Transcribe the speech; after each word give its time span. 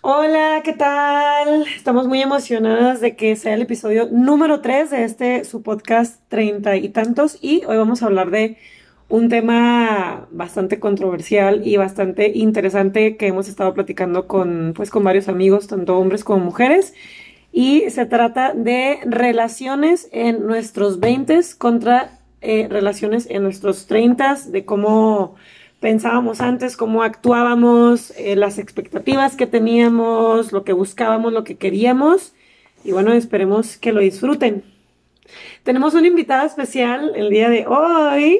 Hola, 0.00 0.62
¿qué 0.64 0.74
tal? 0.74 1.64
Estamos 1.74 2.06
muy 2.06 2.22
emocionadas 2.22 3.00
de 3.00 3.16
que 3.16 3.34
sea 3.34 3.54
el 3.54 3.62
episodio 3.62 4.08
número 4.10 4.60
3 4.60 4.90
de 4.90 5.04
este 5.04 5.44
su 5.44 5.62
podcast 5.62 6.22
treinta 6.28 6.76
y 6.76 6.88
tantos 6.90 7.36
y 7.42 7.64
hoy 7.66 7.76
vamos 7.76 8.02
a 8.02 8.06
hablar 8.06 8.30
de 8.30 8.58
un 9.08 9.28
tema 9.28 10.28
bastante 10.30 10.78
controversial 10.78 11.66
y 11.66 11.76
bastante 11.78 12.30
interesante 12.32 13.16
que 13.16 13.26
hemos 13.26 13.48
estado 13.48 13.74
platicando 13.74 14.28
con 14.28 14.72
pues 14.76 14.90
con 14.90 15.02
varios 15.02 15.28
amigos, 15.28 15.66
tanto 15.66 15.98
hombres 15.98 16.22
como 16.22 16.44
mujeres 16.44 16.94
y 17.50 17.90
se 17.90 18.06
trata 18.06 18.54
de 18.54 19.00
relaciones 19.04 20.08
en 20.12 20.46
nuestros 20.46 21.00
20 21.00 21.40
contra 21.58 22.20
eh, 22.40 22.68
relaciones 22.70 23.26
en 23.30 23.42
nuestros 23.42 23.88
30, 23.88 24.36
de 24.46 24.64
cómo 24.64 25.34
pensábamos 25.80 26.40
antes, 26.40 26.76
cómo 26.76 27.02
actuábamos, 27.02 28.12
eh, 28.16 28.36
las 28.36 28.58
expectativas 28.58 29.36
que 29.36 29.46
teníamos, 29.46 30.52
lo 30.52 30.64
que 30.64 30.72
buscábamos, 30.72 31.32
lo 31.32 31.44
que 31.44 31.56
queríamos. 31.56 32.34
Y 32.84 32.92
bueno, 32.92 33.12
esperemos 33.12 33.76
que 33.76 33.92
lo 33.92 34.00
disfruten. 34.00 34.64
Tenemos 35.62 35.94
una 35.94 36.06
invitada 36.06 36.46
especial 36.46 37.12
el 37.14 37.30
día 37.30 37.48
de 37.48 37.66
hoy. 37.66 38.38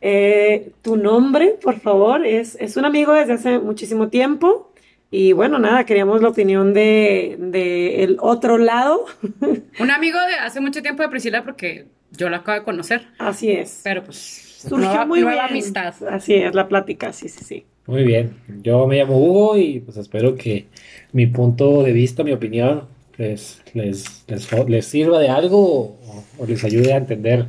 Eh, 0.00 0.72
tu 0.82 0.96
nombre, 0.96 1.56
por 1.62 1.78
favor, 1.80 2.26
es, 2.26 2.56
es 2.60 2.76
un 2.76 2.84
amigo 2.84 3.12
desde 3.12 3.34
hace 3.34 3.58
muchísimo 3.58 4.08
tiempo. 4.08 4.72
Y 5.10 5.32
bueno, 5.32 5.58
nada, 5.58 5.84
queríamos 5.84 6.22
la 6.22 6.28
opinión 6.28 6.72
de, 6.72 7.36
de 7.38 8.02
el 8.02 8.16
otro 8.20 8.56
lado. 8.56 9.04
Un 9.78 9.90
amigo 9.90 10.18
de 10.18 10.34
hace 10.36 10.60
mucho 10.60 10.80
tiempo 10.80 11.02
de 11.02 11.10
Priscila 11.10 11.44
porque 11.44 11.84
yo 12.12 12.30
la 12.30 12.38
acabo 12.38 12.58
de 12.58 12.64
conocer. 12.64 13.08
Así 13.18 13.52
es. 13.52 13.82
Pero 13.84 14.04
pues 14.04 14.51
Surgió 14.68 15.06
muy 15.06 15.20
nueva 15.20 15.46
amistad. 15.46 15.94
Así 16.08 16.34
es, 16.34 16.54
la 16.54 16.68
plática, 16.68 17.12
sí, 17.12 17.28
sí, 17.28 17.44
sí. 17.44 17.64
Muy 17.86 18.04
bien. 18.04 18.36
Yo 18.62 18.86
me 18.86 18.96
llamo 18.96 19.18
Hugo 19.18 19.56
y 19.56 19.80
pues 19.80 19.96
espero 19.96 20.36
que 20.36 20.66
mi 21.12 21.26
punto 21.26 21.82
de 21.82 21.92
vista, 21.92 22.22
mi 22.22 22.32
opinión, 22.32 22.84
les, 23.18 23.60
les, 23.74 24.24
les, 24.68 24.86
sirva 24.86 25.18
de 25.18 25.28
algo 25.28 25.96
o, 26.38 26.46
les 26.46 26.64
ayude 26.64 26.92
a 26.92 26.96
entender 26.96 27.46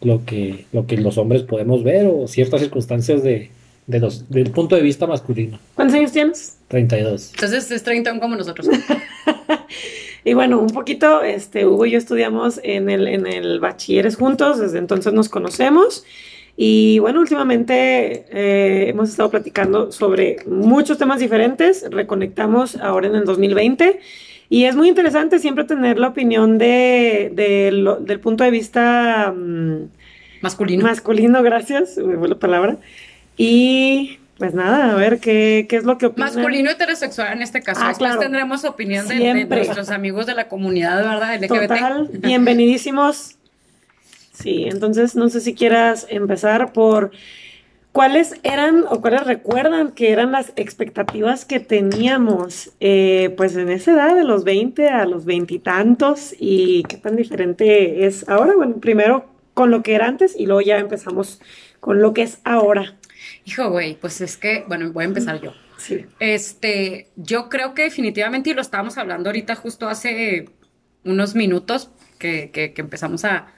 lo 0.00 0.24
que, 0.24 0.66
lo 0.72 0.86
que 0.86 0.96
los 0.96 1.18
hombres 1.18 1.42
podemos 1.42 1.82
ver 1.84 2.06
o 2.06 2.26
ciertas 2.28 2.60
circunstancias 2.60 3.22
de, 3.22 3.50
de 3.86 4.00
los, 4.00 4.28
del 4.28 4.50
punto 4.50 4.76
de 4.76 4.82
vista 4.82 5.06
masculino. 5.06 5.58
¿Cuántos 5.74 5.96
años 5.96 6.12
tienes? 6.12 6.58
32. 6.68 7.32
Entonces 7.34 7.70
es 7.70 7.82
30 7.82 8.20
como 8.20 8.36
nosotros. 8.36 8.68
y 10.24 10.34
bueno, 10.34 10.60
un 10.60 10.70
poquito, 10.70 11.22
este, 11.22 11.66
Hugo 11.66 11.86
y 11.86 11.92
yo 11.92 11.98
estudiamos 11.98 12.60
en 12.62 12.90
el, 12.90 13.08
en 13.08 13.26
el 13.26 13.60
bachilleres 13.60 14.16
juntos, 14.16 14.58
desde 14.58 14.78
entonces 14.78 15.12
nos 15.12 15.28
conocemos. 15.28 16.04
Y 16.56 16.98
bueno, 16.98 17.20
últimamente 17.20 18.26
eh, 18.30 18.90
hemos 18.90 19.08
estado 19.08 19.30
platicando 19.30 19.90
sobre 19.90 20.36
muchos 20.46 20.98
temas 20.98 21.20
diferentes, 21.20 21.86
reconectamos 21.90 22.76
ahora 22.76 23.08
en 23.08 23.14
el 23.14 23.24
2020 23.24 24.00
y 24.50 24.66
es 24.66 24.76
muy 24.76 24.88
interesante 24.88 25.38
siempre 25.38 25.64
tener 25.64 25.98
la 25.98 26.08
opinión 26.08 26.58
de, 26.58 27.32
del 27.34 28.20
punto 28.20 28.44
de 28.44 28.50
vista 28.50 29.32
mm, 29.34 29.88
masculino. 30.42 30.84
Masculino, 30.84 31.42
gracias, 31.42 31.96
me 31.96 32.18
fue 32.18 32.28
la 32.28 32.38
palabra. 32.38 32.76
Y 33.38 34.18
pues 34.36 34.52
nada, 34.52 34.92
a 34.92 34.94
ver 34.94 35.20
qué, 35.20 35.66
qué 35.70 35.76
es 35.76 35.84
lo 35.84 35.96
que 35.96 36.06
opinan. 36.06 36.34
Masculino 36.34 36.70
heterosexual 36.70 37.32
en 37.32 37.40
este 37.40 37.62
caso. 37.62 37.80
Ah, 37.82 37.88
Después 37.88 38.18
tendremos 38.18 38.66
opinión 38.66 39.08
de, 39.08 39.14
de, 39.14 39.46
nuestros 39.46 39.88
amigos 39.88 40.26
de 40.26 40.34
la 40.34 40.48
comunidad, 40.48 41.02
¿verdad? 41.02 41.34
LGBT. 41.40 41.68
Total, 41.68 42.10
bienvenidísimos 42.12 43.38
Sí, 44.42 44.64
entonces 44.64 45.14
no 45.14 45.28
sé 45.28 45.40
si 45.40 45.54
quieras 45.54 46.06
empezar 46.10 46.72
por 46.72 47.12
cuáles 47.92 48.34
eran 48.42 48.84
o 48.88 49.00
cuáles 49.00 49.24
recuerdan 49.24 49.92
que 49.92 50.10
eran 50.10 50.32
las 50.32 50.52
expectativas 50.56 51.44
que 51.44 51.60
teníamos 51.60 52.72
eh, 52.80 53.32
pues 53.36 53.54
en 53.54 53.68
esa 53.68 53.92
edad 53.92 54.16
de 54.16 54.24
los 54.24 54.42
20 54.42 54.88
a 54.88 55.04
los 55.06 55.26
veintitantos 55.26 56.34
y, 56.40 56.78
y 56.78 56.82
qué 56.82 56.96
tan 56.96 57.14
diferente 57.14 58.04
es 58.06 58.28
ahora. 58.28 58.54
Bueno, 58.56 58.76
primero 58.78 59.26
con 59.54 59.70
lo 59.70 59.82
que 59.82 59.94
era 59.94 60.08
antes 60.08 60.34
y 60.36 60.46
luego 60.46 60.62
ya 60.62 60.78
empezamos 60.78 61.40
con 61.78 62.02
lo 62.02 62.12
que 62.14 62.22
es 62.22 62.40
ahora. 62.42 62.96
Hijo, 63.44 63.70
güey, 63.70 63.94
pues 63.94 64.20
es 64.20 64.36
que, 64.36 64.64
bueno, 64.66 64.90
voy 64.92 65.04
a 65.04 65.08
empezar 65.08 65.40
yo. 65.40 65.52
Sí. 65.76 66.06
Este, 66.18 67.08
yo 67.16 67.48
creo 67.48 67.74
que 67.74 67.82
definitivamente, 67.82 68.50
y 68.50 68.54
lo 68.54 68.60
estábamos 68.60 68.98
hablando 68.98 69.28
ahorita 69.28 69.54
justo 69.54 69.88
hace 69.88 70.48
unos 71.04 71.34
minutos 71.36 71.90
que, 72.18 72.50
que 72.52 72.72
empezamos 72.76 73.24
a, 73.24 73.52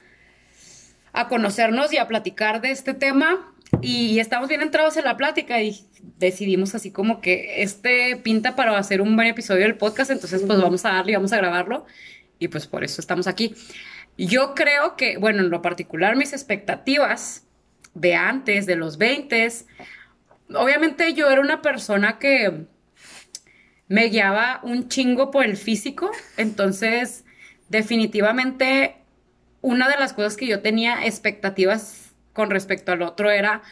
a 1.15 1.27
conocernos 1.27 1.91
y 1.93 1.97
a 1.97 2.07
platicar 2.07 2.61
de 2.61 2.71
este 2.71 2.93
tema. 2.93 3.53
Y 3.81 4.19
estamos 4.19 4.47
bien 4.47 4.61
entrados 4.61 4.95
en 4.97 5.05
la 5.05 5.17
plática 5.17 5.61
y 5.61 5.85
decidimos 6.17 6.75
así 6.75 6.91
como 6.91 7.19
que 7.19 7.63
este 7.63 8.15
pinta 8.17 8.55
para 8.55 8.77
hacer 8.77 9.01
un 9.01 9.15
buen 9.15 9.27
episodio 9.27 9.63
del 9.63 9.75
podcast, 9.75 10.11
entonces 10.11 10.43
pues 10.45 10.61
vamos 10.61 10.85
a 10.85 10.93
darle 10.93 11.13
y 11.13 11.15
vamos 11.15 11.33
a 11.33 11.37
grabarlo 11.37 11.85
y 12.39 12.47
pues 12.47 12.67
por 12.67 12.83
eso 12.83 13.01
estamos 13.01 13.27
aquí. 13.27 13.55
Yo 14.17 14.53
creo 14.55 14.95
que, 14.95 15.17
bueno, 15.17 15.41
en 15.41 15.49
lo 15.49 15.61
particular 15.61 16.15
mis 16.15 16.31
expectativas 16.31 17.43
de 17.93 18.15
antes, 18.15 18.65
de 18.65 18.75
los 18.75 18.97
20, 18.97 19.47
obviamente 20.53 21.13
yo 21.13 21.29
era 21.29 21.41
una 21.41 21.61
persona 21.61 22.19
que 22.19 22.65
me 23.87 24.05
guiaba 24.05 24.59
un 24.63 24.89
chingo 24.89 25.31
por 25.31 25.45
el 25.45 25.57
físico, 25.57 26.11
entonces 26.37 27.25
definitivamente 27.69 29.04
una 29.65 29.89
de 29.89 29.97
las 29.97 30.13
cosas 30.13 30.37
que 30.37 30.45
yo 30.45 30.61
tenía 30.61 31.07
expectativas 31.07 32.11
con 32.33 32.51
respecto 32.51 32.91
al 32.91 33.01
otro 33.01 33.31
era 33.31 33.63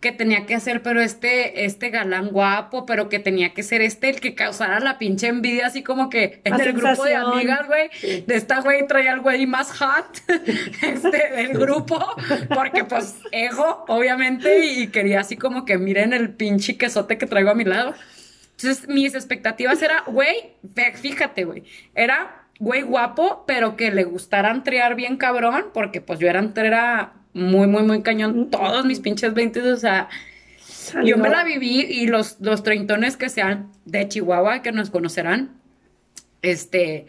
que 0.00 0.10
tenía 0.10 0.46
que 0.46 0.58
ser, 0.58 0.82
pero 0.82 1.02
este, 1.02 1.66
este 1.66 1.90
galán 1.90 2.30
guapo, 2.30 2.86
pero 2.86 3.10
que 3.10 3.18
tenía 3.18 3.52
que 3.52 3.62
ser 3.62 3.82
este 3.82 4.08
el 4.08 4.20
que 4.20 4.34
causara 4.34 4.80
la 4.80 4.98
pinche 4.98 5.28
envidia, 5.28 5.66
así 5.66 5.82
como 5.82 6.08
que 6.08 6.40
en 6.44 6.58
el 6.58 6.72
grupo 6.72 7.04
de 7.04 7.16
amigas, 7.16 7.66
güey, 7.66 7.90
de 8.22 8.34
esta 8.34 8.62
güey 8.62 8.86
traía 8.86 9.12
al 9.12 9.20
güey 9.20 9.46
más 9.46 9.78
hot 9.78 10.22
este, 10.82 11.30
del 11.36 11.52
grupo, 11.52 12.02
porque 12.48 12.84
pues 12.84 13.16
ego, 13.30 13.84
obviamente, 13.88 14.64
y 14.64 14.88
quería 14.88 15.20
así 15.20 15.36
como 15.36 15.66
que 15.66 15.76
miren 15.76 16.14
el 16.14 16.30
pinche 16.30 16.78
quesote 16.78 17.18
que 17.18 17.26
traigo 17.26 17.50
a 17.50 17.54
mi 17.54 17.64
lado. 17.64 17.94
Entonces, 18.56 18.88
mis 18.88 19.14
expectativas 19.14 19.82
era, 19.82 20.02
güey, 20.06 20.54
fíjate, 20.94 21.44
güey, 21.44 21.64
era 21.94 22.41
güey 22.62 22.82
guapo, 22.82 23.42
pero 23.44 23.76
que 23.76 23.90
le 23.90 24.04
gustaran 24.04 24.62
triar 24.62 24.94
bien 24.94 25.16
cabrón, 25.16 25.64
porque 25.74 26.00
pues 26.00 26.20
yo 26.20 26.28
era 26.28 26.48
era 26.54 27.12
muy, 27.32 27.66
muy, 27.66 27.82
muy 27.82 28.02
cañón 28.02 28.50
todos 28.50 28.84
mis 28.84 29.00
pinches 29.00 29.34
20, 29.34 29.72
o 29.72 29.76
sea, 29.76 30.08
yo 31.04 31.18
me 31.18 31.28
la 31.28 31.42
viví 31.42 31.80
y 31.80 32.06
los, 32.06 32.40
los 32.40 32.62
treintones 32.62 33.16
que 33.16 33.30
sean 33.30 33.72
de 33.84 34.06
Chihuahua, 34.06 34.62
que 34.62 34.70
nos 34.70 34.90
conocerán, 34.90 35.60
este, 36.40 37.06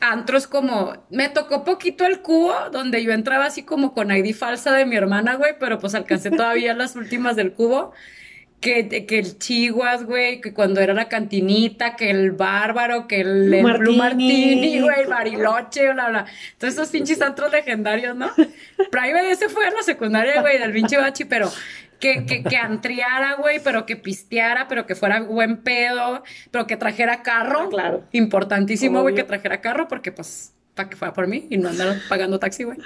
antros 0.00 0.46
como, 0.46 0.94
me 1.10 1.28
tocó 1.28 1.64
poquito 1.64 2.06
el 2.06 2.22
cubo, 2.22 2.54
donde 2.72 3.04
yo 3.04 3.12
entraba 3.12 3.44
así 3.44 3.64
como 3.64 3.92
con 3.92 4.10
ID 4.10 4.34
falsa 4.34 4.72
de 4.72 4.86
mi 4.86 4.96
hermana, 4.96 5.34
güey, 5.34 5.52
pero 5.60 5.80
pues 5.80 5.94
alcancé 5.94 6.30
todavía 6.30 6.72
las 6.72 6.96
últimas 6.96 7.36
del 7.36 7.52
cubo 7.52 7.92
que, 8.62 9.06
que 9.06 9.18
el 9.18 9.38
Chihuas, 9.38 10.04
güey, 10.04 10.40
que 10.40 10.54
cuando 10.54 10.80
era 10.80 10.94
la 10.94 11.08
cantinita, 11.08 11.96
que 11.96 12.08
el 12.10 12.30
Bárbaro, 12.30 13.08
que 13.08 13.20
el, 13.20 13.50
Blue 13.50 13.96
Martini, 13.96 14.80
güey, 14.80 15.00
el 15.00 15.08
Bariloche, 15.08 15.92
bla, 15.92 16.08
bla. 16.08 16.26
Todos 16.56 16.74
esos 16.74 16.88
pinches 16.88 17.20
antros 17.20 17.50
legendarios, 17.52 18.16
¿no? 18.16 18.30
Private 18.90 19.30
ese 19.32 19.48
fue 19.48 19.66
en 19.66 19.74
la 19.74 19.82
secundaria, 19.82 20.40
güey, 20.40 20.58
del 20.58 20.72
pinche 20.72 20.96
bachi, 20.96 21.24
pero 21.24 21.50
que, 21.98 22.24
que, 22.24 22.44
que 22.44 22.56
antriara, 22.56 23.34
güey, 23.34 23.60
pero 23.62 23.84
que 23.84 23.96
pisteara, 23.96 24.68
pero 24.68 24.86
que 24.86 24.94
fuera 24.94 25.20
buen 25.20 25.58
pedo, 25.58 26.22
pero 26.52 26.66
que 26.68 26.76
trajera 26.76 27.22
carro. 27.22 27.62
Ah, 27.64 27.68
claro. 27.68 28.04
Importantísimo, 28.12 29.02
güey, 29.02 29.16
que 29.16 29.24
trajera 29.24 29.60
carro, 29.60 29.88
porque 29.88 30.12
pues 30.12 30.54
para 30.74 30.88
que 30.88 30.96
fuera 30.96 31.12
por 31.12 31.26
mí 31.26 31.46
y 31.50 31.58
no 31.58 31.68
andar 31.68 31.98
pagando 32.08 32.38
taxi, 32.38 32.64
güey. 32.64 32.78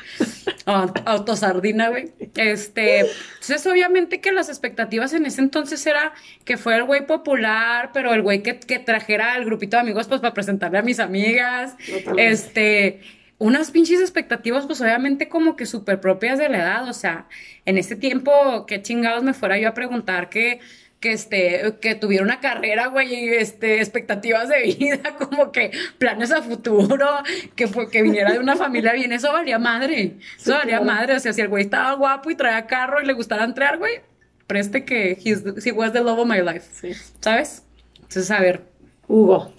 autosardina, 0.66 1.88
güey. 1.88 2.12
Este, 2.34 3.00
entonces 3.00 3.66
obviamente 3.66 4.20
que 4.20 4.32
las 4.32 4.48
expectativas 4.48 5.12
en 5.12 5.26
ese 5.26 5.40
entonces 5.40 5.86
era 5.86 6.12
que 6.44 6.56
fuera 6.56 6.78
el 6.78 6.84
güey 6.84 7.06
popular, 7.06 7.90
pero 7.94 8.12
el 8.12 8.22
güey 8.22 8.42
que, 8.42 8.58
que 8.58 8.80
trajera 8.80 9.34
al 9.34 9.44
grupito 9.44 9.76
de 9.76 9.82
amigos, 9.82 10.08
pues 10.08 10.20
para 10.20 10.34
presentarle 10.34 10.78
a 10.78 10.82
mis 10.82 10.98
amigas. 10.98 11.76
Este, 12.16 13.00
unas 13.38 13.70
pinches 13.70 14.00
expectativas, 14.00 14.66
pues 14.66 14.80
obviamente 14.80 15.28
como 15.28 15.54
que 15.54 15.66
súper 15.66 16.00
propias 16.00 16.38
de 16.38 16.48
la 16.48 16.58
edad. 16.58 16.88
O 16.88 16.92
sea, 16.92 17.28
en 17.66 17.78
ese 17.78 17.94
tiempo, 17.94 18.66
qué 18.66 18.82
chingados 18.82 19.22
me 19.22 19.34
fuera 19.34 19.58
yo 19.58 19.68
a 19.68 19.74
preguntar 19.74 20.28
que 20.28 20.60
que 21.00 21.12
este, 21.12 21.74
que 21.80 21.94
tuviera 21.94 22.24
una 22.24 22.40
carrera, 22.40 22.86
güey, 22.88 23.28
este, 23.28 23.80
expectativas 23.80 24.48
de 24.48 24.62
vida, 24.62 25.16
como 25.18 25.52
que 25.52 25.70
planes 25.98 26.32
a 26.32 26.42
futuro, 26.42 27.06
que 27.54 27.68
que 27.90 28.02
viniera 28.02 28.32
de 28.32 28.38
una 28.38 28.56
familia 28.56 28.92
bien, 28.92 29.12
eso 29.12 29.32
valía 29.32 29.58
madre, 29.58 30.14
eso 30.38 30.52
valía 30.52 30.80
madre, 30.80 31.16
o 31.16 31.20
sea, 31.20 31.32
si 31.32 31.40
el 31.40 31.48
güey 31.48 31.64
estaba 31.64 31.92
guapo 31.94 32.30
y 32.30 32.34
traía 32.34 32.66
carro 32.66 33.00
y 33.02 33.06
le 33.06 33.12
gustara 33.12 33.44
entrar, 33.44 33.78
güey, 33.78 34.00
preste 34.46 34.84
que 34.84 35.18
he 35.22 35.72
was 35.72 35.92
the 35.92 36.00
love 36.00 36.18
of 36.18 36.26
my 36.26 36.40
life, 36.40 36.94
¿sabes? 37.20 37.62
Entonces, 37.96 38.30
a 38.30 38.40
ver, 38.40 38.62
Hugo, 39.08 39.52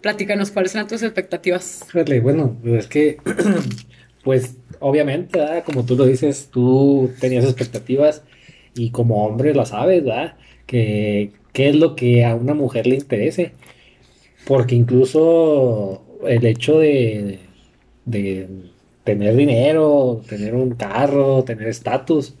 platícanos, 0.00 0.50
¿cuáles 0.50 0.74
eran 0.74 0.88
tus 0.88 1.02
expectativas? 1.02 1.86
Bueno, 2.22 2.56
es 2.64 2.86
que, 2.86 3.18
pues, 4.24 4.56
obviamente, 4.80 5.62
como 5.64 5.84
tú 5.84 5.96
lo 5.96 6.04
dices, 6.04 6.48
tú 6.52 7.10
tenías 7.20 7.44
expectativas 7.44 8.22
y 8.74 8.90
como 8.90 9.24
hombre 9.24 9.54
lo 9.54 9.64
sabes, 9.64 10.04
¿verdad? 10.04 10.36
Que 10.72 11.30
qué 11.52 11.68
es 11.68 11.76
lo 11.76 11.94
que 11.96 12.24
a 12.24 12.34
una 12.34 12.54
mujer 12.54 12.86
le 12.86 12.96
interese. 12.96 13.52
Porque 14.46 14.74
incluso 14.74 16.02
el 16.26 16.44
hecho 16.46 16.78
de, 16.78 17.38
de 18.06 18.48
tener 19.04 19.36
dinero, 19.36 20.22
tener 20.28 20.54
un 20.54 20.70
carro, 20.70 21.44
tener 21.44 21.68
estatus, 21.68 22.34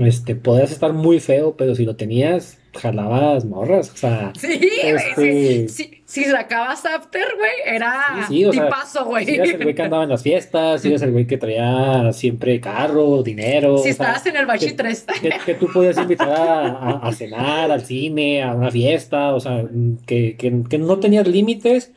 este, 0.00 0.34
podías 0.34 0.72
estar 0.72 0.92
muy 0.92 1.20
feo, 1.20 1.54
pero 1.56 1.74
si 1.74 1.84
lo 1.84 1.96
tenías, 1.96 2.58
jalabas 2.74 3.44
morras, 3.44 3.90
o 3.92 3.96
sea, 3.96 4.32
Sí. 4.38 4.58
Este- 4.82 5.68
sí, 5.68 5.84
sí, 5.84 5.95
si 6.06 6.24
sacabas 6.24 6.86
after, 6.86 7.26
güey, 7.36 7.76
era 7.76 7.92
Sí, 8.28 8.34
sí, 8.38 8.44
o 8.44 8.50
tipazo, 8.52 9.04
güey. 9.06 9.26
si 9.26 9.34
eras 9.34 9.50
el 9.50 9.62
güey 9.64 9.74
que 9.74 9.82
andaba 9.82 10.04
en 10.04 10.08
las 10.10 10.22
fiestas, 10.22 10.80
si 10.80 10.88
eras 10.88 11.02
el 11.02 11.10
güey 11.10 11.26
que 11.26 11.36
traía 11.36 12.12
siempre 12.12 12.60
carro, 12.60 13.22
dinero, 13.24 13.76
Si 13.78 13.80
o 13.80 13.82
sea, 13.82 13.90
estabas 13.90 14.26
en 14.26 14.36
el 14.36 14.46
bachi 14.46 14.66
que- 14.68 14.72
3. 14.74 15.06
que, 15.20 15.30
que 15.44 15.54
tú 15.54 15.66
podías 15.72 15.98
invitar 15.98 16.30
a, 16.30 16.66
a- 16.68 17.08
a 17.08 17.12
cenar, 17.12 17.70
al 17.72 17.82
cine, 17.84 18.42
a 18.42 18.54
una 18.54 18.70
fiesta, 18.70 19.34
o 19.34 19.40
sea, 19.40 19.64
que, 20.06 20.36
que- 20.36 20.62
que 20.70 20.78
no 20.78 20.98
tenías 21.00 21.26
límites, 21.26 21.90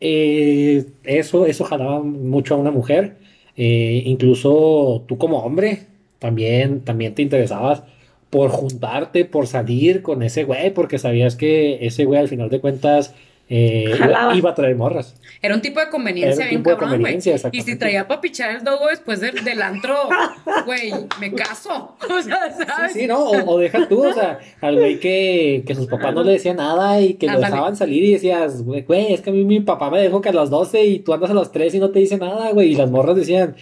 eh, 0.00 0.84
eso, 1.04 1.46
eso 1.46 1.64
jalaba 1.64 2.00
mucho 2.02 2.54
a 2.54 2.58
una 2.58 2.70
mujer, 2.70 3.16
eh, 3.56 4.02
incluso 4.06 5.04
tú 5.08 5.18
como 5.18 5.38
hombre 5.38 5.86
también, 6.18 6.80
también 6.80 7.14
te 7.14 7.22
interesabas 7.22 7.82
por 8.30 8.50
juntarte, 8.50 9.24
por 9.24 9.46
salir 9.46 10.02
con 10.02 10.22
ese 10.22 10.44
güey, 10.44 10.72
porque 10.74 10.98
sabías 10.98 11.34
que 11.36 11.86
ese 11.86 12.04
güey 12.04 12.20
al 12.20 12.28
final 12.28 12.50
de 12.50 12.60
cuentas 12.60 13.14
eh, 13.50 13.98
iba 14.34 14.50
a 14.50 14.54
traer 14.54 14.76
morras. 14.76 15.14
Era 15.40 15.54
un 15.54 15.62
tipo 15.62 15.80
de 15.80 15.88
conveniencia 15.88 16.44
Era 16.44 16.44
un 16.44 16.50
bien 16.50 16.60
tipo 16.62 16.70
de 16.70 16.76
cabrón, 16.76 17.00
güey. 17.00 17.18
Y 17.52 17.62
si 17.62 17.76
traía 17.76 18.06
para 18.06 18.20
pichar 18.20 18.56
el 18.56 18.64
dogo 18.64 18.88
después 18.88 19.20
del, 19.20 19.42
del 19.44 19.62
antro, 19.62 19.94
güey, 20.66 20.92
me 21.20 21.32
caso. 21.32 21.96
O 22.10 22.22
sea, 22.22 22.50
¿sabes? 22.50 22.92
Sí, 22.92 23.00
sí, 23.00 23.06
¿no? 23.06 23.18
O, 23.18 23.54
o 23.54 23.58
deja 23.58 23.88
tú, 23.88 24.06
o 24.06 24.12
sea, 24.12 24.38
al 24.60 24.76
güey 24.76 24.98
que, 24.98 25.62
que 25.66 25.74
sus 25.74 25.86
papás 25.86 26.14
no 26.14 26.24
le 26.24 26.32
decían 26.32 26.56
nada 26.56 27.00
y 27.00 27.14
que 27.14 27.26
lo 27.26 27.32
Ándale. 27.32 27.52
dejaban 27.52 27.76
salir 27.76 28.02
y 28.02 28.12
decías, 28.12 28.62
güey, 28.62 29.12
es 29.12 29.20
que 29.20 29.30
a 29.30 29.32
mí 29.32 29.44
mi 29.44 29.60
papá 29.60 29.90
me 29.90 30.00
dejó 30.00 30.20
que 30.20 30.30
a 30.30 30.32
las 30.32 30.50
12 30.50 30.84
y 30.84 30.98
tú 30.98 31.12
andas 31.14 31.30
a 31.30 31.34
las 31.34 31.52
3 31.52 31.74
y 31.74 31.78
no 31.78 31.90
te 31.90 32.00
dice 32.00 32.18
nada, 32.18 32.50
güey. 32.52 32.72
Y 32.72 32.74
las 32.74 32.90
morras 32.90 33.16
decían, 33.16 33.54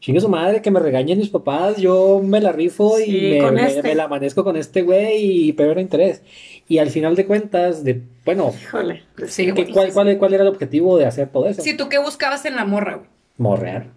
chingue 0.00 0.20
su 0.20 0.28
madre, 0.28 0.62
que 0.62 0.70
me 0.70 0.80
regañen 0.80 1.18
mis 1.18 1.30
papás, 1.30 1.78
yo 1.78 2.20
me 2.22 2.40
la 2.40 2.52
rifo 2.52 3.00
y 3.00 3.10
me, 3.10 3.66
este. 3.66 3.82
me 3.82 3.94
la 3.94 4.04
amanezco 4.04 4.44
con 4.44 4.56
este 4.56 4.82
güey 4.82 5.48
y 5.48 5.52
peor 5.54 5.78
interés. 5.80 6.22
Y 6.68 6.78
al 6.78 6.90
final 6.90 7.16
de 7.16 7.26
cuentas, 7.26 7.84
de, 7.84 8.02
bueno, 8.24 8.52
Híjole. 8.60 9.02
Sí, 9.28 9.52
¿qué- 9.52 9.72
cuál, 9.72 9.92
cuál, 9.92 10.18
cuál 10.18 10.34
era 10.34 10.42
el 10.42 10.48
objetivo 10.48 10.98
de 10.98 11.06
hacer 11.06 11.28
todo 11.28 11.46
eso? 11.48 11.62
Si 11.62 11.76
tú 11.76 11.88
qué 11.88 11.98
buscabas 11.98 12.44
en 12.46 12.56
la 12.56 12.64
morra, 12.64 12.94
güey. 12.96 13.08
Morrear. 13.36 13.88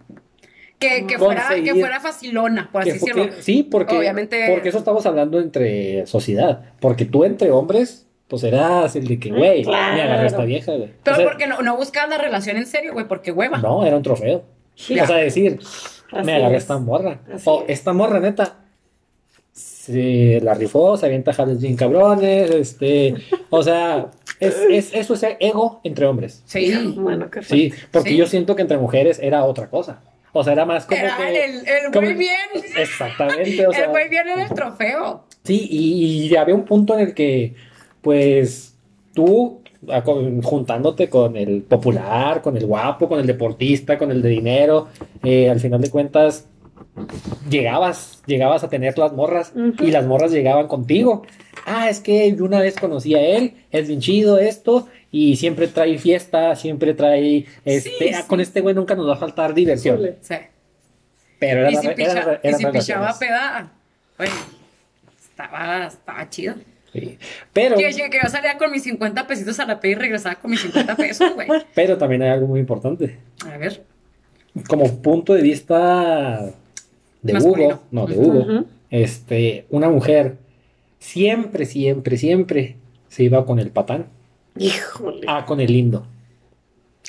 Que, 0.79 1.07
que, 1.07 1.17
fuera, 1.17 1.47
que 1.63 1.73
fuera 1.73 1.99
facilona, 1.99 2.69
por 2.71 2.83
así 2.83 2.91
decirlo. 2.91 3.29
sí, 3.39 3.63
porque, 3.63 3.97
Obviamente- 3.97 4.45
porque 4.51 4.69
eso 4.69 4.77
estamos 4.77 5.05
hablando 5.07 5.39
entre 5.39 6.05
sociedad. 6.05 6.65
Porque 6.79 7.05
tú 7.05 7.23
entre 7.23 7.49
hombres, 7.49 8.07
pues 8.27 8.43
eras 8.43 8.95
el 8.95 9.07
de 9.07 9.17
que, 9.19 9.31
güey, 9.31 9.63
Claro. 9.63 9.95
me 9.95 10.01
agarré 10.03 10.23
a 10.23 10.27
esta 10.27 10.43
vieja, 10.43 10.73
güey. 10.73 10.91
Pero 11.03 11.15
O 11.15 11.19
sea, 11.19 11.27
porque 11.27 11.47
no, 11.47 11.61
no 11.63 11.75
buscabas 11.77 12.09
la 12.11 12.19
relación 12.19 12.57
en 12.57 12.67
serio, 12.67 12.93
güey, 12.93 13.07
porque 13.07 13.31
hueva. 13.31 13.57
No, 13.57 13.83
era 13.85 13.97
un 13.97 14.03
trofeo. 14.03 14.43
Sí. 14.75 14.99
O 14.99 15.07
sea, 15.07 15.15
decir, 15.17 15.57
Así 16.11 16.25
me 16.25 16.35
agarré 16.35 16.53
a 16.53 16.57
es. 16.57 16.63
esta 16.63 16.77
morra. 16.77 17.21
Así 17.33 17.43
O 17.49 17.63
es. 17.63 17.69
esta 17.79 17.93
morra, 17.93 18.19
neta, 18.19 18.57
se 19.87 20.39
la 20.43 20.53
rifó, 20.53 20.97
se 20.97 21.05
avienta 21.05 21.33
jales 21.33 21.59
bien 21.61 21.75
cabrones, 21.75 22.51
este, 22.51 23.15
o 23.49 23.63
sea, 23.63 24.11
es, 24.39 24.55
es, 24.69 24.93
eso 24.93 25.13
es 25.13 25.25
ego 25.39 25.79
entre 25.83 26.05
hombres. 26.05 26.43
Sí. 26.45 26.73
Bueno, 26.97 27.29
qué 27.31 27.41
Sí, 27.43 27.73
porque 27.91 28.09
Sí. 28.11 28.17
yo 28.17 28.25
siento 28.27 28.55
que 28.55 28.61
entre 28.63 28.77
mujeres 28.77 29.19
era 29.21 29.43
otra 29.45 29.69
cosa. 29.69 30.01
O 30.33 30.43
sea, 30.43 30.53
era 30.53 30.65
más 30.65 30.85
como 30.85 30.99
Era 30.99 31.15
que... 31.17 31.45
el, 31.45 31.55
el 31.67 31.91
como- 31.91 32.01
güey 32.05 32.13
bien. 32.15 32.35
Exactamente, 32.77 33.65
o 33.65 33.71
sea... 33.71 33.85
el 33.85 33.89
güey 33.89 34.09
bien 34.09 34.27
era 34.27 34.43
el 34.43 34.53
trofeo. 34.53 35.23
Sí, 35.43 35.67
y, 35.71 36.27
y 36.27 36.35
había 36.35 36.53
un 36.53 36.65
punto 36.65 36.93
en 36.93 36.99
el 37.07 37.13
que, 37.15 37.55
pues, 38.01 38.75
tú 39.13 39.61
a- 39.89 40.03
con- 40.03 40.41
juntándote 40.43 41.09
con 41.09 41.37
el 41.37 41.61
popular, 41.63 42.41
con 42.41 42.55
el 42.57 42.65
guapo, 42.65 43.07
con 43.07 43.19
el 43.19 43.25
deportista, 43.25 43.97
con 43.97 44.11
el 44.11 44.21
de 44.21 44.29
dinero, 44.29 44.89
eh, 45.23 45.49
al 45.49 45.59
final 45.59 45.81
de 45.81 45.89
cuentas, 45.89 46.47
llegabas, 47.49 48.21
llegabas 48.25 48.63
a 48.63 48.69
tener 48.69 48.97
las 48.97 49.13
morras 49.13 49.51
Ujú. 49.55 49.83
y 49.83 49.91
las 49.91 50.05
morras 50.05 50.31
llegaban 50.31 50.67
contigo. 50.67 51.25
Ah, 51.65 51.89
es 51.89 51.99
que 51.99 52.33
yo 52.35 52.45
una 52.45 52.59
vez 52.59 52.75
conocí 52.75 53.15
a 53.15 53.21
él, 53.21 53.53
es 53.71 53.87
bien 53.87 53.99
chido 53.99 54.37
esto, 54.39 54.87
y 55.11 55.35
siempre 55.37 55.67
trae 55.67 55.97
fiesta, 55.97 56.55
siempre 56.55 56.93
trae, 56.93 57.45
este, 57.65 57.89
Sí, 57.89 58.09
ah, 58.13 58.21
sí. 58.21 58.27
con 58.27 58.39
este 58.41 58.61
güey 58.61 58.75
nunca 58.75 58.95
nos 58.95 59.07
va 59.07 59.13
a 59.13 59.17
faltar 59.17 59.53
diversión. 59.53 59.99
Sí. 60.21 60.35
Pero 61.39 61.61
era, 61.61 61.71
Y 61.71 61.75
si, 61.75 61.85
era- 61.87 61.95
picha- 61.95 62.09
eran 62.19 62.21
y 62.21 62.41
si 62.41 62.65
relaciones. 62.65 62.83
pichaba 62.85 63.19
peda, 63.19 63.71
güey, 64.17 64.29
estaba, 65.29 65.87
estaba 65.87 66.29
chido. 66.29 66.55
Sí. 66.93 67.17
Pero, 67.53 67.75
Que, 67.77 67.83
que 67.89 68.19
yo 68.23 68.29
salía 68.29 68.57
con 68.57 68.71
mis 68.71 68.83
50 68.83 69.27
pesitos 69.27 69.59
a 69.59 69.65
la 69.65 69.79
peda 69.79 69.91
y 69.91 69.95
regresaba 69.95 70.35
con 70.35 70.49
mis 70.51 70.61
50 70.61 70.95
pesos, 70.95 71.33
güey. 71.35 71.47
pero 71.75 71.97
también 71.97 72.23
hay 72.23 72.29
algo 72.29 72.47
muy 72.47 72.59
importante. 72.59 73.17
A 73.45 73.57
ver. 73.57 73.83
como 74.67 75.01
punto 75.01 75.33
de 75.35 75.41
vista 75.43 76.49
de 77.27 77.33
Masculino. 77.33 77.67
Hugo, 77.67 77.79
no, 77.91 78.07
de. 78.07 78.17
Hugo, 78.17 78.65
este, 78.89 79.65
una 79.69 79.89
mujer 79.89 80.37
siempre, 80.99 81.65
siempre, 81.65 82.17
siempre 82.17 82.75
se 83.09 83.23
iba 83.23 83.45
con 83.45 83.59
el 83.59 83.69
patán, 83.69 84.07
Híjole. 84.57 85.21
ah, 85.27 85.45
con 85.45 85.59
el 85.59 85.71
lindo. 85.71 86.05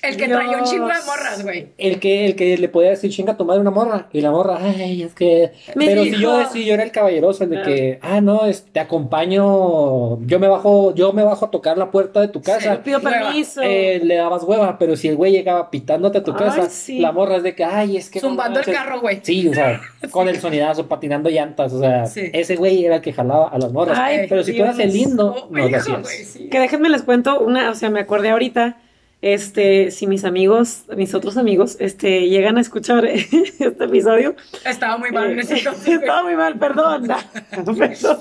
El 0.02 0.16
que 0.16 0.26
Dios. 0.26 0.38
traía 0.38 0.58
un 0.58 0.64
chingo 0.64 0.86
de 0.88 0.94
morras, 1.06 1.42
güey. 1.42 1.68
El 1.78 1.98
que, 1.98 2.26
el 2.26 2.36
que 2.36 2.56
le 2.56 2.68
podía 2.68 2.90
decir 2.90 3.10
chinga 3.10 3.36
tu 3.36 3.44
madre 3.44 3.60
una 3.60 3.70
morra, 3.70 4.08
y 4.12 4.20
la 4.20 4.30
morra, 4.30 4.58
ay, 4.60 5.02
es 5.02 5.14
que. 5.14 5.52
Me 5.74 5.86
Pero 5.86 6.04
si 6.04 6.16
yo, 6.20 6.48
si 6.52 6.64
yo 6.64 6.74
era 6.74 6.82
el 6.84 6.92
caballeroso, 6.92 7.44
el 7.44 7.50
de 7.50 7.58
Ah. 7.58 7.62
que, 7.62 7.98
ah, 8.02 8.20
no, 8.20 8.46
es- 8.46 8.64
te 8.72 8.80
acompaño, 8.80 10.20
yo 10.26 10.38
me 10.38 10.48
bajo, 10.48 10.94
yo 10.94 11.12
me 11.12 11.22
bajo 11.22 11.46
a 11.46 11.50
tocar 11.50 11.78
la 11.78 11.90
puerta 11.90 12.20
de 12.20 12.28
tu 12.28 12.40
casa. 12.42 12.74
Le 12.74 12.78
pido 12.80 13.00
permiso. 13.00 13.60
Eh, 13.62 14.00
le 14.02 14.16
dabas 14.16 14.42
hueva, 14.44 14.78
pero 14.78 14.96
si 14.96 15.08
el 15.08 15.16
güey 15.16 15.32
llegaba 15.32 15.70
pitándote 15.70 16.18
a 16.18 16.24
tu 16.24 16.32
Ay, 16.32 16.36
casa, 16.38 16.68
sí. 16.70 16.98
la 17.00 17.12
morra 17.12 17.36
es 17.36 17.42
de 17.42 17.54
que, 17.54 17.64
ay, 17.64 17.96
es 17.96 18.10
que. 18.10 18.20
Zumbando 18.20 18.60
el 18.60 18.66
manches". 18.66 18.82
carro, 18.84 19.00
güey. 19.00 19.20
Sí, 19.22 19.48
o 19.48 19.54
sea, 19.54 19.80
con 20.10 20.28
el 20.28 20.38
sonidazo, 20.40 20.86
patinando 20.86 21.28
llantas, 21.30 21.72
o 21.72 21.80
sea, 21.80 22.06
Sí. 22.06 22.30
ese 22.32 22.56
güey 22.56 22.84
era 22.84 22.96
el 22.96 23.02
que 23.02 23.12
jalaba 23.12 23.48
a 23.48 23.58
las 23.58 23.72
morras. 23.72 23.98
Ay, 23.98 24.26
pero 24.28 24.42
si 24.42 24.54
tú 24.56 24.62
eras 24.62 24.78
el 24.78 24.92
lindo, 24.92 25.34
Oh, 25.36 25.48
no 25.50 25.68
lo 25.68 25.76
hacías. 25.76 26.02
güey, 26.02 26.24
sí. 26.24 26.48
Que 26.48 26.58
déjenme 26.60 26.88
les 26.88 27.02
cuento 27.02 27.40
una, 27.40 27.70
o 27.70 27.74
sea, 27.74 27.90
me 27.90 28.00
acordé 28.00 28.30
ahorita, 28.30 28.76
este, 29.20 29.90
si 29.90 30.06
mis 30.06 30.24
amigos, 30.24 30.84
mis 30.96 31.12
otros 31.12 31.36
amigos, 31.36 31.76
este, 31.80 32.28
llegan 32.28 32.56
a 32.56 32.60
escuchar 32.60 33.04
este 33.06 33.84
episodio, 33.84 34.36
Estaba 34.64 34.96
muy 34.96 35.10
mal 35.10 35.32
en 35.32 35.40
ese 35.40 35.56
eh, 35.56 35.62
estaba 35.86 36.22
muy 36.22 36.36
mal, 36.36 36.56
perdón, 36.58 37.08
Perdón. 37.50 38.18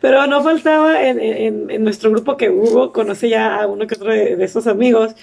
pero 0.00 0.26
no 0.28 0.42
faltaba 0.42 1.02
en, 1.02 1.18
en- 1.20 1.70
en 1.70 1.82
nuestro 1.84 2.10
grupo 2.10 2.36
que 2.36 2.50
Hugo 2.50 2.92
conoce 2.92 3.28
ya 3.28 3.56
a 3.56 3.66
uno 3.66 3.86
que 3.88 3.96
otro 3.96 4.12
de, 4.12 4.36
de 4.36 4.44
esos 4.44 4.66
amigos, 4.68 5.14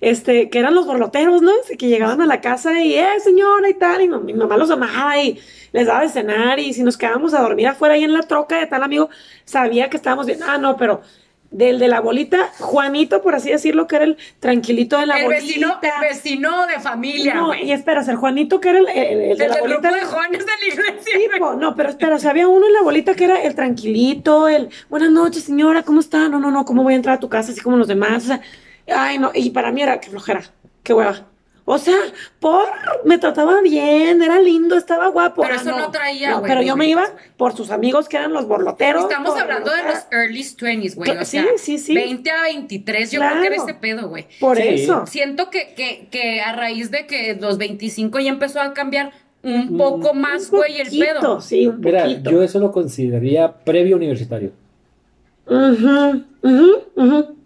este, 0.00 0.50
que 0.50 0.58
eran 0.60 0.74
los 0.74 0.86
borloteros, 0.86 1.42
¿no? 1.42 1.52
Que 1.78 1.88
llegaban 1.88 2.20
a 2.20 2.26
la 2.26 2.40
casa 2.40 2.80
y, 2.80 2.94
eh, 2.94 3.06
señora 3.24 3.68
y 3.68 3.74
tal, 3.74 4.02
y 4.02 4.08
mi, 4.08 4.18
mi 4.18 4.34
mamá 4.34 4.56
los 4.56 4.70
amaba 4.70 5.18
y 5.20 5.40
les 5.72 5.86
daba 5.86 6.02
de 6.02 6.08
cenar 6.08 6.58
y 6.60 6.72
si 6.74 6.82
nos 6.82 6.96
quedábamos 6.96 7.34
a 7.34 7.42
dormir 7.42 7.66
afuera 7.66 7.94
ahí 7.94 8.04
en 8.04 8.12
la 8.12 8.22
troca 8.22 8.58
de 8.58 8.66
tal 8.66 8.82
amigo, 8.84 9.08
sabía 9.44 9.90
que 9.90 9.96
estábamos 9.96 10.26
bien, 10.26 10.40
ah, 10.44 10.58
no, 10.58 10.76
pero 10.76 11.00
del 11.50 11.78
de 11.80 11.88
la 11.88 12.00
bolita, 12.00 12.50
Juanito, 12.60 13.22
por 13.22 13.34
así 13.34 13.50
decirlo, 13.50 13.86
que 13.88 13.96
era 13.96 14.04
el 14.04 14.16
tranquilito 14.38 14.98
de 14.98 15.06
la 15.06 15.18
El 15.18 15.24
bolita. 15.24 15.42
vecino, 15.44 15.80
el 15.82 16.08
vecino 16.08 16.66
de 16.68 16.78
familia, 16.80 17.34
No, 17.34 17.54
y 17.54 17.72
espera, 17.72 18.02
el 18.02 18.16
Juanito, 18.16 18.60
que 18.60 18.68
era 18.70 18.78
el, 18.78 18.88
el- 18.88 19.20
el 19.32 19.38
de 19.38 19.48
la 19.48 19.58
bolita. 19.58 19.80
grupo 19.80 19.94
de 19.96 20.00
jóvenes 20.02 20.46
de 20.46 20.52
la 20.60 20.66
iglesia, 20.74 21.18
no, 21.58 21.74
pero 21.74 21.88
espera, 21.88 22.14
o 22.14 22.18
sea, 22.20 22.30
había 22.30 22.46
uno 22.46 22.66
en 22.66 22.72
la 22.72 22.82
bolita 22.82 23.14
que 23.14 23.24
era 23.24 23.42
el 23.42 23.54
tranquilito, 23.56 24.48
el 24.48 24.68
buenas 24.88 25.10
noches, 25.10 25.42
señora, 25.44 25.82
¿cómo 25.82 25.98
está? 26.00 26.28
No, 26.28 26.38
no, 26.38 26.50
no, 26.52 26.64
¿cómo 26.64 26.82
voy 26.84 26.92
a 26.92 26.96
entrar 26.96 27.16
a 27.16 27.20
tu 27.20 27.28
casa 27.28 27.50
así 27.52 27.60
como 27.60 27.76
los 27.76 27.88
demás? 27.88 28.22
O 28.24 28.26
sea, 28.28 28.40
ay, 28.94 29.18
no, 29.18 29.32
y 29.34 29.50
para 29.50 29.72
mí 29.72 29.82
era 29.82 30.00
qué 30.00 30.08
flojera, 30.10 30.42
qué 30.84 30.94
hueva. 30.94 31.26
O 31.72 31.78
sea, 31.78 31.94
por, 32.40 32.64
me 33.04 33.16
trataba 33.18 33.60
bien, 33.62 34.20
era 34.22 34.40
lindo, 34.40 34.76
estaba 34.76 35.06
guapo. 35.06 35.42
Pero 35.42 35.54
Ah, 35.54 35.60
eso 35.60 35.70
no 35.78 35.88
traía, 35.92 36.30
No, 36.32 36.42
pero 36.42 36.62
yo 36.62 36.74
me 36.76 36.88
iba 36.88 37.04
por 37.36 37.54
sus 37.56 37.70
amigos 37.70 38.08
que 38.08 38.16
eran 38.16 38.32
los 38.32 38.48
borloteros. 38.48 39.04
Estamos 39.04 39.38
hablando 39.38 39.70
de 39.72 39.84
los 39.84 39.98
early 40.10 40.42
20s, 40.42 40.96
güey. 40.96 41.10
O 41.12 41.24
sí, 41.24 41.38
sea, 41.38 41.46
sí, 41.58 41.78
sí. 41.78 41.94
20 41.94 42.28
a 42.28 42.42
23, 42.42 43.12
yo 43.12 43.20
creo 43.20 43.40
que 43.40 43.46
era 43.46 43.54
ese 43.56 43.74
pedo, 43.74 44.08
güey. 44.08 44.26
Por 44.40 44.56
Sí. 44.56 44.62
eso. 44.66 45.06
Siento 45.06 45.48
que, 45.50 45.74
que, 45.76 46.08
que 46.10 46.40
a 46.40 46.52
raíz 46.56 46.90
de 46.90 47.06
que 47.06 47.38
los 47.40 47.56
25 47.56 48.18
ya 48.18 48.30
empezó 48.30 48.60
a 48.60 48.74
cambiar 48.74 49.12
un 49.44 49.76
poco 49.78 50.12
más, 50.12 50.50
güey, 50.50 50.80
el 50.80 50.88
pedo. 50.90 51.40
Sí, 51.40 51.68
un 51.68 51.80
Mira, 51.80 52.02
poquito. 52.02 52.30
yo 52.32 52.42
eso 52.42 52.58
lo 52.58 52.72
consideraría 52.72 53.52
previo 53.52 53.94
universitario. 53.94 54.50
Ujú, 55.46 56.24
ujú, 56.42 56.82
ujú. 56.96 57.36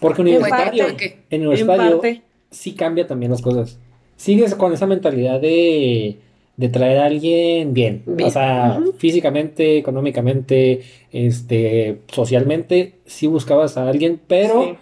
Porque 0.00 0.22
En 0.22 0.28
universitario, 0.28 0.64
parte, 0.64 0.82
¿por 0.84 0.96
qué? 0.96 1.06
en 1.30 1.40
En 1.42 1.46
universitario 1.48 1.90
parte. 2.00 2.22
Sí 2.50 2.72
cambia 2.72 3.06
también 3.06 3.30
las 3.32 3.42
cosas. 3.42 3.78
Sigues 4.16 4.54
con 4.54 4.72
esa 4.72 4.86
mentalidad 4.86 5.40
de, 5.40 6.18
de 6.56 6.68
traer 6.68 6.98
a 6.98 7.04
alguien 7.06 7.72
bien. 7.74 8.02
Bien. 8.06 8.28
O 8.28 8.30
sea, 8.32 8.80
físicamente, 8.98 9.78
económicamente, 9.78 10.80
este, 11.12 12.00
socialmente, 12.12 12.94
sí 13.06 13.26
buscabas 13.26 13.76
a 13.76 13.88
alguien, 13.88 14.20
pero 14.26 14.62
Sí. 14.64 14.74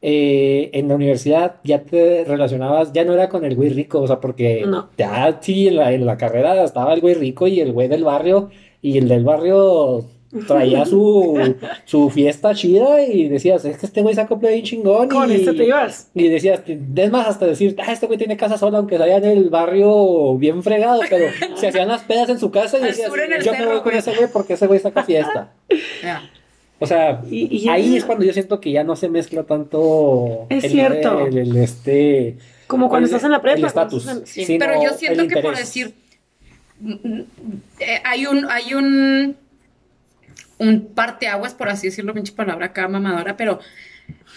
eh, 0.00 0.70
en 0.74 0.86
la 0.88 0.94
universidad 0.94 1.56
ya 1.64 1.82
te 1.82 2.24
relacionabas, 2.24 2.92
ya 2.92 3.04
no 3.04 3.14
era 3.14 3.28
con 3.28 3.44
el 3.44 3.56
güey 3.56 3.70
rico, 3.70 4.00
o 4.00 4.06
sea, 4.06 4.20
porque 4.20 4.64
No. 4.66 4.90
ya 4.96 5.38
sí, 5.42 5.66
en 5.68 5.76
la, 5.76 5.92
en 5.92 6.06
la 6.06 6.16
carrera 6.16 6.62
estaba 6.62 6.94
el 6.94 7.00
güey 7.00 7.14
rico 7.14 7.48
y 7.48 7.60
el 7.60 7.72
güey 7.72 7.88
del 7.88 8.04
barrio, 8.04 8.50
y 8.80 8.96
el 8.98 9.08
del 9.08 9.24
barrio 9.24 10.04
traía 10.46 10.84
su, 10.84 11.54
su 11.86 12.10
fiesta 12.10 12.54
chida 12.54 13.02
y 13.02 13.28
decías, 13.28 13.64
es 13.64 13.78
que 13.78 13.86
este 13.86 14.02
güey 14.02 14.14
saca 14.14 14.38
play 14.38 14.54
bien 14.54 14.64
chingón. 14.66 15.08
Con 15.08 15.30
y, 15.30 15.36
este 15.36 15.54
te 15.54 15.64
ibas. 15.64 16.10
Y 16.14 16.28
decías, 16.28 16.60
es 16.66 17.10
más, 17.10 17.26
hasta 17.28 17.46
decir, 17.46 17.74
ah, 17.78 17.92
este 17.92 18.06
güey 18.06 18.18
tiene 18.18 18.36
casa 18.36 18.58
sola, 18.58 18.78
aunque 18.78 18.98
salía 18.98 19.16
en 19.16 19.24
el 19.24 19.48
barrio 19.50 20.36
bien 20.36 20.62
fregado, 20.62 21.00
pero 21.08 21.26
se 21.56 21.68
hacían 21.68 21.88
las 21.88 22.02
pedas 22.02 22.28
en 22.28 22.38
su 22.38 22.50
casa 22.50 22.78
y 22.78 22.82
decías, 22.82 23.10
yo 23.10 23.52
me 23.52 23.58
cerro, 23.58 23.70
voy 23.70 23.76
con 23.80 23.84
güey". 23.84 23.98
ese 23.98 24.14
güey 24.14 24.28
porque 24.32 24.52
ese 24.54 24.66
güey 24.66 24.80
saca 24.80 25.02
fiesta. 25.02 25.52
O 26.80 26.86
sea, 26.86 27.22
Y- 27.28 27.48
y 27.56 27.60
ya- 27.60 27.72
ahí 27.72 27.96
es 27.96 28.04
cuando 28.04 28.24
yo 28.24 28.32
siento 28.32 28.60
que 28.60 28.70
ya 28.70 28.84
no 28.84 28.94
se 28.96 29.08
mezcla 29.08 29.42
tanto 29.44 30.46
Es 30.48 30.62
el, 30.64 30.70
cierto. 30.70 31.26
el- 31.26 31.36
el, 31.38 31.56
este 31.56 32.36
Como 32.68 32.88
cuando 32.88 33.08
el- 33.08 33.14
estás 33.14 33.24
en 33.24 33.32
la 33.32 33.40
prepa. 33.42 33.58
el 33.58 33.64
estatus. 33.64 34.06
sí. 34.26 34.56
Pero 34.58 34.74
yo 34.84 34.90
siento 34.90 35.26
que 35.26 35.40
por 35.42 35.56
decir, 35.56 35.94
mm, 36.80 36.92
mm, 36.92 37.24
eh, 37.80 38.00
hay 38.04 38.26
un, 38.26 38.46
hay 38.48 38.74
un, 38.74 39.36
un 40.58 40.94
parteaguas, 40.94 41.54
por 41.54 41.68
así 41.68 41.88
decirlo, 41.88 42.14
pinche 42.14 42.32
palabra 42.32 42.66
acá 42.66 42.88
mamadora, 42.88 43.36
pero 43.36 43.60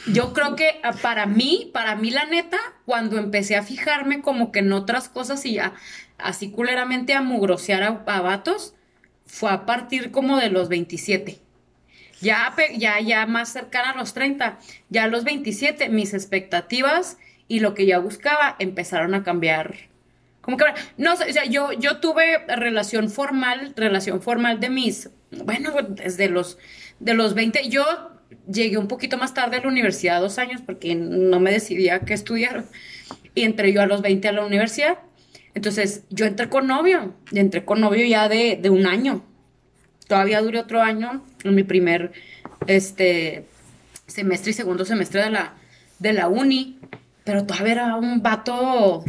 yo 0.07 0.33
creo 0.33 0.55
que 0.55 0.79
ah, 0.83 0.93
para 0.93 1.25
mí, 1.25 1.69
para 1.73 1.95
mí 1.95 2.11
la 2.11 2.25
neta, 2.25 2.57
cuando 2.85 3.17
empecé 3.17 3.55
a 3.55 3.63
fijarme 3.63 4.21
como 4.21 4.51
que 4.51 4.59
en 4.59 4.71
otras 4.71 5.09
cosas 5.09 5.45
y 5.45 5.53
ya 5.53 5.73
así 6.17 6.51
culeramente 6.51 7.13
a 7.13 7.21
mugrosear 7.21 7.83
a, 7.83 8.21
vatos, 8.21 8.75
fue 9.25 9.51
a 9.51 9.65
partir 9.65 10.11
como 10.11 10.37
de 10.37 10.49
los 10.49 10.69
27. 10.69 11.39
Ya, 12.21 12.53
ya, 12.77 12.99
ya 12.99 13.25
más 13.25 13.49
cercana 13.49 13.91
a 13.91 13.97
los 13.97 14.13
30, 14.13 14.59
ya 14.89 15.05
a 15.05 15.07
los 15.07 15.23
27, 15.23 15.89
mis 15.89 16.13
expectativas 16.13 17.17
y 17.47 17.61
lo 17.61 17.73
que 17.73 17.87
ya 17.87 17.97
buscaba 17.97 18.55
empezaron 18.59 19.15
a 19.15 19.23
cambiar. 19.23 19.90
Como 20.41 20.57
que, 20.57 20.65
no 20.97 21.13
o 21.13 21.15
sea, 21.17 21.45
yo, 21.45 21.71
yo 21.73 21.97
tuve 21.97 22.39
relación 22.47 23.09
formal, 23.09 23.73
relación 23.75 24.21
formal 24.21 24.59
de 24.59 24.69
mis, 24.69 25.09
bueno, 25.31 25.71
desde 25.89 26.29
los, 26.29 26.57
de 26.99 27.13
los 27.13 27.35
20, 27.35 27.69
yo 27.69 27.85
llegué 28.51 28.77
un 28.77 28.87
poquito 28.87 29.17
más 29.17 29.33
tarde 29.33 29.57
a 29.57 29.61
la 29.61 29.67
universidad, 29.67 30.19
dos 30.19 30.39
años, 30.39 30.61
porque 30.65 30.95
no 30.95 31.39
me 31.39 31.51
decidía 31.51 31.99
qué 31.99 32.13
estudiar, 32.13 32.65
y 33.35 33.43
entré 33.43 33.71
yo 33.71 33.81
a 33.81 33.85
los 33.85 34.01
20 34.01 34.27
a 34.27 34.31
la 34.31 34.45
universidad. 34.45 34.97
Entonces, 35.53 36.03
yo 36.09 36.25
entré 36.25 36.49
con 36.49 36.67
novio, 36.67 37.13
y 37.31 37.39
entré 37.39 37.63
con 37.63 37.81
novio 37.81 38.05
ya 38.05 38.27
de, 38.27 38.57
de 38.61 38.69
un 38.69 38.87
año. 38.87 39.23
Todavía 40.07 40.41
duré 40.41 40.59
otro 40.59 40.81
año 40.81 41.23
en 41.43 41.55
mi 41.55 41.63
primer 41.63 42.11
este, 42.67 43.45
semestre 44.07 44.51
y 44.51 44.53
segundo 44.53 44.85
semestre 44.85 45.23
de 45.23 45.29
la, 45.29 45.53
de 45.99 46.13
la 46.13 46.27
uni, 46.27 46.79
pero 47.23 47.45
todavía 47.45 47.73
era 47.73 47.95
un 47.95 48.21
vato, 48.21 49.03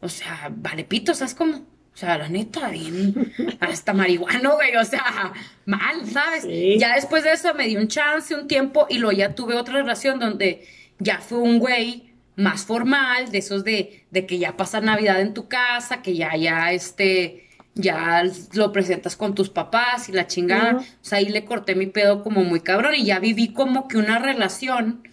o 0.00 0.08
sea, 0.08 0.50
vale 0.54 0.84
pito, 0.84 1.14
¿sabes 1.14 1.34
cómo? 1.34 1.56
O 1.92 1.96
sea, 1.96 2.16
la 2.18 2.28
neta, 2.28 2.70
bien, 2.70 3.32
hasta 3.60 3.92
marihuano, 3.92 4.54
güey, 4.54 4.76
o 4.76 4.84
sea, 4.84 5.32
mal, 5.66 6.06
¿sabes? 6.06 6.44
Sí. 6.44 6.78
Ya 6.78 6.94
después 6.94 7.24
de 7.24 7.32
eso 7.32 7.52
me 7.54 7.66
di 7.66 7.76
un 7.76 7.88
chance, 7.88 8.34
un 8.34 8.46
tiempo, 8.46 8.86
y 8.88 8.98
luego 8.98 9.16
ya 9.16 9.34
tuve 9.34 9.56
otra 9.56 9.74
relación 9.74 10.18
donde 10.18 10.66
ya 10.98 11.18
fue 11.18 11.38
un 11.38 11.58
güey 11.58 12.10
más 12.36 12.64
formal, 12.64 13.30
de 13.30 13.38
esos 13.38 13.64
de, 13.64 14.04
de 14.10 14.26
que 14.26 14.38
ya 14.38 14.56
pasa 14.56 14.80
Navidad 14.80 15.20
en 15.20 15.34
tu 15.34 15.48
casa, 15.48 16.00
que 16.00 16.14
ya, 16.14 16.36
ya, 16.36 16.72
este, 16.72 17.48
ya 17.74 18.22
lo 18.52 18.72
presentas 18.72 19.16
con 19.16 19.34
tus 19.34 19.50
papás 19.50 20.08
y 20.08 20.12
la 20.12 20.26
chingada. 20.26 20.78
O 20.78 20.84
sea, 21.04 21.18
ahí 21.18 21.28
le 21.28 21.44
corté 21.44 21.74
mi 21.74 21.86
pedo 21.86 22.22
como 22.22 22.42
muy 22.42 22.60
cabrón 22.60 22.94
y 22.94 23.04
ya 23.04 23.18
viví 23.18 23.52
como 23.52 23.88
que 23.88 23.98
una 23.98 24.18
relación, 24.18 25.06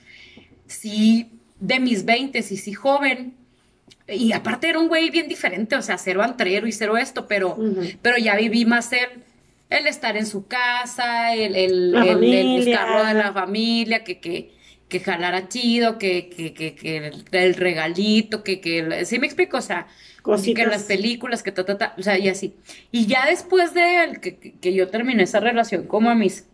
sí, 0.65 1.31
de 1.59 1.79
mis 1.79 2.05
20 2.05 2.39
y 2.39 2.43
sí 2.43 2.73
joven. 2.73 3.35
Y 4.07 4.31
aparte 4.31 4.69
era 4.69 4.79
un 4.79 4.87
güey 4.87 5.09
bien 5.09 5.27
diferente, 5.27 5.75
o 5.75 5.81
sea, 5.81 5.97
cero 5.97 6.23
antrero 6.23 6.65
y 6.67 6.71
cero 6.71 6.97
esto, 6.97 7.27
pero, 7.27 7.57
pero 8.01 8.17
ya 8.17 8.35
viví 8.37 8.63
más 8.65 8.93
el, 8.93 9.07
el 9.69 9.85
estar 9.87 10.15
en 10.15 10.25
su 10.25 10.47
casa, 10.47 11.33
el, 11.35 11.55
el, 11.55 11.93
el- 11.95 12.23
el 12.23 12.57
buscarlo 12.57 13.03
de 13.05 13.13
la 13.15 13.33
familia, 13.33 14.03
que, 14.05 14.19
que, 14.19 14.51
que 14.87 14.99
jalara 15.01 15.49
chido, 15.49 15.97
que, 15.97 16.29
que, 16.29 16.53
que, 16.53 16.73
que 16.75 17.11
el, 17.31 17.53
regalito, 17.55 18.43
que, 18.43 18.61
que, 18.61 19.03
¿sí 19.05 19.19
me 19.19 19.27
explico? 19.27 19.57
O 19.57 19.61
sea, 19.61 19.87
Cositas. 20.21 20.63
que 20.63 20.69
las 20.71 20.83
películas, 20.83 21.43
que 21.43 21.51
ta, 21.51 21.65
ta, 21.65 21.77
ta, 21.77 21.93
o 21.97 22.01
sea, 22.01 22.17
y 22.17 22.29
así. 22.29 22.53
Y 22.93 23.07
ya 23.07 23.25
después 23.25 23.73
de 23.73 24.03
el 24.05 24.19
que- 24.21 24.37
que 24.37 24.73
yo 24.73 24.87
terminé 24.87 25.23
esa 25.23 25.41
relación 25.41 25.85
como 25.85 26.09
a 26.09 26.15
mis, 26.15 26.45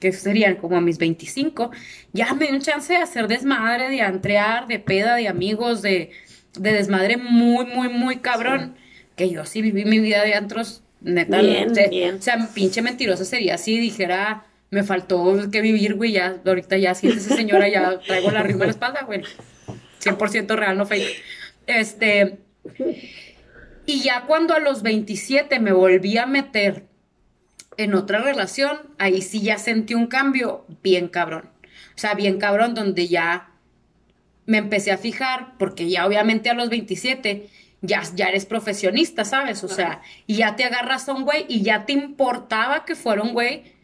que 0.00 0.12
serían 0.12 0.56
como 0.56 0.76
a 0.76 0.80
mis 0.80 0.98
25, 0.98 1.70
ya 2.12 2.34
me 2.34 2.46
dio 2.46 2.54
un 2.56 2.60
chance 2.62 2.92
de 2.92 2.98
hacer 2.98 3.28
desmadre, 3.28 3.88
de 3.90 4.02
antrear, 4.02 4.66
de 4.66 4.78
peda, 4.80 5.14
de 5.14 5.28
amigos, 5.28 5.82
de, 5.82 6.10
de 6.58 6.72
desmadre 6.72 7.16
muy, 7.16 7.66
muy, 7.66 7.88
muy 7.88 8.16
cabrón. 8.18 8.76
Que 9.16 9.30
yo 9.30 9.46
sí 9.46 9.62
viví 9.62 9.84
mi 9.84 9.98
vida 9.98 10.22
de 10.22 10.34
antros, 10.34 10.82
neta. 11.00 11.40
Bien, 11.40 11.72
bien. 11.90 12.16
O 12.16 12.22
sea, 12.22 12.48
pinche 12.54 12.82
mentirosa 12.82 13.24
sería 13.24 13.56
si 13.56 13.78
dijera, 13.78 14.44
me 14.70 14.82
faltó 14.82 15.50
que 15.50 15.60
vivir, 15.60 15.94
güey, 15.94 16.12
ya, 16.12 16.36
ahorita 16.44 16.76
ya 16.76 16.94
siéntese 16.94 17.34
señora, 17.36 17.68
ya 17.68 17.98
traigo 18.00 18.30
la 18.30 18.42
rima 18.42 18.64
en 18.64 18.68
la 18.68 18.72
espalda, 18.72 19.02
güey. 19.04 19.22
100% 20.02 20.54
real, 20.54 20.76
no 20.76 20.86
fake. 20.86 21.22
Este, 21.66 22.38
y 23.86 24.02
ya 24.02 24.24
cuando 24.26 24.54
a 24.54 24.60
los 24.60 24.82
27 24.82 25.60
me 25.60 25.72
volví 25.72 26.18
a 26.18 26.26
meter 26.26 26.84
en 27.76 27.94
otra 27.94 28.20
relación, 28.20 28.78
ahí 28.98 29.22
sí 29.22 29.42
ya 29.42 29.58
sentí 29.58 29.94
un 29.94 30.06
cambio 30.06 30.66
bien 30.82 31.08
cabrón. 31.08 31.50
O 31.94 31.98
sea, 31.98 32.14
bien 32.14 32.38
cabrón, 32.38 32.74
donde 32.74 33.08
ya 33.08 33.50
me 34.46 34.58
empecé 34.58 34.92
a 34.92 34.98
fijar, 34.98 35.54
porque 35.58 35.88
ya 35.88 36.06
obviamente 36.06 36.50
a 36.50 36.54
los 36.54 36.70
27 36.70 37.48
ya, 37.82 38.02
ya 38.14 38.26
eres 38.26 38.46
profesionista, 38.46 39.24
¿sabes? 39.24 39.62
O 39.64 39.68
sea, 39.68 40.00
y 40.26 40.36
ya 40.36 40.56
te 40.56 40.64
agarras 40.64 41.08
a 41.08 41.12
un 41.12 41.24
güey 41.24 41.44
y 41.48 41.62
ya 41.62 41.84
te 41.84 41.92
importaba 41.92 42.84
que 42.84 42.94
fuera 42.94 43.22
un 43.22 43.32
güey 43.32 43.75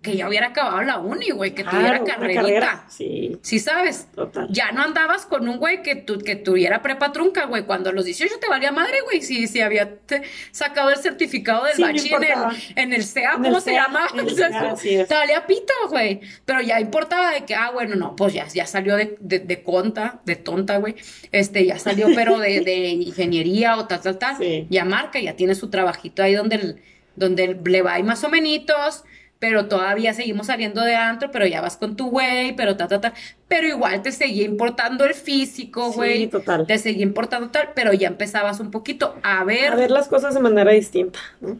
que 0.00 0.16
ya 0.16 0.28
hubiera 0.28 0.48
acabado 0.48 0.80
la 0.82 0.98
uni, 0.98 1.30
güey, 1.30 1.54
que 1.56 1.64
tuviera 1.64 1.98
Claro, 1.98 2.04
carrerita. 2.04 2.40
carrera. 2.42 2.84
Sí, 2.88 3.36
Sí, 3.42 3.58
sabes. 3.58 4.06
total. 4.14 4.46
Ya 4.48 4.70
no 4.70 4.82
andabas 4.82 5.26
con 5.26 5.48
un 5.48 5.58
güey 5.58 5.82
que, 5.82 5.96
tu- 5.96 6.20
que 6.20 6.36
tuviera 6.36 6.82
prepa 6.82 7.10
trunca, 7.12 7.46
güey. 7.46 7.64
Cuando 7.64 7.90
a 7.90 7.92
los 7.92 8.04
18 8.04 8.38
te 8.40 8.48
valía 8.48 8.70
madre, 8.70 9.00
güey. 9.02 9.22
Si, 9.22 9.48
si 9.48 9.60
había 9.60 9.96
te- 9.98 10.22
sacado 10.52 10.90
el 10.90 10.98
certificado 10.98 11.64
del 11.64 11.74
Sí, 11.74 11.82
bachi 11.82 12.14
en 12.14 12.22
el, 12.22 12.32
en 12.76 12.92
el 12.92 13.02
CEA, 13.04 13.32
¿cómo 13.32 13.48
el 13.48 13.54
se 13.56 13.70
CEA, 13.70 13.86
llama? 13.86 14.06
el 14.16 14.30
CEA, 14.30 14.72
es. 15.02 15.08
te 15.08 15.14
valía 15.14 15.46
pito, 15.48 15.74
güey. 15.90 16.20
Pero 16.44 16.60
ya 16.60 16.78
importaba 16.80 17.32
de 17.32 17.44
que, 17.44 17.56
ah, 17.56 17.70
bueno, 17.72 17.96
no, 17.96 18.14
pues 18.14 18.32
ya, 18.34 18.46
ya 18.46 18.66
salió 18.66 18.94
de, 18.96 19.16
de, 19.18 19.40
de 19.40 19.62
conta, 19.64 20.20
de 20.24 20.36
tonta, 20.36 20.76
güey. 20.76 20.94
Este, 21.32 21.66
ya 21.66 21.76
salió, 21.80 22.06
pero 22.14 22.38
de, 22.38 22.60
de 22.60 22.76
ingeniería 22.90 23.76
o 23.76 23.88
tal, 23.88 24.00
tal, 24.00 24.16
tal. 24.16 24.36
Sí. 24.36 24.66
Ya 24.70 24.84
marca, 24.84 25.18
ya 25.18 25.34
tiene 25.34 25.56
su 25.56 25.70
trabajito 25.70 26.22
ahí 26.22 26.34
donde, 26.34 26.54
el- 26.54 26.82
donde 27.16 27.58
le 27.64 27.82
va 27.82 27.94
ahí 27.94 28.04
más 28.04 28.22
o 28.22 28.28
menos, 28.28 29.04
pero 29.38 29.66
todavía 29.68 30.14
seguimos 30.14 30.48
saliendo 30.48 30.82
de 30.82 30.96
antro, 30.96 31.30
pero 31.30 31.46
ya 31.46 31.60
vas 31.60 31.76
con 31.76 31.96
tu 31.96 32.10
güey, 32.10 32.54
pero 32.56 32.76
ta, 32.76 32.88
ta, 32.88 33.00
ta. 33.00 33.14
Pero 33.46 33.66
igual 33.68 34.02
te 34.02 34.12
seguía 34.12 34.44
importando 34.44 35.04
el 35.04 35.14
físico, 35.14 35.90
Sí, 35.90 35.96
güey. 35.96 36.26
total. 36.28 36.66
Te 36.66 36.78
seguía 36.78 37.02
importando 37.04 37.50
tal, 37.50 37.70
pero 37.74 37.92
ya 37.92 38.08
empezabas 38.08 38.60
un 38.60 38.70
poquito 38.70 39.14
a 39.22 39.44
ver, 39.44 39.72
A 39.72 39.76
ver 39.76 39.90
las 39.90 40.08
cosas 40.08 40.34
de 40.34 40.40
manera 40.40 40.72
distinta, 40.72 41.18
¿no? 41.40 41.58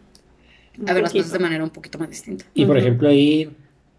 Un 0.78 0.88
a 0.88 0.92
ver 0.92 1.02
las 1.02 1.12
cosas 1.12 1.32
de 1.32 1.38
manera 1.40 1.64
un 1.64 1.70
poquito 1.70 1.99
más 1.99 2.08
distinta. 2.11 2.44
Y 2.54 2.64
por 2.66 2.78
ejemplo 2.78 3.08
ahí, 3.08 3.50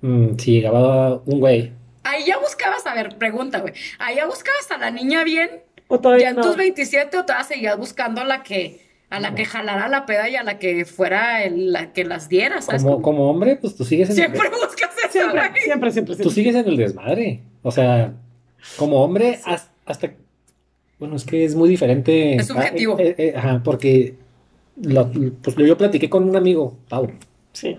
mm, 0.01 0.37
si 0.37 0.51
llegaba 0.53 1.15
un 1.25 1.39
güey, 1.39 1.73
Ahí 2.03 2.23
ya 2.25 2.37
buscabas, 2.39 2.85
a 2.87 2.93
ver, 2.95 3.17
pregunta, 3.17 3.59
güey. 3.59 3.73
Ahí 3.99 4.15
ya 4.15 4.25
buscabas 4.25 4.71
a 4.71 4.77
la 4.77 4.89
niña 4.89 5.23
bien, 5.25 5.49
O 5.87 5.97
ya 5.97 6.01
todavía 6.01 6.29
en 6.29 6.37
no. 6.37 6.41
tus 6.43 6.55
27 6.55 7.17
o 7.17 7.25
todavía 7.25 7.43
seguías 7.45 7.77
buscando 7.77 8.21
a 8.21 8.25
la 8.25 8.41
que, 8.41 8.88
a 9.09 9.19
la 9.19 9.33
que 9.35 9.43
jalara 9.45 9.87
la 9.89 10.05
peda 10.05 10.29
y 10.29 10.35
a 10.35 10.43
la 10.43 10.59
que 10.59 10.85
fuera 10.85 11.43
el- 11.43 11.71
la 11.71 11.93
que 11.93 12.05
las 12.05 12.29
diera, 12.29 12.61
¿sabes? 12.61 12.83
como, 12.83 13.01
como 13.01 13.29
hombre, 13.29 13.55
pues 13.55 13.75
tú 13.75 13.83
sigues 13.83 14.09
en 14.09 14.15
Siempre 14.15 14.41
el, 14.47 14.51
buscas 14.51 14.91
eso, 14.97 15.11
Siempre, 15.11 15.49
güey. 15.49 15.61
siempre, 15.63 15.91
siempre, 15.91 16.15
tú 16.15 16.23
siempre. 16.29 16.35
sigues 16.35 16.55
en 16.55 16.67
el 16.67 16.77
desmadre. 16.77 17.41
O 17.63 17.71
sea, 17.71 18.13
como 18.77 19.03
hombre, 19.03 19.39
has- 19.45 19.69
hasta, 19.85 20.13
bueno, 20.99 21.15
es 21.15 21.23
que 21.23 21.43
es 21.43 21.55
muy 21.55 21.69
diferente. 21.69 22.35
Es 22.35 22.47
subjetivo. 22.47 22.97
Ah, 22.99 23.01
eh, 23.03 23.15
eh, 23.17 23.33
ajá, 23.35 23.61
porque 23.63 24.15
lo- 24.81 25.09
pues 25.41 25.55
yo 25.55 25.77
platiqué 25.77 26.09
con 26.09 26.29
un 26.29 26.35
amigo, 26.35 26.77
Pau. 26.87 27.09
Sí. 27.53 27.77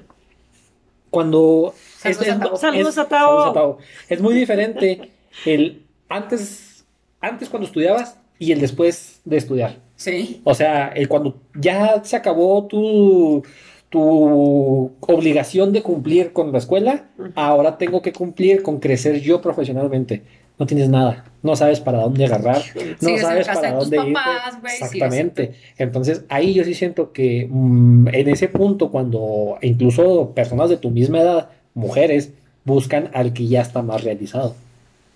Cuando 1.10 1.74
Saludos 1.98 2.28
a 2.28 2.38
Tao. 2.38 2.56
Saludos 2.56 2.98
a 2.98 3.08
Tao. 3.08 3.28
saludos 3.28 3.46
a 3.50 3.52
Tao. 3.52 3.78
Es 4.08 4.20
muy 4.20 4.34
diferente 4.34 5.10
el 5.44 5.84
antes, 6.08 6.84
antes 7.20 7.48
cuando 7.48 7.66
estudiabas 7.66 8.16
y 8.38 8.52
el 8.52 8.60
después 8.60 9.20
de 9.24 9.36
estudiar. 9.36 9.76
Sí. 10.00 10.40
O 10.44 10.54
sea, 10.54 10.88
el 10.88 11.08
cuando 11.08 11.36
ya 11.54 12.02
se 12.02 12.16
acabó 12.16 12.64
tu, 12.64 13.42
tu 13.90 14.92
obligación 15.00 15.74
de 15.74 15.82
cumplir 15.82 16.32
con 16.32 16.52
la 16.52 16.58
escuela, 16.58 17.04
ahora 17.34 17.76
tengo 17.76 18.00
que 18.00 18.10
cumplir 18.10 18.62
con 18.62 18.80
crecer 18.80 19.20
yo 19.20 19.42
profesionalmente. 19.42 20.22
No 20.58 20.64
tienes 20.64 20.88
nada, 20.88 21.26
no 21.42 21.54
sabes 21.54 21.80
para 21.80 22.00
dónde 22.00 22.24
agarrar, 22.24 22.62
no 23.02 23.08
Sigues 23.08 23.20
en 23.20 23.20
sabes 23.20 23.46
casa 23.46 23.60
para 23.60 23.72
de 23.72 23.78
tus 23.78 23.90
dónde 23.90 23.96
irte. 24.08 24.12
papás, 24.14 24.60
güey, 24.62 24.72
Exactamente. 24.72 25.52
Entonces, 25.76 26.24
ahí 26.30 26.54
yo 26.54 26.64
sí 26.64 26.72
siento 26.72 27.12
que 27.12 27.46
mm, 27.50 28.08
en 28.08 28.28
ese 28.30 28.48
punto, 28.48 28.90
cuando 28.90 29.58
incluso 29.60 30.30
personas 30.34 30.70
de 30.70 30.78
tu 30.78 30.90
misma 30.90 31.20
edad, 31.20 31.50
mujeres, 31.74 32.32
buscan 32.64 33.10
al 33.12 33.34
que 33.34 33.48
ya 33.48 33.60
está 33.60 33.82
más 33.82 34.02
realizado. 34.02 34.54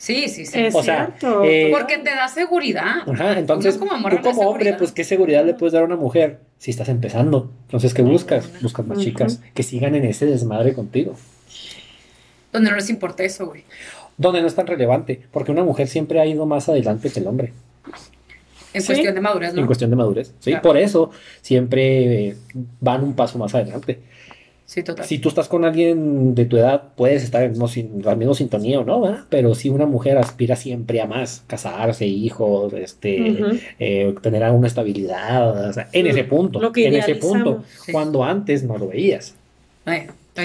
Sí, 0.05 0.29
sí, 0.29 0.45
sí. 0.45 0.59
Es 0.67 0.75
O 0.75 0.83
sea, 0.83 1.07
cierto. 1.07 1.45
eh, 1.45 1.69
Porque 1.73 1.97
te 1.97 2.11
da 2.11 2.29
seguridad. 2.29 3.09
Ajá, 3.11 3.39
entonces 3.39 3.79
como 3.79 3.93
tú 3.93 4.17
como 4.21 4.43
hombre, 4.43 4.65
seguridad. 4.65 4.79
pues 4.79 4.93
qué 4.93 5.03
seguridad 5.03 5.47
le 5.47 5.55
puedes 5.55 5.73
dar 5.73 5.81
a 5.83 5.87
una 5.87 5.97
mujer 5.97 6.41
si 6.59 6.71
estás 6.71 6.91
empezando. 6.91 7.51
Entonces, 7.63 7.95
¿qué 7.95 8.03
buscas? 8.03 8.51
Buscas 8.61 8.87
más 8.87 8.99
chicas 8.99 9.41
que 9.55 9.63
sigan 9.63 9.95
en 9.95 10.05
ese 10.05 10.27
desmadre 10.27 10.75
contigo. 10.75 11.15
Donde 12.53 12.71
no 12.71 12.77
les 12.77 12.91
importa 12.91 13.25
eso, 13.25 13.47
güey. 13.47 13.65
Donde 14.19 14.41
no 14.43 14.47
es 14.47 14.55
tan 14.55 14.67
relevante, 14.67 15.23
porque 15.33 15.51
una 15.53 15.65
mujer 15.65 15.89
siempre 15.89 16.21
ha 16.21 16.27
ido 16.27 16.45
más 16.47 16.69
adelante 16.69 17.11
que 17.11 17.21
el 17.21 17.27
hombre. 17.27 17.53
En 18.75 18.83
Sí. 18.83 18.89
cuestión 18.89 19.15
de 19.15 19.21
madurez, 19.21 19.55
¿no? 19.55 19.61
En 19.61 19.67
cuestión 19.67 19.89
de 19.91 19.97
madurez. 19.97 20.35
¿sí? 20.41 20.51
Claro. 20.51 20.63
Por 20.63 20.77
eso 20.77 21.11
siempre 21.43 22.29
eh, 22.29 22.37
van 22.81 23.03
un 23.05 23.15
paso 23.15 23.39
más 23.39 23.55
adelante. 23.55 24.01
Sí, 24.67 24.83
total. 24.83 25.05
Si 25.05 25.19
tú 25.19 25.29
estás 25.29 25.47
con 25.47 25.65
alguien 25.65 26.35
de 26.35 26.47
tu 26.47 26.57
edad, 26.57 26.85
puedes 26.97 27.23
estar 27.23 27.43
en 27.43 27.53
no 27.59 27.69
sin- 27.69 28.03
la 28.03 28.15
misma 28.17 28.33
sintonía 28.35 28.81
o 28.81 28.85
no, 28.85 29.03
¿verdad? 29.03 29.25
Pero 29.29 29.55
si 29.55 29.69
una 29.69 29.85
mujer 29.85 30.17
aspira 30.17 30.57
siempre 30.57 31.01
a 31.03 31.07
más, 31.07 31.45
casarse, 31.47 32.07
hijos, 32.07 32.73
este, 32.73 33.37
eh, 33.79 34.15
tener 34.23 34.43
alguna 34.43 34.67
estabilidad, 34.67 35.69
o 35.69 35.73
sea, 35.73 35.89
en 35.93 36.07
ese 36.07 36.25
punto, 36.25 36.61
Lo 36.61 36.73
que 36.73 36.87
en 36.87 36.95
ese 36.95 37.15
punto. 37.17 37.63
Sí. 37.85 37.93
cuando 37.93 38.25
antes 38.25 38.65
no 38.65 38.79
lo 38.79 38.89
veías. 38.89 39.35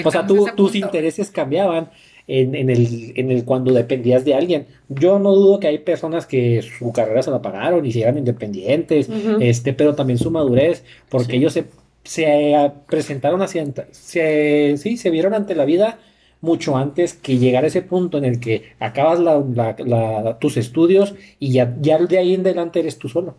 O 0.04 0.10
sea, 0.10 0.26
tú- 0.26 0.46
tus 0.54 0.74
intereses 0.74 1.30
cambiaban 1.30 1.88
en, 2.28 2.54
en 2.54 2.70
el, 2.70 3.12
en 3.16 3.30
el 3.32 3.44
cuando 3.44 3.72
dependías 3.72 4.24
de 4.24 4.34
alguien. 4.34 4.66
Yo 4.88 5.18
no 5.18 5.34
dudo 5.34 5.58
que 5.58 5.66
hay 5.66 5.78
personas 5.78 6.26
que 6.26 6.62
su 6.62 6.92
carrera 6.92 7.22
se 7.22 7.30
la 7.32 7.42
pagaron 7.42 7.84
y 7.84 7.90
se 7.90 8.02
eran 8.02 8.18
independientes, 8.18 9.08
este, 9.40 9.72
pero 9.72 9.94
también 9.96 10.18
su 10.18 10.30
madurez, 10.30 10.84
porque 11.08 11.32
Sí. 11.32 11.36
ellos 11.38 11.54
se, 11.54 11.64
se 12.04 12.70
presentaron 12.86 13.42
hacia, 13.42 13.64
se, 13.92 14.76
sí, 14.78 14.96
se 14.96 15.10
vieron 15.10 15.34
ante 15.34 15.54
la 15.54 15.64
vida 15.64 15.98
mucho 16.40 16.76
antes 16.76 17.12
que 17.14 17.36
llegar 17.38 17.64
a 17.64 17.66
ese 17.66 17.82
punto 17.82 18.16
en 18.18 18.24
el 18.24 18.40
que 18.40 18.72
acabas 18.80 19.20
la- 19.20 19.44
la- 19.54 19.76
la- 19.78 20.38
tus 20.38 20.56
estudios 20.56 21.14
y 21.38 21.52
ya, 21.52 21.74
ya 21.80 21.98
de 21.98 22.18
ahí 22.18 22.34
en 22.34 22.40
adelante 22.40 22.80
eres 22.80 22.98
tú 22.98 23.08
solo. 23.08 23.36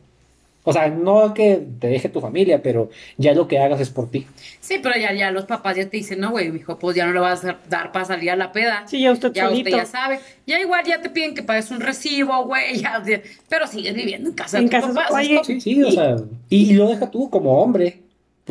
O 0.64 0.72
sea, 0.74 0.90
no 0.90 1.34
que 1.34 1.60
te 1.80 1.88
deje 1.88 2.08
tu 2.08 2.22
familia, 2.22 2.62
pero 2.62 2.92
ya 3.18 3.34
lo 3.34 3.48
que 3.48 3.58
hagas 3.58 3.82
es 3.82 3.90
por 3.90 4.12
ti. 4.12 4.28
Sí, 4.60 4.76
pero 4.84 4.94
ya, 4.96 5.12
ya 5.12 5.32
los 5.32 5.46
papás 5.46 5.76
ya 5.76 5.90
te 5.90 5.98
dicen, 5.98 6.20
no, 6.20 6.30
güey, 6.30 6.52
mijo, 6.52 6.78
pues 6.78 6.96
ya 6.96 7.08
no 7.08 7.14
le 7.14 7.20
vas 7.20 7.44
a 7.44 7.58
dar 7.68 7.92
para 7.92 8.06
salir 8.06 8.30
a 8.30 8.36
la 8.36 8.52
peda. 8.52 8.84
Sí, 8.86 9.02
ya 9.02 9.12
usted 9.12 9.34
Ya 9.34 9.48
solito. 9.48 9.70
usted 9.70 9.78
ya 9.82 9.86
sabe. 9.88 10.20
Ya 10.46 10.62
igual 10.62 10.86
ya 10.86 11.02
te 11.02 11.10
piden 11.10 11.34
que 11.34 11.42
pagues 11.42 11.72
un 11.72 11.80
recibo, 11.80 12.46
güey, 12.46 12.76
ya, 12.80 13.02
pero 13.50 13.66
sigues 13.66 13.96
viviendo 13.96 14.30
en 14.30 14.36
casa 14.36 14.60
En 14.60 14.66
de 14.66 14.70
tus 14.70 14.82
casa- 14.90 14.94
papás. 14.94 15.12
oye, 15.26 15.34
esto- 15.38 15.46
Sí, 15.46 15.60
sí, 15.62 15.82
o 15.84 15.88
Y- 15.88 15.92
sea, 15.94 16.16
y, 16.52 16.70
y 16.70 16.74
lo 16.74 16.88
deja 16.90 17.10
tú 17.10 17.28
como 17.32 17.60
hombre, 17.60 17.98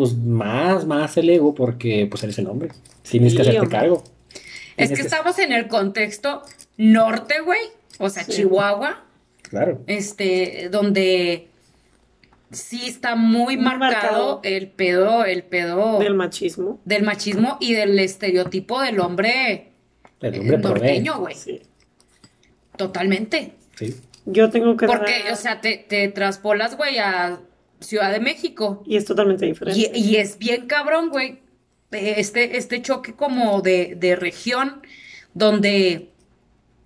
pues 0.00 0.16
más, 0.16 0.87
más 0.87 1.16
el 1.16 1.28
ego, 1.30 1.54
porque 1.54 2.07
pues 2.11 2.23
eres 2.25 2.38
el 2.38 2.47
hombre. 2.47 2.71
Tienes 3.09 3.33
Sí, 3.33 3.37
que 3.37 3.42
hacerte 3.42 3.61
hombre. 3.61 3.78
cargo. 3.78 4.04
es 4.76 4.90
que 4.92 5.02
estamos 5.02 5.38
en 5.38 5.52
el 5.52 5.69
contexto 5.69 6.42
norte, 6.78 7.40
güey, 7.45 7.61
o 7.99 8.09
sea, 8.09 8.25
Sí. 8.25 8.33
Chihuahua, 8.33 9.04
Claro. 9.42 9.83
este, 9.87 10.69
donde 10.71 11.49
sí 12.50 12.87
está 12.88 13.14
muy 13.14 13.57
Muy 13.57 13.64
marcado, 13.64 13.88
marcado. 13.90 14.40
el 14.45 14.69
pedo, 14.69 15.25
el 15.26 15.42
pedo 15.42 15.99
Del 15.99 16.14
machismo. 16.14 16.80
del 16.87 17.02
machismo 17.02 17.59
y 17.61 17.75
del 17.75 17.99
estereotipo 17.99 18.80
del 18.80 19.00
hombre 19.00 19.73
El 20.23 20.35
eh, 20.35 20.40
hombre 20.40 20.59
norteño, 20.59 21.19
güey, 21.19 21.35
Sí. 21.35 21.61
totalmente. 22.76 23.52
Sí. 23.76 23.97
Yo 24.26 24.50
tengo 24.50 24.76
que 24.76 24.87
Porque, 24.87 25.25
dar- 25.25 25.33
o 25.33 25.37
sea, 25.37 25.61
te, 25.61 25.76
te 25.76 26.09
traspolas, 26.09 26.76
güey, 26.76 26.99
a 26.99 27.40
Ciudad 27.80 28.12
de 28.12 28.20
México. 28.20 28.82
Y 28.87 28.96
es 28.96 29.04
totalmente 29.04 29.46
diferente. 29.46 29.90
y 29.94 30.16
es 30.16 30.38
bien 30.38 30.66
cabrón, 30.66 31.08
güey. 31.08 31.40
Este, 31.90 32.56
este 32.56 32.82
choque 32.82 33.14
como 33.14 33.62
de, 33.62 33.96
de 33.96 34.14
región, 34.14 34.82
donde 35.34 36.10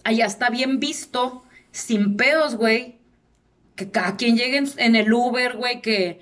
allá 0.02 0.24
está 0.24 0.48
bien 0.48 0.80
visto, 0.80 1.42
sin 1.72 2.16
pedos, 2.16 2.56
güey. 2.56 2.96
Que 3.76 3.90
cada 3.90 4.16
quien 4.16 4.36
llegue 4.36 4.56
en, 4.56 4.68
en 4.78 4.96
el 4.96 5.12
Uber, 5.12 5.56
güey, 5.56 5.82
que, 5.82 6.20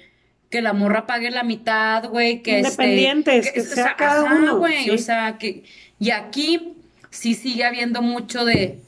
que 0.51 0.63
la 0.63 0.73
morra 0.73 1.07
pague 1.07 1.31
la 1.31 1.45
mitad, 1.45 2.09
güey. 2.09 2.43
Que 2.43 2.61
este, 2.61 2.71
Independientes, 2.71 3.53
que 3.53 3.61
o 3.61 3.65
sea 3.65 3.95
cada 3.97 4.25
uno, 4.35 4.59
güey, 4.59 4.85
sí. 4.85 4.91
O 4.91 4.99
sea, 4.99 5.39
que. 5.39 5.63
Y 6.01 6.11
aquí 6.11 6.75
sí 7.11 7.35
sigue 7.35 7.65
habiendo 7.65 8.03
mucho 8.03 8.45
de. 8.45 8.81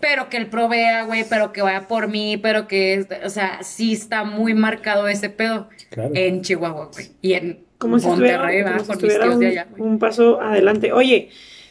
Pero 0.00 0.28
que 0.28 0.36
él 0.36 0.46
provea, 0.46 1.04
güey, 1.04 1.24
pero 1.28 1.52
que 1.52 1.60
vaya 1.62 1.88
por 1.88 2.08
mí, 2.08 2.36
pero 2.36 2.68
que. 2.68 3.06
O 3.24 3.30
sea, 3.30 3.62
sí 3.62 3.92
está 3.92 4.24
muy 4.24 4.54
marcado 4.54 5.08
ese 5.08 5.28
pedo 5.30 5.68
Claro. 5.90 6.10
en 6.14 6.42
Chihuahua, 6.42 6.90
güey. 6.92 7.08
Y 7.20 7.32
en 7.34 7.64
como 7.78 7.98
si 7.98 8.06
Monterrey, 8.06 8.58
estuviera, 8.58 8.70
va, 8.70 8.78
como 8.78 8.84
si 8.84 8.90
mis 8.90 9.12
estuviera 9.14 9.24
tíos 9.24 9.34
un, 9.34 9.40
de 9.40 9.46
allá, 9.48 9.66
un 9.78 9.98
paso 9.98 10.40
adelante. 10.40 10.92
Oye, 10.92 11.30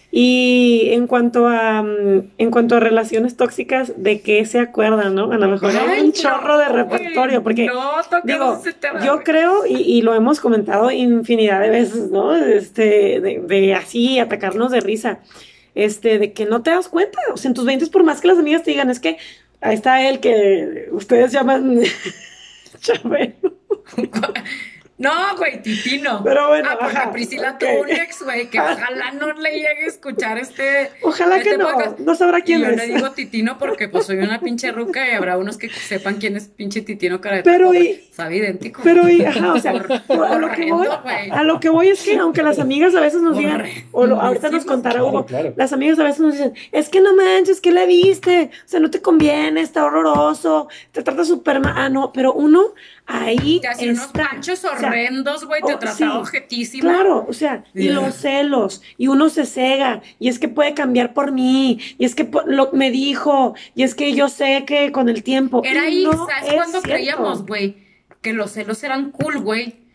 y 0.10 0.90
en 0.92 1.06
cuanto 1.06 1.48
a 1.48 1.84
mm, 1.84 2.32
en 2.38 2.52
cuanto 2.52 2.78
a 2.78 2.80
relaciones 2.80 3.36
tóxicas, 3.36 3.94
¿de 3.98 4.22
qué 4.22 4.46
se 4.46 4.60
acuerdan, 4.60 5.16
no? 5.16 5.32
A 5.32 5.38
lo 5.38 5.48
mejor 5.50 5.72
hay 5.72 5.78
Ay, 5.90 6.00
un 6.02 6.08
no, 6.08 6.12
chorro 6.14 6.58
de 6.58 6.70
repertorio, 6.70 7.44
porque 7.44 7.66
no 7.66 7.92
toquemos 8.10 8.24
digo, 8.24 8.58
ese 8.62 8.74
tema, 8.74 9.06
yo 9.06 9.22
creo, 9.24 9.66
y, 9.68 9.76
y 9.76 10.02
lo 10.02 10.16
hemos 10.16 10.40
comentado 10.40 10.92
infinidad 10.92 11.60
de 11.62 11.70
veces, 11.70 12.10
¿no? 12.10 12.36
Este, 12.36 13.20
de, 13.20 13.44
de 13.46 13.74
así 13.74 14.20
atacarnos 14.20 14.72
de 14.72 14.80
risa, 14.80 15.20
este, 15.78 16.18
de 16.18 16.34
que 16.34 16.46
no 16.46 16.64
te 16.64 16.72
das 16.72 16.88
cuenta, 16.88 17.20
o 17.32 17.38
sea, 17.38 17.50
en 17.50 17.54
tus 17.54 17.66
20 17.66 17.88
por 17.88 18.04
más 18.04 18.20
que 18.20 18.28
las 18.28 18.40
amigas 18.40 18.64
te 18.64 18.72
digan, 18.72 18.90
es 18.90 19.00
que 19.00 19.18
ahí 19.62 19.76
está 19.76 20.02
el 20.10 20.20
que 20.20 20.90
ustedes 20.92 21.32
llaman 21.32 21.82
Chabelo. 22.80 23.36
No, 25.00 25.12
güey, 25.38 25.62
Titino. 25.62 26.22
Pero 26.24 26.48
bueno, 26.48 26.70
Ah, 26.72 26.78
porque 26.80 26.98
ajá, 26.98 27.12
Priscila 27.12 27.52
ok. 27.52 27.60
tuvo 27.60 27.82
un 27.82 27.90
ex, 27.92 28.24
güey, 28.24 28.50
que 28.50 28.60
ojalá 28.60 29.12
no 29.12 29.32
le 29.34 29.52
llegue 29.52 29.84
a 29.86 29.88
escuchar 29.88 30.40
este. 30.40 30.90
Ojalá 31.04 31.38
este 31.38 31.52
que 31.52 31.58
no, 31.58 31.70
podcast. 31.72 32.00
no 32.00 32.16
sabrá 32.16 32.42
quién 32.42 32.62
y 32.62 32.64
yo 32.64 32.70
es. 32.72 32.78
le 32.78 32.86
digo 32.96 33.12
Titino 33.12 33.60
porque 33.60 33.88
pues 33.90 34.08
soy 34.08 34.18
una 34.18 34.40
pinche 34.40 34.72
ruca 34.72 35.08
y 35.08 35.12
habrá 35.12 35.38
unos 35.38 35.58
que 35.58 35.70
sepan 35.70 36.16
quién 36.16 36.36
es 36.36 36.48
pinche 36.48 36.82
Titino 36.82 37.22
cara 37.22 37.38
de 37.38 37.44
Pero 37.44 37.68
taco, 37.72 37.76
y-. 37.84 38.04
Sabe 38.12 38.38
idéntico. 38.38 38.82
Pero, 38.84 39.08
y, 39.08 39.24
ajá, 39.24 39.54
o 39.54 39.60
sea, 39.60 39.70
a 39.72 39.76
lo, 39.76 39.84
que 39.88 40.02
voy, 40.72 40.88
horrendo, 40.88 41.02
güey. 41.04 41.30
a 41.30 41.44
lo 41.44 41.60
que 41.60 41.70
voy 41.70 41.90
es 41.90 42.02
que 42.02 42.18
aunque 42.18 42.42
las 42.42 42.58
amigas 42.58 42.96
a 42.96 43.00
veces 43.00 43.22
nos 43.22 43.38
digan, 43.38 43.64
o 43.92 44.08
lo- 44.08 44.20
ahorita 44.20 44.50
nos 44.50 44.66
contará 44.66 45.04
Hugo, 45.04 45.28
claro. 45.28 45.54
las 45.56 45.72
amigas 45.74 46.00
a 46.00 46.04
veces 46.04 46.22
nos 46.22 46.34
dicen, 46.34 46.56
es 46.72 46.90
que 46.90 47.00
no 47.02 47.16
manches, 47.16 47.62
que 47.62 47.70
la 47.72 47.86
viste, 47.86 48.50
o 48.66 48.68
sea, 48.68 48.80
no 48.80 48.90
te 48.90 49.02
conviene, 49.04 49.62
está 49.62 49.86
horroroso, 49.86 50.68
te 50.92 51.04
trata 51.04 51.24
súper 51.24 51.60
mal, 51.60 51.74
ah, 51.76 51.90
no, 51.90 52.12
pero 52.12 52.34
uno 52.34 52.74
ahí 53.08 53.60
Te 53.62 53.70
hacía 53.70 53.92
unos 53.92 54.08
panchos 54.08 54.64
o 54.64 54.78
sea, 54.78 54.90
horrendos, 54.90 55.46
güey, 55.46 55.62
te 55.62 55.74
oh, 55.74 55.80
trataba 55.80 55.96
sí, 55.96 56.18
objetísimo. 56.18 56.90
Claro, 56.90 57.26
o 57.28 57.34
sea, 57.34 57.64
y 57.74 57.90
los 57.90 58.16
celos, 58.16 58.82
y 58.98 59.08
uno 59.08 59.30
se 59.30 59.46
cega, 59.46 60.02
y 60.20 60.28
es 60.28 60.40
que 60.40 60.50
puede 60.50 60.74
cambiar 60.74 61.14
por 61.14 61.32
mí, 61.32 61.80
y 61.98 62.06
es 62.06 62.14
que 62.16 62.30
lo, 62.46 62.72
me 62.74 62.92
dijo, 62.92 63.56
y 63.76 63.84
es 63.84 63.96
que 63.96 64.14
yo 64.14 64.30
sé 64.30 64.66
que 64.66 64.92
con 64.92 65.10
el 65.10 65.24
tiempo. 65.24 65.62
Era 65.64 65.84
ahí, 65.84 66.04
no 66.04 66.28
¿sabes 66.28 66.50
cierto. 66.50 66.82
creíamos, 66.82 67.46
güey? 67.46 67.78
Que 68.22 68.34
los 68.34 68.52
celos 68.52 68.84
eran 68.84 69.12
cool, 69.12 69.40
güey. 69.40 69.87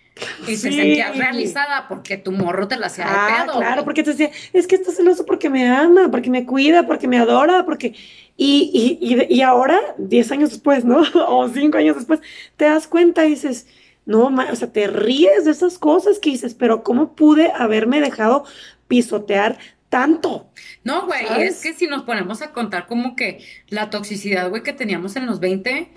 Y 0.43 0.47
te 0.47 0.57
Sí. 0.57 0.73
sentías 0.73 1.17
realizada 1.17 1.87
porque 1.89 2.17
tu 2.17 2.33
morro 2.33 2.69
te 2.69 2.77
la 2.77 2.87
hacía 2.87 3.05
de 3.05 3.11
Ah, 3.13 3.43
pedo. 3.45 3.59
claro, 3.59 3.75
güey. 3.75 3.85
porque 3.85 4.03
te 4.03 4.11
decía, 4.11 4.31
es 4.53 4.67
que 4.67 4.77
está 4.77 4.93
celoso 4.93 5.25
porque 5.27 5.49
me 5.51 5.69
ama, 5.69 6.11
porque 6.11 6.31
me 6.31 6.45
cuida, 6.47 6.87
porque 6.87 7.09
me 7.09 7.19
adora, 7.19 7.65
porque... 7.65 7.95
Y, 8.37 8.99
y, 9.01 9.15
y, 9.29 9.37
y 9.37 9.43
ahora, 9.43 9.79
10 9.99 10.33
años 10.33 10.51
después, 10.51 10.85
¿no? 10.85 11.03
O 11.29 11.49
5 11.49 11.77
años 11.79 11.97
después, 11.97 12.21
te 12.57 12.65
das 12.65 12.87
cuenta 12.87 13.25
y 13.27 13.31
dices, 13.31 13.67
no, 14.07 14.31
ma- 14.31 14.49
o 14.51 14.57
sea, 14.57 14.73
te 14.73 14.87
ríes 14.89 15.45
de 15.45 15.51
esas 15.53 15.79
cosas 15.79 16.19
que 16.19 16.31
dices, 16.31 16.55
pero 16.55 16.83
¿cómo 16.83 17.15
pude 17.15 17.53
haberme 17.55 18.01
dejado 18.01 18.45
pisotear 18.89 19.59
tanto? 19.89 20.51
No, 20.85 21.07
güey, 21.07 21.25
es 21.43 21.61
que 21.63 21.75
si 21.75 21.87
nos 21.87 22.03
ponemos 22.03 22.41
a 22.43 22.53
contar 22.53 22.87
como 22.87 23.15
que 23.17 23.45
la 23.69 23.91
toxicidad, 23.91 24.49
güey, 24.49 24.63
que 24.63 24.73
teníamos 24.73 25.15
en 25.17 25.27
los 25.27 25.39
20, 25.39 25.93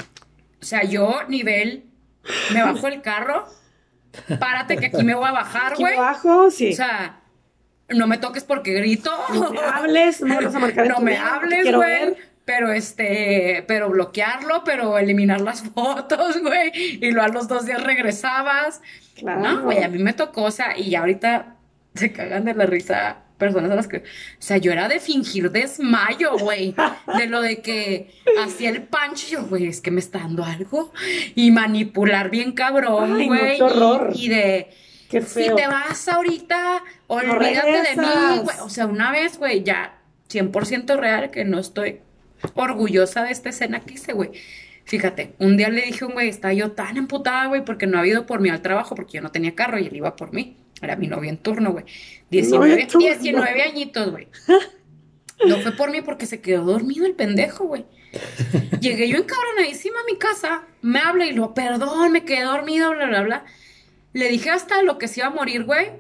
o 0.62 0.66
sea, 0.66 0.84
yo 0.84 1.20
nivel, 1.30 1.86
me 2.54 2.62
bajo 2.62 2.88
el 2.88 3.02
carro, 3.02 3.46
párate 4.40 4.78
que 4.78 4.88
aquí 4.88 5.04
me 5.04 5.16
voy 5.16 5.28
a 5.28 5.32
bajar, 5.32 5.76
güey. 5.78 5.96
abajo, 5.96 6.50
sí. 6.52 6.74
O 6.74 6.76
sea, 6.76 7.20
no 7.90 8.08
me 8.08 8.18
toques 8.18 8.44
porque 8.44 8.74
grito. 8.74 9.12
no 9.34 9.52
me 9.52 9.60
hables, 9.60 10.22
no 10.22 10.36
me 10.36 10.46
vas 10.46 10.56
a 10.56 10.60
marcar 10.60 10.86
en 10.86 10.92
No 10.92 11.00
me 11.00 11.12
vida, 11.12 11.36
hables, 11.36 11.76
güey. 11.76 12.16
Pero 12.46 12.72
este, 12.72 13.64
pero 13.68 13.90
bloquearlo, 13.90 14.64
pero 14.64 14.98
eliminar 15.00 15.42
las 15.42 15.64
fotos, 15.74 16.42
güey. 16.42 16.72
Y 16.76 17.12
luego 17.12 17.30
a 17.30 17.34
los 17.34 17.48
dos 17.48 17.66
días 17.66 17.84
regresabas. 17.84 18.82
Claro. 19.16 19.42
No, 19.42 19.62
güey, 19.64 19.84
a 19.84 19.88
mí 19.88 19.98
me 20.00 20.14
tocó, 20.14 20.44
o 20.44 20.52
sea, 20.52 20.78
y 20.78 20.94
ahorita 20.96 21.56
se 21.96 22.12
cagan 22.12 22.46
de 22.46 22.54
la 22.54 22.66
risa 22.66 23.25
personas 23.38 23.72
a 23.72 23.76
las 23.76 23.88
que, 23.88 23.98
o 23.98 24.02
sea, 24.40 24.58
yo 24.58 24.72
era 24.72 24.88
de 24.88 25.00
fingir 25.00 25.52
desmayo, 25.52 26.38
güey, 26.38 26.76
de 27.18 27.28
lo 27.28 27.42
de 27.42 27.62
que 27.62 28.12
hacía 28.44 28.70
el 28.70 28.84
punch, 28.84 29.28
y 29.28 29.32
yo, 29.32 29.46
güey, 29.46 29.68
es 29.68 29.82
que 29.82 29.92
me 29.92 30.00
está 30.00 30.20
dando 30.20 30.44
algo, 30.44 30.94
y 31.36 31.52
manipular 31.52 32.30
bien 32.30 32.54
cabrón, 32.54 33.18
no, 33.18 33.26
güey, 33.26 33.60
y, 34.14 34.26
y 34.26 34.30
de, 34.30 34.70
Qué 35.10 35.22
si 35.22 35.54
te 35.56 35.68
vas 35.68 36.08
ahorita, 36.08 36.84
olvídate 37.08 37.82
de 37.84 37.96
mí, 38.02 38.40
güey, 38.44 38.58
o 38.62 38.70
sea, 38.70 38.88
una 38.88 39.12
vez, 39.12 39.38
güey, 39.38 39.64
ya 39.64 40.00
100% 40.30 40.98
real 40.98 41.32
que 41.32 41.46
no 41.46 41.60
estoy 41.60 42.02
orgullosa 42.54 43.24
de 43.24 43.32
esta 43.32 43.50
escena 43.50 43.82
que 43.82 43.96
hice, 43.96 44.14
güey. 44.14 44.32
Fíjate, 44.86 45.34
un 45.40 45.58
día 45.58 45.70
le 45.70 45.82
dije 45.82 46.04
a 46.04 46.08
un 46.08 46.14
güey, 46.14 46.30
estaba 46.30 46.54
yo 46.54 46.72
tan 46.72 46.98
emputada, 46.98 47.48
güey, 47.48 47.66
porque 47.66 47.88
no 47.88 48.00
ha 48.00 48.08
ido 48.08 48.26
por 48.26 48.40
mí 48.40 48.50
al 48.50 48.62
trabajo, 48.62 48.96
porque 48.96 49.14
yo 49.14 49.22
no 49.22 49.32
tenía 49.32 49.56
carro 49.56 49.80
y 49.80 49.88
él 49.88 49.96
iba 49.96 50.16
por 50.16 50.32
mí. 50.34 50.58
Era 50.82 50.96
mi 50.96 51.08
novio 51.08 51.30
en 51.30 51.38
turno, 51.38 51.72
güey. 51.72 51.86
19, 52.30 52.68
Novio 52.70 52.82
en 52.82 52.88
turno. 52.88 53.08
19 53.08 53.62
añitos, 53.64 54.12
güey. 54.12 54.28
No 55.46 55.58
fue 55.60 55.74
por 55.74 55.92
mí 55.92 56.02
porque 56.02 56.26
se 56.26 56.40
quedó 56.40 56.64
dormido 56.64 57.06
el 57.06 57.14
pendejo, 57.14 57.66
güey. 57.66 57.86
Llegué 58.80 59.10
yo 59.10 59.18
encabronadísima 59.18 60.00
a 60.00 60.06
mi 60.06 60.18
casa, 60.18 60.64
me 60.82 61.00
habla 61.00 61.26
y 61.26 61.34
lo, 61.34 61.54
perdón, 61.54 62.14
me 62.14 62.24
quedé 62.24 62.44
dormido, 62.44 62.92
bla, 62.92 63.08
bla, 63.08 63.22
bla. 63.22 63.46
Le 64.14 64.30
dije 64.30 64.50
hasta 64.50 64.82
lo 64.82 64.98
que 64.98 65.10
se 65.10 65.20
iba 65.20 65.28
a 65.28 65.32
morir, 65.32 65.66
güey. 65.66 65.92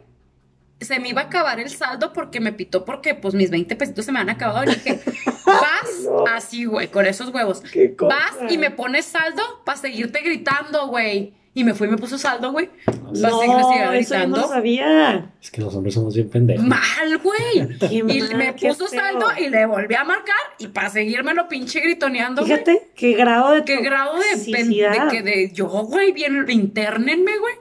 Se 0.79 0.99
me 0.99 1.09
iba 1.09 1.21
a 1.21 1.25
acabar 1.25 1.59
el 1.59 1.69
saldo 1.69 2.13
porque 2.13 2.39
me 2.39 2.53
pitó 2.53 2.85
porque 2.85 3.15
pues 3.15 3.33
mis 3.33 3.49
20 3.49 3.75
pesitos 3.75 4.05
se 4.05 4.11
me 4.11 4.19
han 4.19 4.29
acabado. 4.29 4.71
Dije, 4.71 5.01
vas 5.45 6.07
así, 6.31 6.65
güey, 6.65 6.88
con 6.88 7.05
esos 7.05 7.33
huevos. 7.33 7.61
Vas 7.99 8.51
y 8.51 8.57
me 8.57 8.71
pones 8.71 9.05
saldo 9.05 9.41
para 9.65 9.77
seguirte 9.77 10.21
gritando, 10.21 10.88
güey. 10.88 11.33
Y 11.57 11.63
me 11.63 11.73
fui 11.73 11.87
y 11.87 11.91
me 11.91 11.97
puso 11.97 12.17
saldo, 12.17 12.51
güey. 12.51 12.69
No, 13.13 13.39
seguirme 13.39 13.99
eso 13.99 14.15
yo 14.15 14.27
no 14.27 14.37
lo 14.37 14.47
sabía. 14.49 15.31
Es 15.41 15.49
que 15.51 15.61
los 15.61 15.73
hombres 15.73 15.93
somos 15.95 16.13
bien 16.13 16.29
pendejos. 16.29 16.65
Mal, 16.65 17.17
güey. 17.23 17.77
Qué 17.79 17.95
Y 17.95 18.03
mal, 18.03 18.35
me 18.35 18.51
puso 18.53 18.87
feo. 18.87 18.99
saldo 18.99 19.27
y 19.39 19.47
le 19.49 19.65
volví 19.65 19.95
a 19.95 20.03
marcar 20.03 20.35
y 20.59 20.67
para 20.67 20.89
seguírmelo 20.89 21.47
pinche 21.47 21.79
gritoneando, 21.79 22.41
güey. 22.41 22.51
Fíjate 22.51 22.89
qué 22.93 23.13
grado 23.13 23.51
de 23.53 23.63
Qué 23.63 23.77
grado 23.81 24.15
de, 24.19 24.51
pen- 24.51 24.69
de 24.69 25.01
que 25.09 25.21
de 25.23 25.51
yo, 25.53 25.67
güey, 25.69 26.11
bien, 26.11 26.45
internenme, 26.49 27.37
güey. 27.37 27.55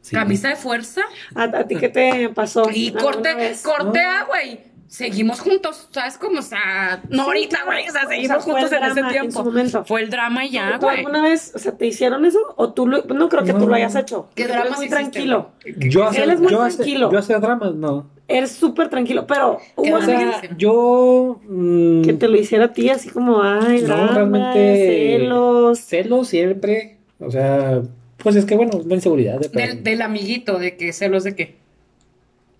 Sí. 0.00 0.14
Camisa 0.14 0.48
de 0.50 0.56
fuerza. 0.56 1.02
¿A, 1.34 1.42
a 1.42 1.66
ti 1.66 1.74
qué 1.76 1.88
te 1.88 2.28
pasó? 2.30 2.70
Y 2.72 2.92
corte, 2.92 3.34
vez? 3.34 3.62
cortea, 3.62 4.24
güey. 4.28 4.60
Seguimos 4.88 5.40
juntos, 5.40 5.86
¿sabes 5.92 6.16
cómo? 6.16 6.38
O 6.38 6.42
sea, 6.42 7.02
no 7.10 7.24
ahorita, 7.24 7.58
güey. 7.66 7.86
O 7.88 7.92
sea, 7.92 8.04
O 8.06 8.08
seguimos 8.08 8.28
sea, 8.28 8.40
fue 8.40 8.52
juntos 8.62 8.72
en 8.72 8.84
ese 8.84 9.00
en 9.00 9.08
tiempo. 9.08 9.32
su 9.32 9.44
momento. 9.44 9.84
Fue 9.84 10.00
el 10.00 10.08
drama 10.08 10.46
y 10.46 10.50
ya, 10.50 10.78
¿Tú 10.80 10.86
güey. 10.86 10.96
alguna 10.98 11.22
vez, 11.22 11.52
o 11.54 11.58
sea, 11.58 11.72
te 11.72 11.86
hicieron 11.86 12.24
eso? 12.24 12.38
¿O 12.56 12.72
tú 12.72 12.86
lo- 12.86 13.02
no 13.04 13.28
creo 13.28 13.44
que 13.44 13.52
tú 13.52 13.58
No. 13.60 13.66
lo 13.66 13.74
hayas 13.74 13.94
hecho? 13.94 14.30
¿Qué 14.34 14.44
tú 14.46 14.52
drama 14.52 14.76
muy 14.76 14.88
tranquilo. 14.88 15.50
Yo 15.76 16.02
Él 16.04 16.08
hacer, 16.08 16.30
es 16.30 16.40
muy 16.40 16.50
yo, 16.52 16.58
tranquilo. 16.66 17.12
yo 17.12 17.18
hacer 17.18 17.38
dramas, 17.40 17.74
no. 17.74 18.08
Eres 18.28 18.52
súper 18.52 18.88
tranquilo, 18.88 19.26
pero 19.26 19.58
¿Qué 19.82 19.90
hubo 19.90 19.96
O 19.98 20.02
sea, 20.02 20.40
yo. 20.56 21.40
mm, 21.46 22.02
que 22.04 22.12
te 22.14 22.28
lo 22.28 22.38
hiciera 22.38 22.64
a 22.66 22.72
ti 22.72 22.88
así 22.88 23.10
como, 23.10 23.42
ay, 23.42 23.82
no, 23.82 23.88
drama, 23.88 24.12
realmente. 24.14 25.16
celos. 25.18 25.78
Celos 25.80 26.28
siempre. 26.28 26.96
O 27.20 27.30
sea, 27.30 27.82
pues 28.16 28.36
es 28.36 28.46
que 28.46 28.56
bueno, 28.56 28.80
la 28.86 28.94
inseguridad. 28.94 29.38
De, 29.38 29.48
Del, 29.48 29.82
del 29.84 30.00
amiguito, 30.00 30.58
de 30.58 30.76
que 30.78 30.94
celos 30.94 31.24
de 31.24 31.34
qué. 31.36 31.56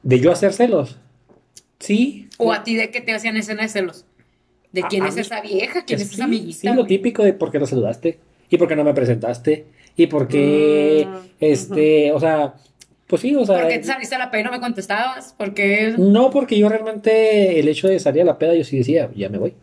de 0.03 0.21
yo 0.21 0.31
hacer 0.31 0.53
celos. 0.53 0.99
Sí. 1.79 2.29
O 2.39 2.53
a 2.53 2.63
ti 2.65 2.77
de 2.77 2.91
que 2.91 3.01
te 3.01 3.13
hacían 3.13 3.37
escena 3.37 3.63
de 3.63 3.69
celos. 3.69 4.05
¿De 4.73 4.83
quién 4.83 5.05
A- 5.05 5.09
es 5.09 5.17
a 5.17 5.21
esa 5.21 5.41
vieja? 5.41 5.85
¿Quién 5.85 6.01
es, 6.01 6.13
esa 6.13 6.25
amiguita? 6.25 6.59
Sí, 6.59 6.69
lo 6.69 6.85
típico 6.87 7.23
de 7.25 7.33
por 7.33 7.51
qué 7.51 7.59
no 7.59 7.67
saludaste. 7.67 8.19
Y 8.51 8.57
por 8.59 8.69
qué 8.69 8.77
no 8.77 8.85
me 8.85 8.95
presentaste. 8.95 9.67
Y 9.97 10.07
por 10.07 10.29
qué. 10.29 11.07
Mm, 11.09 11.17
este, 11.41 12.13
o 12.13 12.21
sea. 12.21 12.55
Pues 13.07 13.23
sí, 13.23 13.35
o 13.35 13.45
sea. 13.47 13.61
¿Por 13.61 13.69
qué 13.69 13.79
te 13.79 13.85
saliste 13.85 14.15
a 14.15 14.19
la 14.19 14.31
pena 14.31 14.43
y 14.43 14.45
no 14.47 14.53
me 14.53 14.61
contestabas? 14.61 15.35
Porque 15.39 15.95
No, 15.97 16.31
porque 16.31 16.59
yo 16.59 16.69
realmente 16.69 17.59
el 17.59 17.69
hecho 17.69 17.89
de 17.89 17.99
salir 17.99 18.23
a 18.23 18.27
la 18.27 18.39
peda, 18.39 18.55
yo 18.55 18.65
sí 18.65 18.79
decía, 18.79 19.11
ya 19.17 19.29
me 19.29 19.39
voy. 19.39 19.55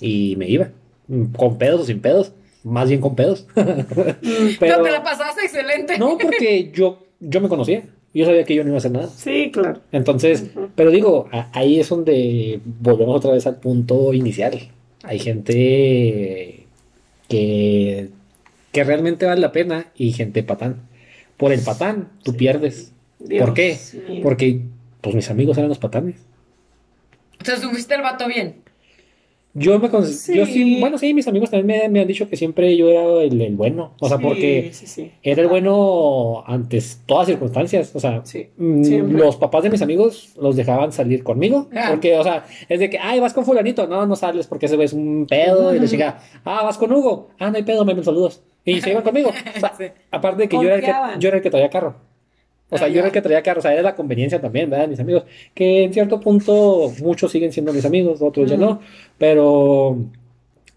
Y 0.00 0.36
me 0.36 0.48
iba. 0.48 0.68
Mm, 1.08 1.32
Con 1.32 1.56
pedos 1.58 1.80
o 1.82 1.84
sin 1.84 2.00
pedos. 2.00 2.32
Más 2.62 2.88
bien 2.90 3.00
con 3.00 3.14
pedos. 3.16 3.46
Pero, 3.54 4.78
no 4.78 4.82
te 4.84 4.90
la 4.90 5.02
pasaste 5.02 5.42
excelente. 5.44 5.98
no, 5.98 6.18
porque 6.18 6.70
yo, 6.74 7.02
yo 7.20 7.40
me 7.40 7.48
conocía. 7.48 7.84
Yo 8.12 8.26
sabía 8.26 8.44
que 8.44 8.54
yo 8.54 8.62
no 8.64 8.70
iba 8.70 8.76
a 8.76 8.78
hacer 8.78 8.90
nada. 8.90 9.08
Sí, 9.08 9.50
claro. 9.52 9.80
Entonces, 9.92 10.50
pero 10.74 10.90
digo, 10.90 11.28
a- 11.32 11.48
ahí 11.52 11.78
es 11.78 11.88
donde 11.88 12.60
volvemos 12.80 13.16
otra 13.16 13.32
vez 13.32 13.46
al 13.46 13.60
punto 13.60 14.12
inicial. 14.12 14.58
Hay 15.04 15.18
gente 15.18 16.66
que, 17.28 18.08
que 18.72 18.84
realmente 18.84 19.26
vale 19.26 19.40
la 19.40 19.52
pena 19.52 19.86
y 19.96 20.12
gente 20.12 20.42
patán. 20.42 20.76
Por 21.36 21.52
el 21.52 21.60
patán, 21.60 22.08
tú 22.22 22.36
pierdes. 22.36 22.92
Dios 23.18 23.44
¿Por 23.46 23.54
qué? 23.54 23.78
mío. 24.08 24.20
Porque 24.22 24.60
pues 25.00 25.14
mis 25.14 25.30
amigos 25.30 25.56
eran 25.56 25.68
los 25.68 25.78
patanes. 25.78 26.16
Entonces, 27.38 27.62
¿tú 27.62 27.70
fuiste 27.70 27.94
el 27.94 28.02
vato 28.02 28.26
bien? 28.26 28.56
Yo 29.52 29.78
me 29.80 29.90
con- 29.90 30.06
Sí. 30.06 30.36
yo 30.36 30.46
sí, 30.46 30.78
bueno, 30.78 30.96
sí, 30.96 31.12
mis 31.12 31.26
amigos 31.26 31.50
también 31.50 31.82
me, 31.82 31.88
me 31.88 32.00
han 32.00 32.06
dicho 32.06 32.28
que 32.28 32.36
siempre 32.36 32.76
yo 32.76 32.88
era 32.88 33.02
el, 33.24 33.40
el 33.40 33.56
bueno. 33.56 33.94
O 33.98 34.08
sea, 34.08 34.18
Sí, 34.18 34.22
porque 34.22 34.70
Sí, 34.72 35.10
era 35.22 35.42
el 35.42 35.48
bueno 35.48 36.44
ante 36.46 36.80
todas 37.06 37.26
circunstancias. 37.26 37.94
O 37.94 38.00
sea, 38.00 38.22
mm, 38.56 39.10
los 39.16 39.36
papás 39.36 39.64
de 39.64 39.70
mis 39.70 39.82
amigos 39.82 40.34
los 40.40 40.54
dejaban 40.54 40.92
salir 40.92 41.24
conmigo. 41.24 41.68
Ah. 41.74 41.88
Porque, 41.90 42.16
o 42.16 42.22
sea, 42.22 42.44
es 42.68 42.78
de 42.78 42.88
que, 42.90 42.98
ay, 42.98 43.18
vas 43.18 43.34
con 43.34 43.44
fulanito. 43.44 43.86
No, 43.86 44.06
no 44.06 44.14
sales 44.14 44.46
porque 44.46 44.66
ese 44.66 44.76
güey 44.76 44.86
es 44.86 44.92
un 44.92 45.26
pedo. 45.28 45.74
Y 45.74 45.80
le 45.80 45.88
chica, 45.88 46.20
ah, 46.44 46.62
vas 46.64 46.78
con 46.78 46.92
Hugo. 46.92 47.30
Ah, 47.38 47.50
no 47.50 47.56
hay 47.56 47.62
pedo, 47.64 47.84
me 47.84 47.94
ven 47.94 48.04
saludos. 48.04 48.42
Y 48.64 48.80
se 48.80 48.90
iban 48.90 49.02
conmigo. 49.02 49.30
O 49.30 49.58
sea, 49.60 49.72
aparte 50.12 50.42
de 50.42 50.48
que 50.48 50.56
yo 50.56 50.62
era, 50.62 50.76
el 50.76 50.82
que 50.82 50.92
yo 51.20 51.28
era 51.28 51.38
el 51.38 51.42
que 51.42 51.50
traía 51.50 51.70
carro. 51.70 51.96
O 52.70 52.78
sea, 52.78 52.86
Ah, 52.86 52.88
yo 52.88 52.94
era 52.94 53.02
ya. 53.02 53.06
el 53.08 53.12
que 53.12 53.20
traía 53.22 53.42
carro. 53.42 53.58
O 53.58 53.62
sea, 53.62 53.72
era 53.72 53.82
la 53.82 53.94
conveniencia 53.96 54.40
también, 54.40 54.70
¿verdad? 54.70 54.88
Mis 54.88 55.00
amigos. 55.00 55.24
Que 55.54 55.84
en 55.84 55.92
cierto 55.92 56.20
punto 56.20 56.92
muchos 57.02 57.30
siguen 57.32 57.52
siendo 57.52 57.72
mis 57.72 57.84
amigos, 57.84 58.22
otros 58.22 58.48
ya 58.48 58.56
Ujú. 58.56 58.64
no. 58.64 58.80
Pero, 59.18 59.98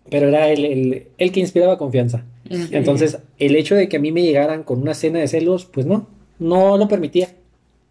pero 0.09 0.27
era 0.27 0.49
el, 0.49 0.65
el, 0.65 1.07
el 1.17 1.31
que 1.31 1.39
inspiraba 1.39 1.77
confianza. 1.77 2.25
Entonces, 2.49 3.19
el 3.39 3.55
hecho 3.55 3.75
de 3.75 3.87
que 3.87 3.97
a 3.97 3.99
mí 3.99 4.11
me 4.11 4.21
llegaran 4.21 4.63
con 4.63 4.81
una 4.81 4.93
cena 4.93 5.19
de 5.19 5.27
celos, 5.27 5.65
pues 5.65 5.85
no, 5.85 6.07
no 6.39 6.77
lo 6.77 6.87
permitía. 6.87 7.29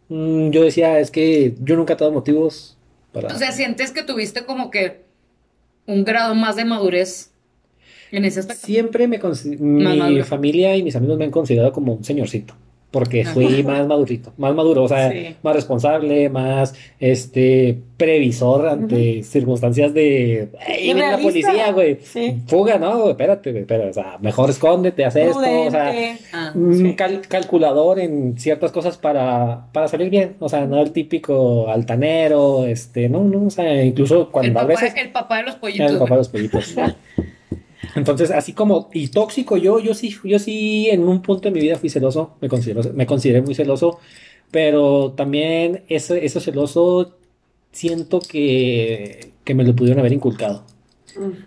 Mm, 0.09 0.51
Yo 0.51 0.63
decía, 0.63 0.99
es 1.01 1.11
que 1.11 1.55
yo 1.63 1.75
nunca 1.77 1.95
he 1.95 1.97
dado 1.97 2.13
motivos 2.13 2.77
para... 3.13 3.29
O 3.35 3.39
sea, 3.39 3.51
sientes 3.53 3.93
que 3.93 4.03
tuviste 4.03 4.45
como 4.45 4.71
que 4.71 5.01
un 5.87 6.05
grado 6.05 6.35
más 6.35 6.57
de 6.57 6.65
madurez 6.65 7.31
en 8.11 8.25
ese 8.27 8.41
aspecto. 8.41 8.67
Siempre 8.67 9.09
me 9.09 9.19
mi 9.59 10.23
familia 10.23 10.77
y 10.77 10.83
mis 10.83 10.97
amigos 10.97 11.19
me 11.19 11.25
han 11.25 11.31
considerado 11.31 11.73
como 11.73 11.95
un 11.95 12.05
señorcito, 12.05 12.55
porque 12.93 13.25
fui 13.25 13.63
más 13.65 13.85
madurito, 13.87 14.33
más 14.37 14.55
maduro, 14.55 14.85
o 14.85 14.89
sea, 14.89 15.11
Sí. 15.11 15.35
más 15.43 15.57
responsable, 15.57 16.29
más 16.29 16.75
este 17.01 17.77
previsor 17.97 18.69
ante 18.69 19.23
circunstancias 19.23 19.95
de 19.95 20.49
"Ey, 20.67 20.83
viene 20.85 21.11
la 21.11 21.19
policía, 21.19 21.73
güey. 21.73 21.99
Sí. 22.03 22.43
Fuga, 22.47 22.79
no, 22.79 23.11
espérate, 23.11 23.51
güey, 23.53 23.65
pero, 23.65 23.89
o 23.89 23.93
sea, 23.93 24.19
mejor 24.21 24.51
escóndete, 24.51 25.05
haz 25.05 25.17
esto, 25.17 25.39
o 25.41 25.71
sea. 25.71 25.93
Ah. 26.33 26.53
Mm, 26.55 26.75
Sí. 26.75 26.95
cal- 26.95 27.23
calculador 27.29 27.99
en 27.99 28.39
ciertas 28.39 28.71
cosas 28.73 28.99
para, 28.99 29.67
para 29.73 29.89
salir 29.89 30.11
bien, 30.11 30.35
o 30.39 30.49
sea, 30.49 30.67
no 30.67 30.81
el 30.81 30.93
típico 30.93 31.69
altanero, 31.69 32.67
este, 32.67 33.09
no, 33.09 33.21
no, 33.25 33.47
o 33.47 33.51
sea, 33.51 33.83
incluso 33.85 34.21
El 34.23 34.27
cuando 34.29 34.59
a 34.59 34.63
papá, 34.63 34.81
veces 34.81 34.93
el 34.97 35.11
papá 35.11 35.37
de 35.39 35.43
los 35.45 35.55
el 35.55 35.61
pollitos. 35.61 35.93
papá 35.97 36.11
de 36.15 36.17
los 36.19 36.29
pollitos. 36.29 36.75
Entonces, 37.95 38.31
así 38.31 38.53
como, 38.53 38.89
y 38.93 39.09
tóxico, 39.09 39.57
yo, 39.57 39.79
yo 39.79 39.95
sí, 39.95 40.15
yo 40.25 40.39
sí 40.39 40.89
en 40.91 41.03
un 41.03 41.23
punto 41.23 41.49
de 41.49 41.51
mi 41.53 41.61
vida 41.61 41.77
fui 41.77 41.91
celoso, 41.91 42.37
me 42.41 42.49
considero, 42.49 42.83
me 42.95 43.07
consideré 43.07 43.43
muy 43.43 43.55
celoso, 43.55 43.99
pero 44.51 45.13
también 45.13 45.85
ese, 45.89 46.25
ese 46.25 46.41
celoso 46.41 47.17
siento 47.73 48.21
que, 48.21 49.33
que 49.45 49.55
me 49.55 49.65
lo 49.65 49.75
pudieron 49.75 50.01
haber 50.01 50.13
inculcado. 50.13 50.65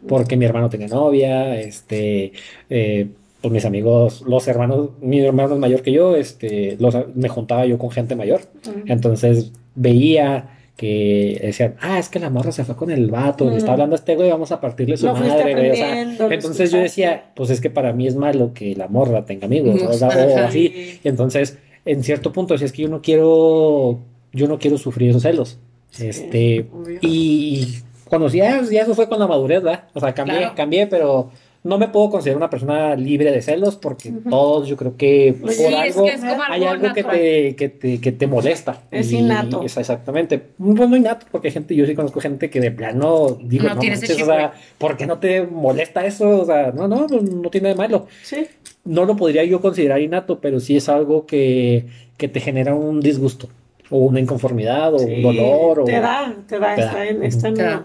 Porque 0.07 0.37
mi 0.37 0.45
hermano 0.45 0.69
tenía 0.69 0.87
novia, 0.87 1.59
este, 1.59 2.33
eh, 2.69 3.07
pues 3.41 3.51
mis 3.51 3.65
amigos, 3.65 4.21
los 4.21 4.47
hermanos, 4.47 4.91
mi 5.01 5.19
hermano 5.19 5.55
es 5.55 5.59
mayor 5.59 5.81
que 5.81 5.91
yo, 5.91 6.15
este, 6.15 6.77
los, 6.79 6.95
me 7.15 7.29
juntaba 7.29 7.65
yo 7.65 7.79
con 7.79 7.89
gente 7.89 8.15
mayor, 8.15 8.41
entonces 8.85 9.51
veía 9.73 10.54
que 10.75 11.39
decían, 11.41 11.75
ah, 11.79 11.99
es 11.99 12.09
que 12.09 12.19
la 12.19 12.29
morra 12.29 12.51
se 12.51 12.65
fue 12.65 12.75
con 12.75 12.91
el 12.91 13.09
vato, 13.09 13.49
le 13.49 13.57
está 13.57 13.71
hablando 13.71 13.95
a 13.95 13.97
este 13.99 14.15
güey, 14.15 14.29
vamos 14.29 14.51
a 14.51 14.59
partirle 14.59 14.97
su 14.97 15.05
madre, 15.07 15.53
güey, 15.53 15.71
o 15.71 15.75
sea, 15.75 15.85
aprendiendo, 15.87 16.27
lo 16.27 16.33
entonces 16.33 16.71
yo 16.71 16.79
decía, 16.79 17.31
pues 17.33 17.49
es 17.49 17.61
que 17.61 17.69
para 17.69 17.93
mí 17.93 18.07
es 18.07 18.15
malo 18.15 18.51
que 18.53 18.75
la 18.75 18.87
morra 18.89 19.23
tenga 19.25 19.45
amigos, 19.45 19.81
No, 19.81 19.89
o, 19.89 19.93
sea, 19.93 20.09
o 20.35 20.37
así, 20.39 20.99
y 21.01 21.07
entonces, 21.07 21.57
en 21.85 22.03
cierto 22.03 22.33
punto, 22.33 22.53
decía, 22.53 22.65
es 22.65 22.73
que 22.73 22.81
yo 22.81 22.89
no 22.89 23.01
quiero, 23.01 23.99
yo 24.33 24.47
no 24.47 24.59
quiero 24.59 24.77
sufrir 24.77 25.11
esos 25.11 25.21
celos, 25.21 25.59
este, 25.97 26.67
obvio. 26.73 26.99
y 27.01 27.75
cuando 28.09 28.27
ya, 28.27 28.61
ya 28.63 28.81
eso 28.81 28.93
fue 28.95 29.07
con 29.07 29.17
la 29.19 29.27
madurez, 29.27 29.63
¿verdad? 29.63 29.85
O 29.93 29.99
sea, 29.99 30.13
cambié, 30.13 30.37
Claro. 30.39 30.55
cambié, 30.55 30.87
pero 30.87 31.31
no 31.65 31.79
me 31.79 31.87
puedo 31.87 32.11
considerar 32.11 32.37
una 32.37 32.49
persona 32.49 32.95
libre 32.95 33.31
de 33.31 33.41
celos 33.41 33.75
porque 33.75 34.11
todos 34.29 34.67
yo 34.67 34.77
creo 34.77 34.95
que 34.95 35.35
por 35.41 35.51
Sí, 35.51 35.57
Sí, 35.57 35.73
es 35.73 35.73
algo 35.97 36.05
que 36.05 36.13
es 36.13 36.21
como 36.21 36.43
hay 36.47 36.63
algo 36.63 36.93
que 36.93 37.03
te, 37.03 37.55
que 37.55 37.69
te, 37.69 37.99
que 37.99 38.11
te 38.11 38.27
molesta. 38.27 38.83
Es 38.91 39.11
Y- 39.11 39.17
innato. 39.17 39.63
es 39.63 39.75
exactamente. 39.75 40.37
Pues 40.37 40.89
no 40.89 40.95
innato, 40.95 41.25
porque 41.31 41.47
hay 41.47 41.53
gente, 41.53 41.75
yo 41.75 41.85
sí 41.87 41.95
conozco 41.95 42.21
gente 42.21 42.51
que 42.51 42.59
de 42.61 42.69
plano 42.71 43.37
digo, 43.41 43.67
No 43.67 43.73
no, 43.73 43.79
tiene 43.81 43.95
ese 43.95 44.03
manches, 44.03 44.17
chip, 44.17 44.27
o 44.27 44.29
sea, 44.31 44.53
¿por 44.77 44.95
qué 44.95 45.07
no 45.07 45.17
te 45.17 45.41
molesta 45.41 46.05
eso? 46.05 46.41
O 46.41 46.45
sea, 46.45 46.71
no, 46.71 46.87
no, 46.87 47.07
no, 47.07 47.19
no 47.21 47.49
tiene 47.49 47.69
de 47.69 47.75
malo. 47.75 48.05
Sí. 48.21 48.45
No 48.83 49.05
lo 49.05 49.15
podría 49.15 49.43
yo 49.43 49.59
considerar 49.59 49.99
innato, 49.99 50.39
pero 50.39 50.59
sí 50.59 50.77
es 50.77 50.87
algo 50.87 51.25
que, 51.25 51.87
que 52.17 52.27
te 52.27 52.39
genera 52.41 52.75
un 52.75 53.01
disgusto, 53.01 53.49
o 53.89 53.97
una 53.97 54.19
inconformidad, 54.19 54.93
o 54.93 54.99
Sí, 54.99 55.11
un 55.15 55.21
dolor, 55.23 55.79
o 55.79 55.83
Te 55.85 55.99
da, 55.99 56.31
te 56.47 56.59
da, 56.59 56.75
Te 56.75 56.81
está 56.81 56.93
da. 56.97 57.05
en, 57.07 57.23
está 57.23 57.47
en. 57.47 57.83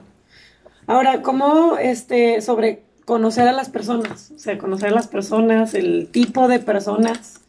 Ahora, 0.86 1.22
¿cómo 1.22 1.78
este 1.78 2.40
sobre 2.42 2.82
conocer 3.10 3.48
a 3.48 3.52
las 3.52 3.68
personas? 3.68 4.30
O 4.36 4.38
sea, 4.38 4.56
conocer 4.56 4.90
a 4.90 4.92
las 4.92 5.08
personas, 5.08 5.74
el 5.74 6.06
tipo 6.12 6.46
de 6.46 6.60
personas. 6.60 7.40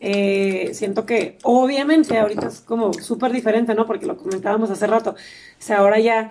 Eh, 0.00 0.72
siento 0.74 1.06
que 1.06 1.38
obviamente 1.44 2.18
ahorita 2.18 2.48
es 2.48 2.60
como 2.60 2.92
súper 2.92 3.32
diferente, 3.32 3.74
¿no? 3.74 3.86
Porque 3.86 4.04
lo 4.04 4.18
comentábamos 4.18 4.70
hace 4.70 4.86
rato. 4.86 5.12
O 5.12 5.62
sea, 5.62 5.78
ahora 5.78 5.98
ya 5.98 6.30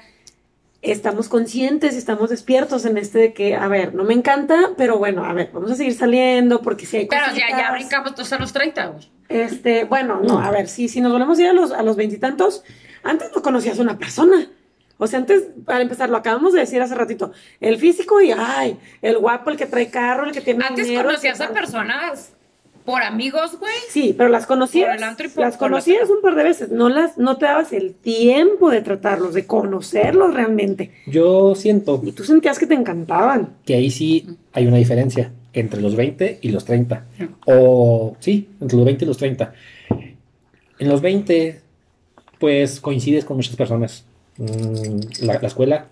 estamos 0.83 1.27
conscientes 1.27 1.95
y 1.95 1.97
estamos 1.97 2.29
despiertos 2.29 2.85
en 2.85 2.99
este 2.99 3.17
de 3.17 3.33
que, 3.33 3.55
a 3.55 3.67
ver, 3.67 3.95
no 3.95 4.03
me 4.03 4.13
encanta, 4.13 4.73
pero 4.77 4.99
bueno, 4.99 5.25
a 5.25 5.33
ver, 5.33 5.49
vamos 5.51 5.71
a 5.71 5.75
seguir 5.75 5.95
saliendo 5.95 6.61
porque 6.61 6.85
si 6.85 6.97
hay 6.97 7.05
Pero 7.07 7.25
ya, 7.35 7.49
ya 7.49 7.71
brincamos 7.71 8.13
todos 8.13 8.31
a 8.31 8.37
los 8.37 8.53
30, 8.53 8.85
güey. 8.89 9.09
Este, 9.27 9.85
bueno, 9.85 10.21
no, 10.23 10.37
a 10.37 10.51
ver, 10.51 10.67
si, 10.67 10.87
si 10.87 11.01
nos 11.01 11.11
volvemos 11.11 11.39
a 11.39 11.41
ir 11.41 11.47
a 11.47 11.53
los, 11.53 11.71
a 11.71 11.81
los 11.81 11.95
veintitantos, 11.95 12.63
antes 13.01 13.31
no 13.35 13.41
conocías 13.41 13.79
a 13.79 13.81
una 13.81 13.97
persona. 13.97 14.47
O 14.97 15.07
sea, 15.07 15.19
antes, 15.19 15.43
para 15.65 15.81
empezar, 15.81 16.09
lo 16.09 16.17
acabamos 16.17 16.53
de 16.53 16.59
decir 16.61 16.81
hace 16.81 16.95
ratito, 16.95 17.31
el 17.59 17.77
físico 17.77 18.21
y, 18.21 18.31
ay, 18.31 18.77
el 19.01 19.17
guapo, 19.17 19.49
el 19.49 19.57
que 19.57 19.65
trae 19.65 19.89
carro, 19.89 20.25
el 20.25 20.31
que 20.31 20.41
tiene 20.41 20.63
Antes 20.65 20.87
dinero, 20.87 21.09
conocías 21.09 21.41
a 21.41 21.49
personas 21.49 22.31
por 22.85 23.01
amigos, 23.01 23.57
güey. 23.59 23.73
Sí, 23.89 24.13
pero 24.15 24.29
las 24.29 24.45
conocías, 24.45 24.89
Por 24.89 24.97
el 24.97 25.03
antro 25.03 25.25
y 25.25 25.29
por- 25.29 25.43
las 25.43 25.57
por 25.57 25.69
la 25.69 25.69
conocías 25.71 26.09
un 26.09 26.21
par 26.21 26.35
de 26.35 26.43
veces, 26.43 26.69
no 26.71 26.87
las, 26.89 27.17
no 27.17 27.35
te 27.37 27.45
dabas 27.45 27.73
el 27.73 27.93
tiempo 27.95 28.69
de 28.69 28.81
tratarlos, 28.81 29.33
de 29.33 29.45
conocerlos 29.45 30.33
realmente. 30.33 30.91
Yo 31.07 31.55
siento 31.55 31.99
Y 32.05 32.11
tú 32.13 32.23
sentías 32.23 32.57
que 32.59 32.67
te 32.67 32.75
encantaban. 32.75 33.49
que 33.65 33.73
ahí 33.75 33.89
sí 33.91 34.37
hay 34.53 34.67
una 34.67 34.77
diferencia 34.77 35.31
entre 35.51 35.81
los 35.81 35.95
20 35.95 36.39
y 36.41 36.49
los 36.49 36.63
30. 36.63 37.05
O 37.47 38.15
sí, 38.19 38.49
entre 38.61 38.77
los 38.77 38.85
20 38.85 39.03
y 39.03 39.07
los 39.07 39.17
30. 39.17 39.53
En 40.79 40.87
los 40.89 41.01
20, 41.01 41.61
pues 42.39 42.79
coincides 42.79 43.25
con 43.25 43.37
muchas 43.37 43.55
personas. 43.55 44.04
Mm, 44.37 44.99
La, 45.21 45.39
la 45.39 45.47
escuela, 45.47 45.87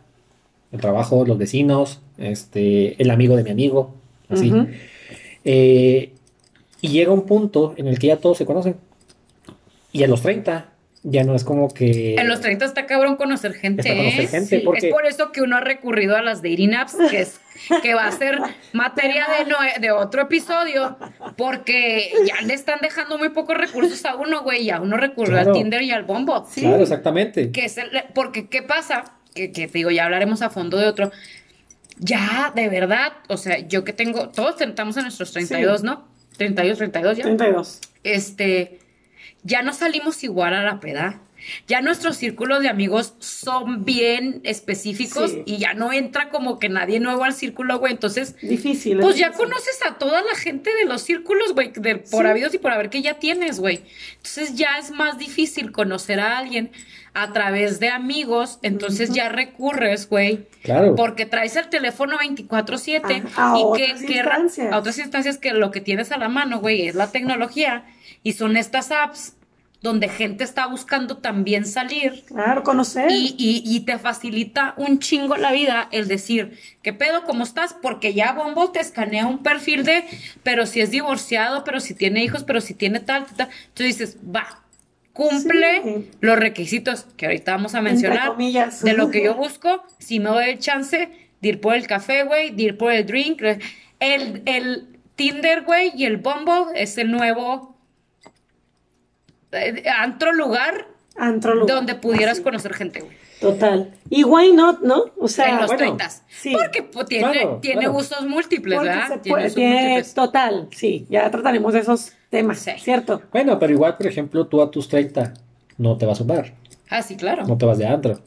el 0.71 0.81
trabajo, 0.81 1.25
los 1.25 1.37
vecinos, 1.37 2.01
este, 2.17 3.01
el 3.01 3.11
amigo 3.11 3.35
de 3.35 3.43
mi 3.43 3.51
amigo, 3.51 3.95
así. 4.29 4.51
Eh, 5.45 6.13
y 6.81 6.87
llega 6.89 7.11
un 7.11 7.25
punto 7.25 7.73
en 7.77 7.87
el 7.87 7.99
que 7.99 8.07
ya 8.07 8.17
todos 8.17 8.37
se 8.37 8.45
conocen. 8.45 8.75
Y 9.91 10.03
a 10.03 10.07
los 10.07 10.21
30 10.21 10.72
ya 11.03 11.23
no 11.23 11.35
es 11.35 11.43
como 11.43 11.67
que... 11.73 12.15
En 12.15 12.27
los 12.29 12.39
30 12.41 12.63
está 12.65 12.85
cabrón 12.85 13.17
conocer 13.17 13.53
gente. 13.53 13.81
Está 13.81 13.95
conocer 13.95 14.21
¿eh? 14.21 14.27
gente, 14.27 14.59
Sí. 14.59 14.61
porque- 14.65 14.87
Es 14.87 14.93
por 14.93 15.05
eso 15.05 15.31
que 15.31 15.41
uno 15.41 15.57
ha 15.57 15.59
recurrido 15.59 16.15
a 16.15 16.21
las 16.21 16.41
dating 16.41 16.73
apps, 16.75 16.95
que, 17.09 17.19
es, 17.21 17.39
que 17.81 17.93
va 17.93 18.07
a 18.07 18.11
ser 18.11 18.39
materia 18.71 19.25
de, 19.37 19.45
no- 19.49 19.57
de 19.81 19.91
otro 19.91 20.21
episodio, 20.23 20.97
porque 21.37 22.11
ya 22.25 22.41
le 22.45 22.53
están 22.53 22.79
dejando 22.81 23.17
muy 23.17 23.29
pocos 23.29 23.57
recursos 23.57 24.05
a 24.05 24.15
uno, 24.15 24.43
güey, 24.43 24.63
y 24.63 24.69
a 24.69 24.79
uno 24.79 24.95
recurrió 24.97 25.33
Claro. 25.33 25.51
al 25.51 25.57
Tinder 25.57 25.81
y 25.81 25.91
al 25.91 26.03
Bombo. 26.03 26.47
Claro, 26.53 26.81
exactamente. 26.83 27.51
Que 27.51 27.65
es 27.65 27.77
el- 27.77 27.89
porque, 28.15 28.47
¿qué 28.47 28.61
pasa? 28.61 29.13
Que, 29.35 29.51
que 29.51 29.67
te 29.67 29.73
digo, 29.79 29.91
ya 29.91 30.05
hablaremos 30.05 30.41
a 30.41 30.49
fondo 30.49 30.77
de 30.77 30.87
otro. 30.87 31.11
Ya, 31.99 32.51
de 32.55 32.69
verdad, 32.69 33.13
o 33.29 33.37
sea, 33.37 33.59
yo 33.59 33.83
que 33.83 33.93
tengo, 33.93 34.29
todos 34.29 34.59
estamos 34.61 34.97
en 34.97 35.03
nuestros 35.03 35.31
32, 35.31 35.83
¿no? 35.83 36.07
32, 36.37 36.77
32 36.77 37.17
ya. 37.17 37.23
32. 37.23 37.79
Este, 38.03 38.79
ya 39.43 39.61
no 39.61 39.73
salimos 39.73 40.23
igual 40.23 40.53
a 40.53 40.63
la 40.63 40.79
peda. 40.79 41.19
Ya 41.67 41.81
nuestros 41.81 42.15
círculos 42.15 42.61
de 42.61 42.69
amigos 42.69 43.15
son 43.19 43.83
bien 43.83 44.39
específicos 44.45 45.31
Sí. 45.31 45.43
y 45.45 45.57
ya 45.57 45.73
no 45.73 45.91
entra 45.91 46.29
como 46.29 46.57
que 46.57 46.69
nadie 46.69 47.01
nuevo 47.01 47.25
al 47.25 47.33
círculo, 47.33 47.79
güey. 47.79 47.91
Entonces, 47.91 48.37
Difícil. 48.41 48.99
pues 48.99 49.15
es 49.15 49.19
ya 49.19 49.27
difícil. 49.27 49.49
conoces 49.49 49.79
a 49.85 49.95
toda 49.97 50.21
la 50.21 50.35
gente 50.37 50.73
de 50.73 50.85
los 50.85 51.01
círculos, 51.01 51.53
güey, 51.53 51.73
de 51.75 51.97
por 51.97 52.23
Sí. 52.23 52.29
habidos 52.29 52.53
y 52.53 52.59
por 52.59 52.71
haber 52.71 52.89
que 52.89 53.01
ya 53.01 53.15
tienes, 53.19 53.59
güey. 53.59 53.81
Entonces 54.15 54.55
ya 54.55 54.77
es 54.77 54.91
más 54.91 55.17
difícil 55.17 55.73
conocer 55.73 56.21
a 56.21 56.37
alguien 56.37 56.71
a 57.13 57.33
través 57.33 57.81
de 57.81 57.89
amigos, 57.89 58.57
entonces 58.61 59.11
ya 59.13 59.27
recurres, 59.27 60.07
güey, 60.09 60.47
Claro. 60.63 60.95
porque 60.95 61.25
traes 61.25 61.57
el 61.57 61.67
teléfono 61.69 62.17
24/7 62.19 63.21
A- 63.35 63.53
a 63.53 63.59
y 63.59 63.63
otras 63.63 63.99
que, 64.01 64.07
que- 64.07 64.13
instancias. 64.13 64.71
a 64.73 64.77
otras 64.77 64.97
instancias 64.97 65.37
que 65.37 65.51
lo 65.51 65.71
que 65.71 65.81
tienes 65.81 66.11
a 66.13 66.17
la 66.17 66.29
mano, 66.29 66.59
güey, 66.59 66.87
es 66.87 66.95
la 66.95 67.11
tecnología 67.11 67.83
y 68.23 68.33
son 68.33 68.57
estas 68.57 68.91
apps 68.91 69.33
donde 69.81 70.07
gente 70.07 70.45
está 70.45 70.65
buscando 70.67 71.17
también 71.17 71.65
salir 71.65 72.23
Claro, 72.27 72.63
conocer. 72.63 73.11
y, 73.11 73.35
y- 73.37 73.63
y 73.65 73.81
te 73.81 73.97
facilita 73.99 74.73
un 74.77 74.99
chingo 74.99 75.35
la 75.35 75.51
vida 75.51 75.89
el 75.91 76.07
decir, 76.07 76.57
¿qué 76.81 76.93
pedo? 76.93 77.23
¿Cómo 77.25 77.43
estás? 77.43 77.75
Porque 77.81 78.13
ya 78.13 78.31
Bombo 78.31 78.71
te 78.71 78.79
escanea 78.79 79.27
un 79.27 79.43
perfil 79.43 79.83
de, 79.83 80.05
pero 80.41 80.65
si 80.65 80.79
es 80.79 80.89
divorciado, 80.89 81.65
pero 81.65 81.81
si 81.81 81.93
tiene 81.95 82.23
hijos, 82.23 82.45
pero 82.45 82.61
si 82.61 82.73
tiene 82.73 83.01
tal, 83.01 83.25
tal, 83.25 83.35
tal. 83.35 83.49
Entonces 83.67 83.97
dices, 83.97 84.17
va, 84.33 84.63
cumple 85.11 85.81
Sí. 85.83 86.11
los 86.21 86.39
requisitos 86.39 87.05
que 87.17 87.25
ahorita 87.25 87.51
vamos 87.51 87.75
a 87.75 87.81
mencionar 87.81 88.29
comillas. 88.29 88.81
de 88.83 88.93
lo 88.93 89.11
que 89.11 89.21
yo 89.23 89.35
busco, 89.35 89.83
si 89.99 90.19
me 90.21 90.29
doy 90.29 90.45
el 90.49 90.59
chance 90.59 91.09
de 91.41 91.49
ir 91.49 91.59
por 91.59 91.75
el 91.75 91.87
café, 91.87 92.23
güey, 92.23 92.51
de 92.51 92.63
ir 92.63 92.77
por 92.77 92.93
el 92.93 93.05
drink. 93.05 93.41
El, 93.99 94.41
el 94.45 94.87
Tinder, 95.15 95.63
güey, 95.63 95.91
y 95.95 96.05
el 96.05 96.17
Bumble 96.17 96.71
es 96.75 96.97
el 96.97 97.11
nuevo 97.11 97.72
antro 99.97 100.33
lugar 100.33 100.87
Antro 101.15 101.53
lugar. 101.55 101.75
donde 101.75 101.95
pudieras 101.95 102.33
Así. 102.33 102.43
conocer 102.43 102.73
gente, 102.73 103.01
güey. 103.01 103.15
Total. 103.39 103.93
Y 104.09 104.23
why 104.23 104.53
not, 104.53 104.79
¿no? 104.81 105.05
O 105.19 105.27
sea, 105.27 105.49
en 105.49 105.57
los 105.57 105.67
bueno, 105.67 105.77
30. 105.97 106.09
sí. 106.29 106.53
Porque 106.53 106.81
pues, 106.83 107.05
tiene, 107.07 107.31
Claro, 107.31 107.59
tiene 107.61 107.81
claro. 107.81 107.97
usos 107.97 108.25
múltiples, 108.25 108.77
porque 108.79 108.89
¿verdad? 108.89 109.19
puede- 109.27 109.49
tiene- 109.51 109.75
múltiples. 109.81 110.13
total, 110.13 110.67
sí, 110.71 111.05
ya 111.09 111.29
trataremos 111.29 111.73
de 111.73 111.79
esos 111.79 112.13
temas, 112.29 112.59
Sí. 112.59 112.71
¿cierto? 112.79 113.21
Bueno, 113.33 113.59
pero 113.59 113.73
igual, 113.73 113.97
por 113.97 114.07
ejemplo, 114.07 114.47
tú 114.47 114.61
a 114.61 114.71
tus 114.71 114.87
30 114.87 115.33
no 115.77 115.97
te 115.97 116.05
vas 116.05 116.19
a 116.19 116.23
un 116.23 116.27
bar, 116.29 116.53
Ah, 116.89 117.01
sí, 117.01 117.17
claro. 117.17 117.45
no 117.45 117.57
te 117.57 117.65
vas 117.65 117.77
de 117.77 117.85
antro. 117.85 118.19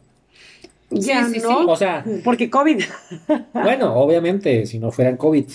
Ya 0.91 1.25
sí, 1.27 1.35
sí. 1.35 1.41
no, 1.43 1.67
O 1.67 1.77
sea, 1.77 2.05
porque 2.23 2.49
COVID. 2.51 2.81
bueno, 3.55 3.95
obviamente, 3.95 4.67
si 4.67 4.79
no 4.79 4.91
fueran 4.93 5.17
COVID. 5.17 5.47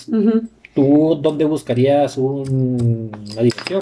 ¿tú 0.74 1.20
dónde 1.22 1.46
buscarías 1.46 2.18
un- 2.18 3.12
una 3.32 3.42
diversión? 3.42 3.82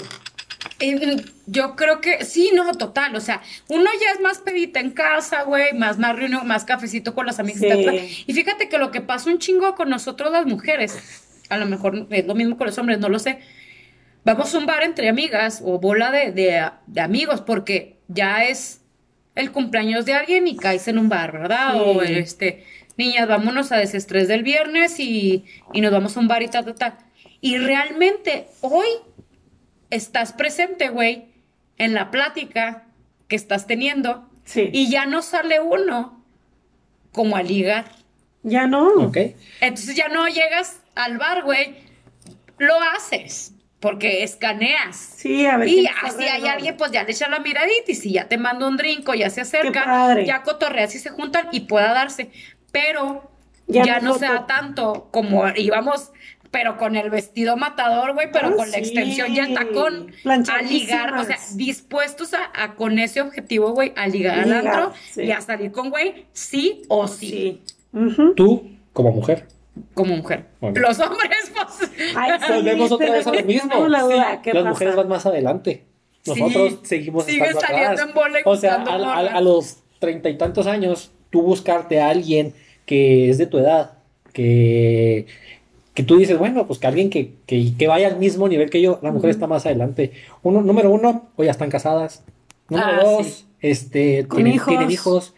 Eh, 0.79 1.17
Yo 1.45 1.75
creo 1.75 1.99
que 2.01 2.23
sí, 2.25 2.51
no, 2.53 2.73
total. 2.73 3.15
O 3.15 3.21
sea, 3.21 3.41
uno 3.67 3.89
ya 4.01 4.11
es 4.13 4.19
más 4.21 4.39
pedita 4.39 4.79
en 4.79 4.91
casa, 4.91 5.43
güey, 5.43 5.73
más, 5.73 5.97
más 5.97 6.15
reunión, 6.15 6.47
más 6.47 6.63
cafecito 6.65 7.13
con 7.15 7.25
las 7.25 7.39
amigas. 7.39 7.59
Sí. 7.61 8.23
Y 8.27 8.33
fíjate 8.33 8.69
que 8.69 8.77
lo 8.77 8.91
que 8.91 9.01
pasa 9.01 9.29
un 9.29 9.39
chingo 9.39 9.75
con 9.75 9.89
nosotros 9.89 10.31
las 10.31 10.45
mujeres, 10.45 10.97
a 11.49 11.57
lo 11.57 11.65
mejor 11.65 12.07
es 12.09 12.25
lo 12.25 12.35
mismo 12.35 12.57
con 12.57 12.67
los 12.67 12.77
hombres, 12.77 12.99
no 12.99 13.09
lo 13.09 13.19
sé. 13.19 13.39
Vamos 14.25 14.53
a 14.53 14.57
un 14.57 14.65
bar 14.65 14.83
entre 14.83 15.09
amigas 15.09 15.61
o 15.65 15.79
bola 15.79 16.11
de, 16.11 16.31
de- 16.31 16.69
de 16.87 17.01
amigos, 17.01 17.41
porque 17.41 17.97
ya 18.07 18.43
es 18.45 18.81
el 19.35 19.51
cumpleaños 19.51 20.05
de 20.05 20.13
alguien 20.13 20.47
y 20.47 20.57
caes 20.57 20.87
en 20.87 20.99
un 20.99 21.09
bar, 21.09 21.31
¿verdad? 21.31 21.73
Sí. 21.73 21.79
O 21.83 22.01
este, 22.03 22.65
niñas, 22.97 23.27
vámonos 23.27 23.71
a 23.71 23.77
desestrés 23.77 24.27
del 24.27 24.43
viernes 24.43 24.99
y, 24.99 25.45
y 25.73 25.81
nos 25.81 25.91
vamos 25.91 26.15
a 26.17 26.19
un 26.19 26.27
bar 26.27 26.43
y 26.43 26.47
tal, 26.49 26.65
tal, 26.65 26.75
tal. 26.75 26.97
Y 27.41 27.57
realmente 27.57 28.47
hoy 28.61 28.87
estás 29.89 30.34
presente, 30.34 30.89
güey, 30.89 31.30
en 31.78 31.93
la 31.93 32.12
plática 32.12 32.84
que 33.28 33.36
estás 33.36 33.67
teniendo 33.67 34.28
Sí. 34.45 34.69
y 34.73 34.89
ya 34.89 35.06
no 35.06 35.21
sale 35.21 35.60
uno 35.60 36.23
como 37.12 37.36
a 37.36 37.43
ligar. 37.43 37.86
Ya 38.43 38.67
no. 38.67 38.88
¿Ok? 38.95 39.17
Entonces 39.62 39.95
ya 39.95 40.08
no 40.08 40.28
llegas 40.28 40.80
al 40.95 41.17
bar, 41.17 41.43
güey, 41.43 41.75
lo 42.58 42.73
haces 42.95 43.54
porque 43.80 44.23
escaneas. 44.23 44.95
Sí, 44.95 45.45
a 45.45 45.58
ver. 45.58 45.67
Y 45.69 45.88
si 46.17 46.23
hay 46.23 46.47
alguien, 46.47 46.75
pues 46.78 46.91
ya 46.91 47.04
le 47.04 47.12
echa 47.12 47.30
la 47.30 47.39
miradita 47.39 47.91
y 47.91 47.95
si 47.95 48.12
ya 48.12 48.28
te 48.28 48.38
manda 48.38 48.67
un 48.67 48.75
drink 48.78 49.08
o 49.08 49.13
ya 49.13 49.30
se 49.30 49.41
acerca, 49.41 49.86
padre. 49.86 50.25
ya 50.25 50.43
cotorreas 50.43 50.93
y 50.95 50.99
se 50.99 51.10
juntan 51.12 51.47
y 51.52 51.62
pueda 51.62 51.93
darse. 51.93 52.32
Pero 52.71 53.32
Ya 53.67 53.86
ya, 53.86 53.99
no 53.99 54.10
no 54.13 54.19
se 54.19 54.25
da 54.25 54.47
tanto 54.47 55.10
como 55.12 55.47
íbamos, 55.56 56.12
pero 56.51 56.77
con 56.77 56.95
el 56.95 57.09
vestido 57.09 57.57
matador, 57.57 58.13
güey, 58.13 58.31
pero 58.31 58.47
Ah, 58.49 58.53
con 58.55 58.71
la 58.71 58.77
extensión 58.77 59.31
y 59.33 59.39
el 59.39 59.53
tacón. 59.53 60.12
A 60.25 60.62
ligar, 60.62 61.13
o 61.15 61.23
sea, 61.23 61.38
dispuestos 61.55 62.33
a, 62.33 62.49
a 62.63 62.75
con 62.75 62.97
ese 62.99 63.21
objetivo, 63.21 63.71
güey, 63.73 63.93
a 63.95 64.07
ligar 64.07 64.39
al 64.39 64.45
Ligar, 64.45 64.67
antro 64.67 64.93
sí. 65.12 65.23
y 65.23 65.31
a 65.31 65.41
salir 65.41 65.71
con 65.71 65.89
güey, 65.89 66.25
sí 66.33 66.81
o 66.88 67.07
sí. 67.07 67.62
Tú, 68.35 68.69
como 68.93 69.12
mujer. 69.12 69.45
como 69.93 70.15
mujer. 70.17 70.45
Los 70.62 70.99
hombres, 70.99 71.51
pues. 71.53 71.91
Ay, 72.15 72.31
sí, 72.47 72.53
Volvemos 72.53 72.91
otra 72.91 73.12
vez 73.12 73.27
a 73.27 73.31
lo 73.33 73.43
mismo. 73.43 73.88
la 73.88 74.01
duda, 74.01 74.31
Sí, 74.33 74.39
¿qué 74.43 74.53
Las 74.53 74.63
pasa? 74.63 74.69
mujeres 74.73 74.95
van 74.95 75.07
más 75.07 75.25
adelante. 75.25 75.85
Nosotros 76.25 76.73
Sí. 76.81 76.88
seguimos 76.88 77.27
estando 77.27 77.62
saliendo 77.62 77.91
atrás. 77.91 78.07
en 78.09 78.13
bola 78.13 78.39
y 78.39 78.43
O 78.45 78.55
sea, 78.57 78.75
a 78.83 79.41
los 79.41 79.77
treinta 79.99 80.29
y 80.29 80.38
tantos 80.38 80.67
años, 80.67 81.12
tú 81.29 81.41
buscarte 81.41 82.01
a 82.01 82.09
alguien 82.09 82.53
que 82.85 83.29
es 83.29 83.38
de 83.38 83.45
tu 83.47 83.57
edad, 83.59 83.93
que, 84.33 85.27
que 85.93 86.04
tú 86.04 86.17
dices, 86.17 86.38
bueno, 86.38 86.65
pues 86.67 86.80
que 86.80 86.88
alguien 86.88 87.10
que, 87.10 87.34
que, 87.45 87.75
que 87.78 87.88
vaya 87.88 88.08
al 88.08 88.17
mismo 88.19 88.47
nivel 88.47 88.69
que 88.69 88.82
yo, 88.82 88.99
la 89.02 89.12
mujer 89.12 89.30
está 89.32 89.47
más 89.47 89.65
adelante. 89.65 90.12
Uno, 90.43 90.62
número 90.62 90.91
uno, 90.91 91.30
o 91.36 91.43
ya 91.43 91.52
están 91.52 91.69
casadas. 91.69 92.23
Número 92.69 92.88
Ah, 92.89 93.04
dos, 93.04 93.28
sí. 93.28 93.45
este, 93.62 94.23
tienen, 94.34 94.54
hijos. 94.54 94.67
tienen 94.67 94.91
hijos. 94.91 95.34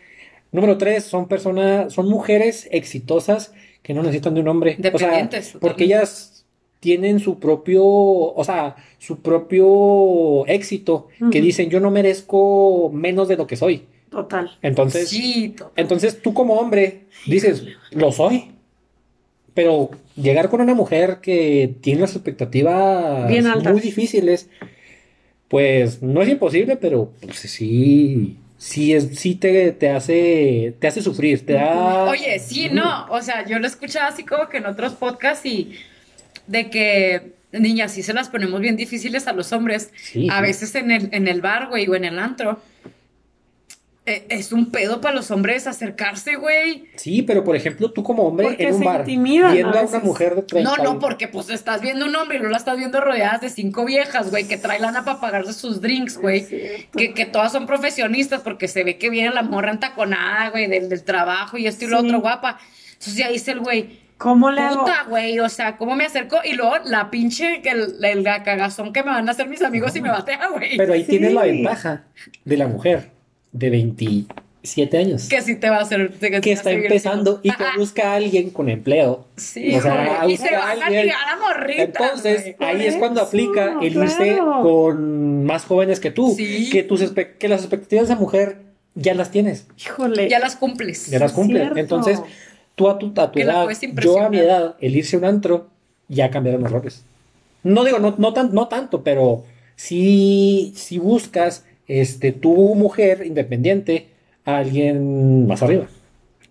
Número 0.52 0.78
tres, 0.78 1.06
son 1.06 1.28
personas, 1.28 1.94
son 1.94 2.10
mujeres 2.10 2.68
exitosas 2.72 3.54
que 3.82 3.94
no 3.94 4.02
necesitan 4.04 4.34
de 4.36 4.42
un 4.42 4.50
hombre. 4.50 4.72
O 4.78 4.82
sea, 4.82 4.92
Dependientes, 4.92 5.56
porque 5.60 5.86
ellas 5.86 6.46
tienen 6.82 7.20
su 7.20 7.40
propio, 7.40 7.84
o 7.86 8.44
sea, 8.44 8.76
su 9.00 9.20
propio 9.20 10.46
éxito, 10.48 11.08
que 11.32 11.42
dicen, 11.42 11.70
yo 11.70 11.80
no 11.80 11.92
merezco 11.92 12.90
menos 12.94 13.28
de 13.28 13.38
lo 13.38 13.48
que 13.48 13.56
soy. 13.56 13.86
Total. 14.10 14.52
Entonces, 14.62 15.08
Sí, 15.10 15.56
to- 15.58 15.72
entonces 15.78 16.22
tú 16.22 16.34
como 16.34 16.56
hombre 16.56 17.06
dices, 17.26 17.64
lo 17.92 18.12
soy. 18.12 18.52
Pero 19.54 19.92
llegar 20.16 20.50
con 20.50 20.62
una 20.62 20.74
mujer 20.74 21.20
que 21.22 21.76
tiene 21.82 22.02
las 22.02 22.16
expectativas 22.16 23.28
Bien 23.28 23.48
altas. 23.48 23.74
muy 23.74 23.82
difíciles, 23.82 24.50
pues 25.48 26.02
no 26.02 26.22
es 26.22 26.30
imposible, 26.30 26.78
pero 26.78 27.12
pues, 27.20 27.38
sí, 27.40 28.38
sí 28.58 28.94
es, 28.94 29.20
sí 29.20 29.36
te, 29.36 29.72
te 29.74 29.90
hace, 29.90 30.76
te 30.80 30.88
hace 30.88 31.02
sufrir, 31.02 31.46
te 31.46 31.54
da. 31.54 32.06
Oye, 32.06 32.40
sí, 32.40 32.70
no, 32.72 33.08
o 33.10 33.22
sea, 33.22 33.46
yo 33.46 33.60
lo 33.60 33.66
he 33.66 33.70
escuchado 33.70 34.08
así 34.08 34.24
como 34.24 34.48
que 34.48 34.58
en 34.58 34.66
otros 34.68 34.94
podcasts 34.94 35.46
y 35.46 35.74
de 36.48 36.70
que, 36.70 37.34
niñas, 37.52 37.92
sí 37.92 38.04
se 38.04 38.14
las 38.14 38.30
ponemos 38.30 38.62
bien 38.62 38.78
difíciles 38.78 39.28
a 39.28 39.34
los 39.34 39.52
hombres. 39.52 39.92
Sí, 39.98 40.28
a 40.32 40.42
veces 40.42 40.76
en 40.76 40.92
el, 40.92 41.10
en 41.12 41.28
el 41.28 41.42
bar, 41.42 41.68
güey, 41.68 41.88
o 41.88 41.96
en 41.96 42.06
el 42.06 42.20
antro. 42.20 42.62
Eh, 44.12 44.26
es 44.30 44.52
un 44.52 44.72
pedo 44.72 45.02
para 45.02 45.16
los 45.16 45.32
hombres 45.32 45.68
acercarse, 45.68 46.36
güey. 46.36 46.86
Sí, 46.96 47.22
pero 47.22 47.44
por 47.44 47.56
ejemplo, 47.56 47.92
tú 47.92 48.04
como 48.04 48.24
hombre 48.24 48.48
Porque 48.48 48.68
en 48.68 48.76
un 48.76 48.84
bar, 48.84 49.02
intimidan 49.02 49.54
viendo 49.54 49.78
a 49.78 49.82
a 49.82 49.86
una 49.86 50.00
mujer 50.00 50.36
de 50.36 50.42
30 50.44 50.70
No, 50.78 50.84
no, 50.84 51.00
porque 51.00 51.28
pues 51.28 51.50
estás 51.50 51.82
viendo 51.82 52.06
un 52.06 52.16
hombre 52.16 52.38
y 52.38 52.42
no 52.42 52.50
la 52.50 52.58
estás 52.58 52.78
viendo 52.78 53.00
rodeadas 53.02 53.42
de 53.42 53.50
cinco 53.50 53.86
viejas, 53.86 54.30
güey, 54.32 54.48
que 54.48 54.58
trae 54.58 54.80
lana 54.80 55.04
para 55.06 55.20
pagarse 55.20 55.54
sus 55.54 55.82
drinks, 55.82 56.18
güey. 56.18 56.46
Que, 56.96 57.14
que 57.14 57.26
todas 57.26 57.52
son 57.52 57.66
profesionistas 57.68 58.42
porque 58.42 58.68
se 58.68 58.84
ve 58.84 58.98
que 58.98 59.10
viene 59.10 59.30
la 59.34 59.42
morra 59.44 59.72
entaconada, 59.72 60.50
güey, 60.50 60.68
del, 60.68 60.90
del 60.90 61.04
trabajo 61.04 61.58
y 61.58 61.68
esto 61.68 61.86
y 61.86 61.88
lo 61.88 62.00
Sí. 62.02 62.06
otro, 62.08 62.22
guapa. 62.22 62.58
Entonces 62.94 63.16
ya 63.16 63.30
dice 63.30 63.52
el 63.52 63.60
güey, 63.62 64.00
¿Cómo 64.18 64.52
le 64.52 64.62
hago? 64.62 64.82
puta, 64.82 65.06
güey, 65.10 65.40
o 65.40 65.50
sea, 65.50 65.78
¿cómo 65.78 65.96
me 65.96 66.06
acerco? 66.06 66.38
Y 66.44 66.54
luego 66.54 66.76
la 66.86 67.10
pinche, 67.10 67.62
que 67.64 67.70
el, 67.72 67.96
el 68.06 68.24
cagazón 68.24 68.94
que 68.94 69.02
me 69.02 69.10
van 69.10 69.28
a 69.28 69.32
hacer 69.32 69.48
mis 69.48 69.64
amigos 69.64 69.96
y 69.96 70.02
me 70.02 70.10
batea, 70.10 70.48
güey. 70.50 70.78
Pero 70.78 70.94
ahí 70.94 71.02
Sí. 71.06 71.10
tienes 71.12 71.34
la 71.34 71.42
ventaja 71.44 72.04
de 72.46 72.58
la 72.58 72.68
mujer 72.68 73.10
de 73.52 73.70
27 73.70 74.98
años. 74.98 75.28
Que 75.28 75.42
sí 75.42 75.56
te 75.56 75.70
va 75.70 75.78
a 75.78 75.82
hacer. 75.82 76.12
Que, 76.14 76.42
que 76.42 76.52
está 76.52 76.72
empezando 76.72 77.40
y 77.44 77.50
que 77.50 77.64
busca 77.78 78.12
a 78.12 78.16
alguien 78.16 78.50
con 78.50 78.70
empleo. 78.70 79.26
Sí, 79.38 79.76
O 79.76 79.82
sea, 79.82 80.20
güey, 80.22 80.34
y 80.34 80.38
se 80.38 80.56
a 80.56 80.60
van 80.60 80.82
a 80.82 80.86
alguien. 80.86 81.06
ligar 81.08 81.30
a 81.30 81.38
morritas. 81.38 81.80
Entonces, 81.86 82.56
güey. 82.58 82.70
Ahí 82.70 82.86
es 82.86 82.96
cuando 82.98 83.22
aplica 83.22 83.78
el 83.82 83.96
irse 83.96 84.36
claro. 84.36 84.62
con 84.62 85.44
más 85.46 85.66
jóvenes 85.66 86.00
que 86.00 86.12
tú. 86.12 86.34
Sí. 86.36 86.70
Que, 86.72 86.84
tus 86.84 87.02
que 87.12 87.48
las 87.48 87.62
expectativas 87.62 88.08
de 88.08 88.16
mujer 88.16 88.62
ya 88.94 89.14
las 89.14 89.32
tienes, 89.32 89.68
Híjole. 89.78 90.28
ya 90.30 90.40
las 90.40 90.58
cumples. 90.58 91.08
ya 91.08 91.18
las 91.20 91.32
es 91.32 91.36
cumples. 91.36 91.62
cierto. 91.62 91.80
Entonces, 91.80 92.22
tú 92.76 92.90
a 92.90 93.00
tu, 93.00 93.14
a 93.16 93.32
tu 93.32 93.40
edad, 93.40 93.68
yo 94.02 94.20
a 94.20 94.30
mi 94.30 94.40
edad, 94.40 94.76
el 94.82 94.96
irse 94.98 95.16
a 95.16 95.20
un 95.20 95.26
antro, 95.26 95.70
ya 96.10 96.30
cambiaron 96.30 96.62
los 96.64 96.72
roles. 96.72 97.06
No 97.64 97.86
digo, 97.86 98.00
no, 98.00 98.16
no, 98.18 98.34
tan, 98.34 98.54
no 98.54 98.68
tanto, 98.68 99.02
pero 99.04 99.46
si, 99.78 100.74
si 100.76 100.98
buscas 100.98 101.64
este, 101.88 102.32
tu 102.32 102.76
mujer 102.76 103.24
independiente 103.26 104.08
a 104.46 104.58
alguien 104.58 105.48
más 105.48 105.62
arriba. 105.64 105.88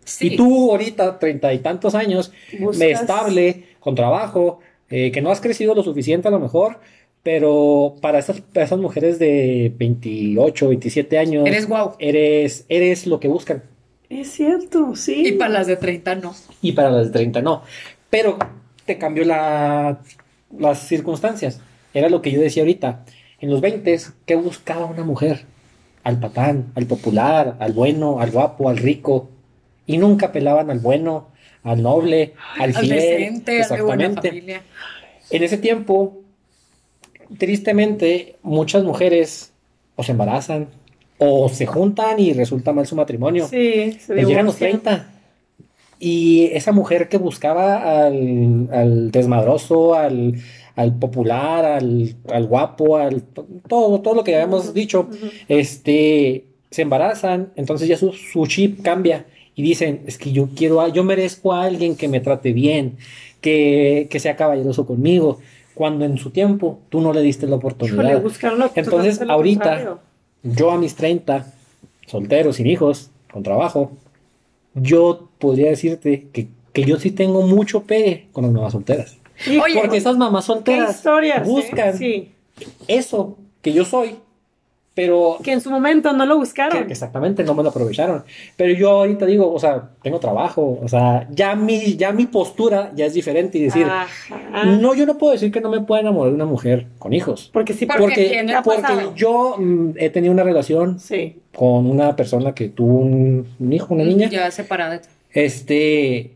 Sí. 0.04 0.28
Y 0.28 0.36
tú 0.36 0.70
ahorita, 0.70 1.18
treinta 1.18 1.52
y 1.52 1.58
tantos 1.58 1.94
años, 1.94 2.32
Buscas- 2.58 3.00
estable, 3.02 3.64
con 3.80 3.94
trabajo, 3.94 4.60
eh, 4.88 5.10
que 5.12 5.20
no 5.22 5.30
has 5.30 5.40
crecido 5.40 5.74
lo 5.74 5.82
suficiente 5.82 6.28
a 6.28 6.30
lo 6.30 6.40
mejor, 6.40 6.78
pero 7.22 7.94
para 8.00 8.18
esas, 8.18 8.40
para 8.40 8.64
esas 8.66 8.78
mujeres 8.78 9.18
de 9.18 9.72
28, 9.76 10.68
27 10.68 11.18
años, 11.18 11.46
Eres 11.46 11.68
guau. 11.68 11.94
eres, 11.98 12.64
eres 12.68 13.06
lo 13.06 13.20
que 13.20 13.28
buscan. 13.28 13.62
Es 14.08 14.32
cierto, 14.32 14.96
sí. 14.96 15.22
Y 15.28 15.32
para 15.32 15.50
las 15.52 15.66
de 15.68 15.76
30 15.76 16.16
no. 16.16 16.34
Y 16.62 16.72
para 16.72 16.90
las 16.90 17.06
de 17.08 17.12
30 17.12 17.42
no. 17.42 17.62
Pero 18.08 18.38
te 18.84 18.98
cambió 18.98 19.24
la, 19.24 20.00
las 20.58 20.88
circunstancias. 20.88 21.60
Era 21.94 22.08
lo 22.08 22.20
que 22.22 22.32
yo 22.32 22.40
decía 22.40 22.62
ahorita. 22.62 23.04
En 23.40 23.50
los 23.50 23.60
20, 23.60 23.98
¿qué 24.26 24.34
buscaba 24.36 24.86
una 24.86 25.02
mujer? 25.04 25.44
Al 26.04 26.18
patán, 26.18 26.72
al 26.74 26.86
popular, 26.86 27.56
al 27.58 27.72
bueno, 27.72 28.20
al 28.20 28.30
guapo, 28.30 28.68
al 28.68 28.76
rico. 28.78 29.28
Y 29.86 29.98
nunca 29.98 30.30
pelaban 30.32 30.70
al 30.70 30.78
bueno, 30.78 31.28
al 31.62 31.82
noble, 31.82 32.34
al 32.58 32.70
Al 32.70 32.84
fiel. 32.84 32.88
decente, 32.96 33.62
al 33.62 33.68
de 33.76 33.82
buena 33.82 34.04
Exactamente. 34.06 34.28
familia. 34.28 34.62
En 35.30 35.42
ese 35.42 35.58
tiempo, 35.58 36.18
tristemente, 37.38 38.36
muchas 38.42 38.84
mujeres 38.84 39.52
o 39.96 40.02
se 40.02 40.12
embarazan 40.12 40.68
o 41.18 41.48
se 41.48 41.66
juntan 41.66 42.18
y 42.18 42.32
resulta 42.32 42.72
mal 42.72 42.86
su 42.86 42.96
matrimonio. 42.96 43.46
Sí, 43.46 43.92
se 44.00 44.14
Les 44.14 44.26
llegan 44.26 44.46
los 44.46 44.58
divorcian. 44.58 44.80
30. 44.82 45.10
Y 45.98 46.46
esa 46.52 46.72
mujer 46.72 47.08
que 47.10 47.18
buscaba 47.18 48.06
al, 48.06 48.68
al 48.72 49.10
desmadroso, 49.10 49.94
al, 49.94 50.36
al 50.80 50.94
popular, 50.98 51.64
al, 51.64 52.14
al 52.32 52.46
guapo, 52.46 52.96
al 52.96 53.22
todo, 53.68 54.00
todo 54.00 54.14
lo 54.14 54.24
que 54.24 54.34
habíamos 54.34 54.72
dicho, 54.74 55.08
este, 55.48 56.44
se 56.70 56.82
embarazan, 56.82 57.52
entonces 57.56 57.88
ya 57.88 57.96
su, 57.96 58.12
su 58.12 58.46
chip 58.46 58.82
cambia 58.82 59.26
y 59.54 59.62
dicen, 59.62 60.02
es 60.06 60.16
que 60.16 60.32
yo 60.32 60.48
quiero, 60.56 60.80
a- 60.80 60.88
yo 60.88 61.04
merezco 61.04 61.52
a 61.52 61.64
alguien 61.64 61.96
que 61.96 62.08
me 62.08 62.20
trate 62.20 62.52
bien, 62.52 62.96
que, 63.40 64.06
que 64.10 64.20
sea 64.20 64.36
caballeroso 64.36 64.86
conmigo, 64.86 65.38
cuando 65.74 66.04
en 66.04 66.16
su 66.18 66.30
tiempo 66.30 66.78
tú 66.88 67.00
no 67.00 67.12
le 67.12 67.20
diste 67.22 67.46
la 67.46 67.56
oportunidad. 67.56 67.96
Híjole, 68.02 68.14
Entonces, 68.76 69.18
ahorita, 69.34 69.62
contrario. 69.64 69.98
Yo 70.42 70.70
a 70.70 70.78
mis 70.78 70.94
30, 70.94 71.52
soltero, 72.06 72.52
sin 72.52 72.66
hijos, 72.66 73.10
con 73.32 73.42
trabajo, 73.42 73.92
yo 74.74 75.28
podría 75.38 75.70
decirte 75.70 76.28
que, 76.32 76.48
que 76.72 76.84
yo 76.84 76.98
sí 76.98 77.10
tengo 77.10 77.42
mucho 77.42 77.82
pegue 77.84 78.28
con 78.32 78.44
las 78.44 78.52
mamás 78.52 78.72
solteras. 78.72 79.16
Híjole, 79.46 79.80
Porque 79.80 79.96
esas 79.96 80.16
mamás 80.16 80.44
qué 80.44 80.52
solteras 80.52 80.96
historias. 80.96 81.38
¿eh? 81.46 81.50
buscan 81.50 81.96
Sí. 81.96 82.32
eso 82.88 83.36
que 83.62 83.72
yo 83.72 83.84
soy, 83.84 84.16
pero 84.94 85.38
Que 85.42 85.52
en 85.52 85.60
su 85.60 85.70
momento 85.70 86.12
no 86.12 86.26
lo 86.26 86.36
buscaron. 86.36 86.84
que 86.86 86.92
exactamente 86.92 87.42
no 87.44 87.54
me 87.54 87.62
lo 87.62 87.70
aprovecharon. 87.70 88.24
Pero 88.56 88.74
yo 88.74 88.90
ahorita 88.90 89.24
digo, 89.24 89.50
o 89.52 89.58
sea, 89.58 89.90
tengo 90.02 90.18
trabajo, 90.18 90.78
o 90.82 90.88
sea, 90.88 91.26
ya 91.30 91.54
mi, 91.54 91.96
ya 91.96 92.12
mi 92.12 92.26
postura 92.26 92.90
ya 92.94 93.06
es 93.06 93.14
diferente 93.14 93.56
y 93.58 93.62
decir, 93.62 93.84
Ajá. 93.84 94.64
no, 94.64 94.94
yo 94.94 95.06
no 95.06 95.16
puedo 95.16 95.32
decir 95.32 95.50
que 95.52 95.60
no 95.60 95.70
me 95.70 95.80
pueda 95.80 96.00
enamorar 96.02 96.30
de 96.30 96.34
una 96.36 96.44
mujer 96.46 96.86
con 96.98 97.12
hijos. 97.14 97.48
Porque 97.52 97.72
sí, 97.72 97.86
Porque 97.86 98.42
Porque, 98.62 98.82
porque 98.82 99.08
yo 99.14 99.56
mm, 99.58 99.90
he 99.96 100.10
tenido 100.10 100.32
una 100.34 100.42
relación 100.42 100.98
Sí. 100.98 101.36
con 101.54 101.86
una 101.86 102.16
persona 102.16 102.52
que 102.54 102.68
tuvo 102.68 102.98
un, 102.98 103.46
un 103.58 103.72
hijo, 103.72 103.94
una 103.94 104.04
niña. 104.04 104.28
Ya 104.28 104.50
separada. 104.50 105.00
Este, 105.32 106.32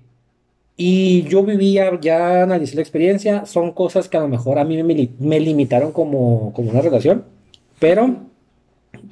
y 0.76 1.22
yo 1.24 1.42
vivía, 1.44 1.98
ya 2.00 2.42
analicé 2.42 2.74
la 2.74 2.82
experiencia, 2.82 3.46
son 3.46 3.72
cosas 3.72 4.08
que 4.08 4.16
a 4.16 4.20
lo 4.20 4.28
mejor 4.28 4.58
a 4.58 4.64
mí 4.64 4.82
me, 4.82 4.94
li- 4.94 5.10
me 5.18 5.38
limitaron 5.40 5.92
como, 5.92 6.52
como 6.52 6.70
una 6.70 6.80
relación, 6.80 7.24
pero 7.78 8.16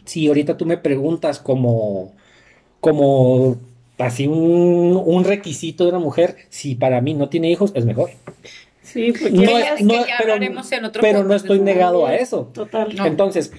si 0.05 0.27
ahorita 0.27 0.57
tú 0.57 0.67
me 0.67 0.77
preguntas 0.79 1.39
como, 1.39 2.13
como 2.81 3.57
así 3.99 4.27
un, 4.27 5.01
un 5.05 5.25
requisito 5.25 5.85
de 5.85 5.91
una 5.91 5.99
mujer, 6.01 6.37
si 6.49 6.75
para 6.75 7.01
mí 7.01 7.15
no 7.15 7.29
tiene 7.29 7.51
hijos, 7.51 7.71
es 7.75 7.85
mejor. 7.85 8.11
Sí, 8.83 9.13
porque 9.13 9.31
No, 9.31 9.43
ya- 9.59 9.77
no, 9.81 9.89
que 10.03 10.09
ya 10.09 10.17
pero, 10.19 10.33
hablaremos 10.35 10.73
en 10.73 10.85
otro 10.85 11.01
pero 11.01 11.23
no 11.25 11.35
estoy 11.35 11.61
negado 11.61 12.07
a 12.07 12.17
eso. 12.17 12.51
Total. 12.53 12.95
No. 12.97 13.07
Entonces, 13.07 13.53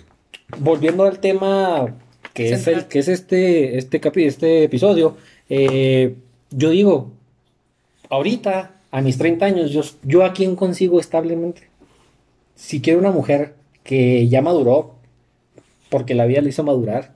volviendo 0.59 1.03
al 1.05 1.19
tema 1.19 1.95
que 2.33 2.49
es, 2.51 2.67
el, 2.67 2.85
que 2.87 2.99
es 2.99 3.07
este, 3.07 3.77
este, 3.77 4.01
capi- 4.01 4.25
este 4.25 4.63
episodio, 4.65 5.15
eh, 5.49 6.15
yo 6.51 6.69
digo, 6.71 7.11
ahorita, 8.13 8.71
a 8.91 9.01
mis 9.01 9.17
30 9.17 9.45
años, 9.45 9.71
yo, 9.71 9.81
yo 10.03 10.23
a 10.23 10.33
quién 10.33 10.55
consigo 10.55 10.99
establemente. 10.99 11.67
Si 12.55 12.79
quiero 12.79 12.99
una 12.99 13.11
mujer 13.11 13.55
que 13.83 14.27
ya 14.27 14.41
maduró, 14.41 14.95
porque 15.89 16.13
la 16.13 16.27
vida 16.27 16.41
le 16.41 16.49
hizo 16.49 16.63
madurar, 16.63 17.11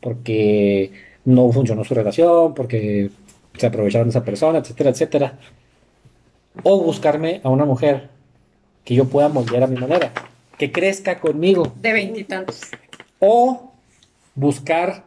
porque 0.00 0.90
no 1.26 1.52
funcionó 1.52 1.84
su 1.84 1.94
relación, 1.94 2.54
porque 2.54 3.10
se 3.58 3.66
aprovecharon 3.66 4.08
de 4.08 4.10
esa 4.10 4.24
persona, 4.24 4.58
etcétera, 4.60 4.90
etcétera. 4.90 5.38
O 6.62 6.80
buscarme 6.80 7.42
a 7.44 7.50
una 7.50 7.66
mujer 7.66 8.08
que 8.84 8.94
yo 8.94 9.04
pueda 9.04 9.28
moldear 9.28 9.64
a 9.64 9.66
mi 9.66 9.76
manera, 9.76 10.12
que 10.56 10.72
crezca 10.72 11.20
conmigo. 11.20 11.74
De 11.82 11.92
veintitantos. 11.92 12.62
O 13.18 13.72
buscar, 14.34 15.04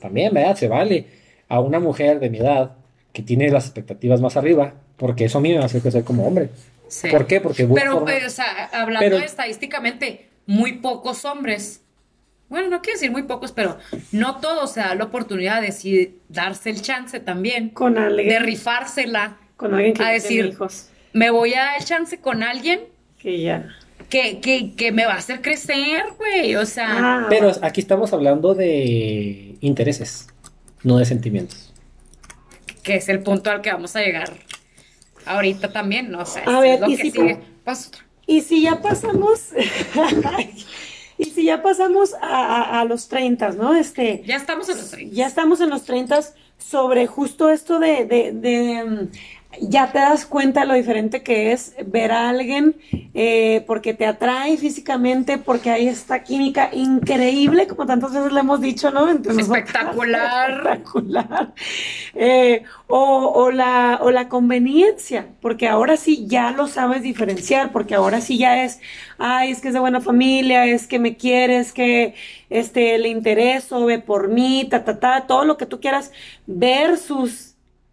también, 0.00 0.34
¿verdad? 0.34 0.56
Se 0.56 0.66
vale, 0.66 1.06
a 1.48 1.60
una 1.60 1.78
mujer 1.78 2.18
de 2.18 2.28
mi 2.28 2.38
edad 2.38 2.79
que 3.12 3.22
tiene 3.22 3.48
las 3.50 3.64
expectativas 3.66 4.20
más 4.20 4.36
arriba, 4.36 4.74
porque 4.96 5.24
eso 5.24 5.38
a 5.38 5.40
mí 5.40 5.50
me 5.50 5.56
va 5.56 5.62
a 5.62 5.66
hacer 5.66 5.82
crecer 5.82 6.04
como 6.04 6.26
hombre. 6.26 6.50
Sí. 6.88 7.08
¿Por 7.08 7.26
qué? 7.26 7.40
Porque 7.40 7.64
voy 7.64 7.80
Pero, 7.80 7.94
por- 7.94 8.04
pues, 8.04 8.26
o 8.26 8.30
sea, 8.30 8.68
hablando 8.72 9.00
Pero- 9.00 9.18
estadísticamente, 9.18 10.28
muy 10.46 10.74
pocos 10.78 11.24
hombres, 11.24 11.82
bueno, 12.48 12.68
no 12.68 12.82
quiero 12.82 12.96
decir 12.98 13.12
muy 13.12 13.22
pocos, 13.22 13.52
pero 13.52 13.78
no 14.10 14.36
todos 14.40 14.72
se 14.72 14.80
da 14.80 14.94
la 14.96 15.04
oportunidad 15.04 15.62
de 15.62 15.70
sí 15.70 16.18
darse 16.28 16.70
el 16.70 16.82
chance 16.82 17.20
también, 17.20 17.68
Con 17.70 17.94
de 17.94 18.00
alguien, 18.00 18.42
rifársela. 18.42 19.36
con 19.56 19.74
alguien 19.74 19.94
que 19.94 20.02
a 20.02 20.08
decir- 20.08 20.46
hijos. 20.46 20.88
Me 21.12 21.30
voy 21.30 21.54
a 21.54 21.60
dar 21.64 21.78
el 21.78 21.84
chance 21.84 22.18
con 22.20 22.42
alguien 22.42 22.80
Que 23.18 23.40
ya. 23.40 23.68
que, 24.08 24.40
que, 24.40 24.74
que 24.74 24.90
me 24.90 25.04
va 25.06 25.12
a 25.14 25.18
hacer 25.18 25.42
crecer, 25.42 26.02
güey. 26.18 26.56
O 26.56 26.66
sea, 26.66 26.88
Ah, 27.22 27.26
Pero 27.28 27.52
aquí 27.62 27.80
estamos 27.80 28.12
hablando 28.12 28.54
de 28.54 29.54
intereses, 29.60 30.28
no 30.82 30.98
de 30.98 31.04
sentimientos. 31.04 31.69
Que 32.82 32.96
es 32.96 33.08
el 33.08 33.22
punto 33.22 33.50
al 33.50 33.60
que 33.62 33.72
vamos 33.72 33.94
a 33.96 34.00
llegar 34.00 34.32
ahorita 35.26 35.72
también, 35.72 36.10
¿no? 36.10 36.20
O 36.20 36.26
sea, 36.26 36.42
A 36.44 36.60
ver, 36.60 36.74
es 36.74 36.80
lo 36.80 36.88
y 36.88 36.96
que 36.96 37.02
si 37.02 37.10
sigue. 37.10 37.38
Y 38.26 38.40
ya 38.62 38.80
pasamos. 38.80 39.48
y 41.18 41.24
si 41.26 41.44
ya 41.44 41.62
pasamos 41.62 42.14
a, 42.14 42.26
a- 42.76 42.80
a 42.80 42.84
los 42.84 43.08
30, 43.08 43.50
¿no? 43.50 43.74
Este. 43.74 44.22
Ya 44.26 44.36
estamos 44.36 44.68
en 44.68 44.78
los 44.78 44.90
30. 44.90 45.14
Ya 45.14 45.26
estamos 45.26 45.60
en 45.60 45.70
los 45.70 45.84
30 45.84 46.20
sobre 46.58 47.06
justo 47.06 47.50
esto 47.50 47.78
de, 47.78 48.04
de- 48.06 48.32
de, 48.32 48.84
mm, 48.84 49.08
ya 49.58 49.90
te 49.90 49.98
das 49.98 50.26
cuenta 50.26 50.64
lo 50.64 50.74
diferente 50.74 51.22
que 51.22 51.52
es 51.52 51.74
ver 51.86 52.12
a 52.12 52.28
alguien 52.28 52.76
eh, 53.14 53.64
porque 53.66 53.94
te 53.94 54.06
atrae 54.06 54.56
físicamente, 54.56 55.38
porque 55.38 55.70
hay 55.70 55.88
esta 55.88 56.22
química 56.22 56.70
increíble, 56.72 57.66
como 57.66 57.84
tantas 57.84 58.12
veces 58.12 58.32
le 58.32 58.40
hemos 58.40 58.60
dicho, 58.60 58.90
¿no? 58.90 59.08
Entre. 59.10 59.32
Espectacular. 59.32 60.50
Espectacular. 60.50 61.52
Eh, 62.14 62.62
o, 62.86 63.32
o 63.34 63.50
la, 63.50 63.98
o 64.02 64.10
la 64.10 64.28
conveniencia, 64.28 65.28
porque 65.40 65.66
ahora 65.68 65.96
sí 65.96 66.26
ya 66.28 66.52
lo 66.52 66.68
sabes 66.68 67.02
diferenciar, 67.02 67.72
porque 67.72 67.94
ahora 67.96 68.20
sí 68.20 68.38
ya 68.38 68.62
es, 68.62 68.80
ay, 69.18 69.50
es 69.50 69.60
que 69.60 69.68
es 69.68 69.74
de 69.74 69.80
buena 69.80 70.00
familia, 70.00 70.66
es 70.66 70.86
que 70.86 70.98
me 70.98 71.16
quiere, 71.16 71.58
es 71.58 71.72
que 71.72 72.14
este, 72.50 72.98
le 72.98 73.08
intereso, 73.08 73.84
ve 73.84 73.98
por 73.98 74.28
mí, 74.28 74.66
ta, 74.70 74.84
ta, 74.84 75.00
ta, 75.00 75.26
todo 75.26 75.44
lo 75.44 75.56
que 75.56 75.66
tú 75.66 75.80
quieras, 75.80 76.12
versus 76.46 77.49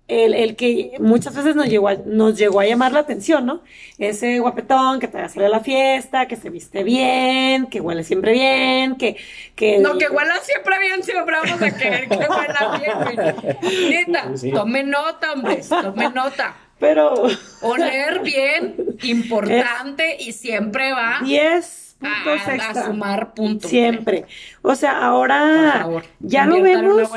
el, 0.07 0.33
el 0.33 0.55
que 0.55 0.93
muchas 0.99 1.35
veces 1.35 1.55
nos 1.55 1.67
llegó, 1.67 1.89
a, 1.89 1.95
nos 2.05 2.37
llegó 2.37 2.59
a 2.61 2.65
llamar 2.65 2.93
la 2.93 2.99
atención, 2.99 3.45
¿no? 3.45 3.61
Ese 3.97 4.39
guapetón 4.39 4.99
que 4.99 5.07
te 5.07 5.17
va 5.17 5.25
a 5.25 5.29
salir 5.29 5.47
a 5.47 5.49
la 5.49 5.59
fiesta, 5.59 6.27
que 6.27 6.35
se 6.35 6.49
viste 6.49 6.83
bien, 6.83 7.65
que 7.67 7.81
huele 7.81 8.03
siempre 8.03 8.31
bien, 8.31 8.95
que... 8.95 9.17
que 9.55 9.79
No, 9.79 9.97
que 9.97 10.07
huela 10.09 10.35
siempre 10.43 10.79
bien, 10.79 11.03
siempre 11.03 11.35
vamos 11.35 11.61
a 11.61 11.77
querer 11.77 12.07
que 12.07 12.15
huela 12.15 12.79
bien, 12.79 12.97
güey. 13.03 13.89
Neta, 13.89 14.37
Sí. 14.37 14.51
tome 14.51 14.83
nota, 14.83 15.33
hombres, 15.33 15.67
tome 15.67 16.09
nota. 16.09 16.55
Pero 16.79 17.23
Oler 17.61 18.21
bien, 18.21 18.75
importante, 19.03 20.15
y 20.19 20.31
siempre 20.31 20.91
va 20.93 21.19
10 21.23 21.86
a, 21.86 21.86
puntos 21.99 22.47
a 22.47 22.55
extra. 22.55 22.85
sumar 22.85 23.33
puntos. 23.33 23.69
Siempre. 23.69 24.25
O 24.61 24.75
sea, 24.75 24.99
ahora 25.05 25.87
ya 26.19 26.45
lo 26.45 26.61
vemos 26.61 27.09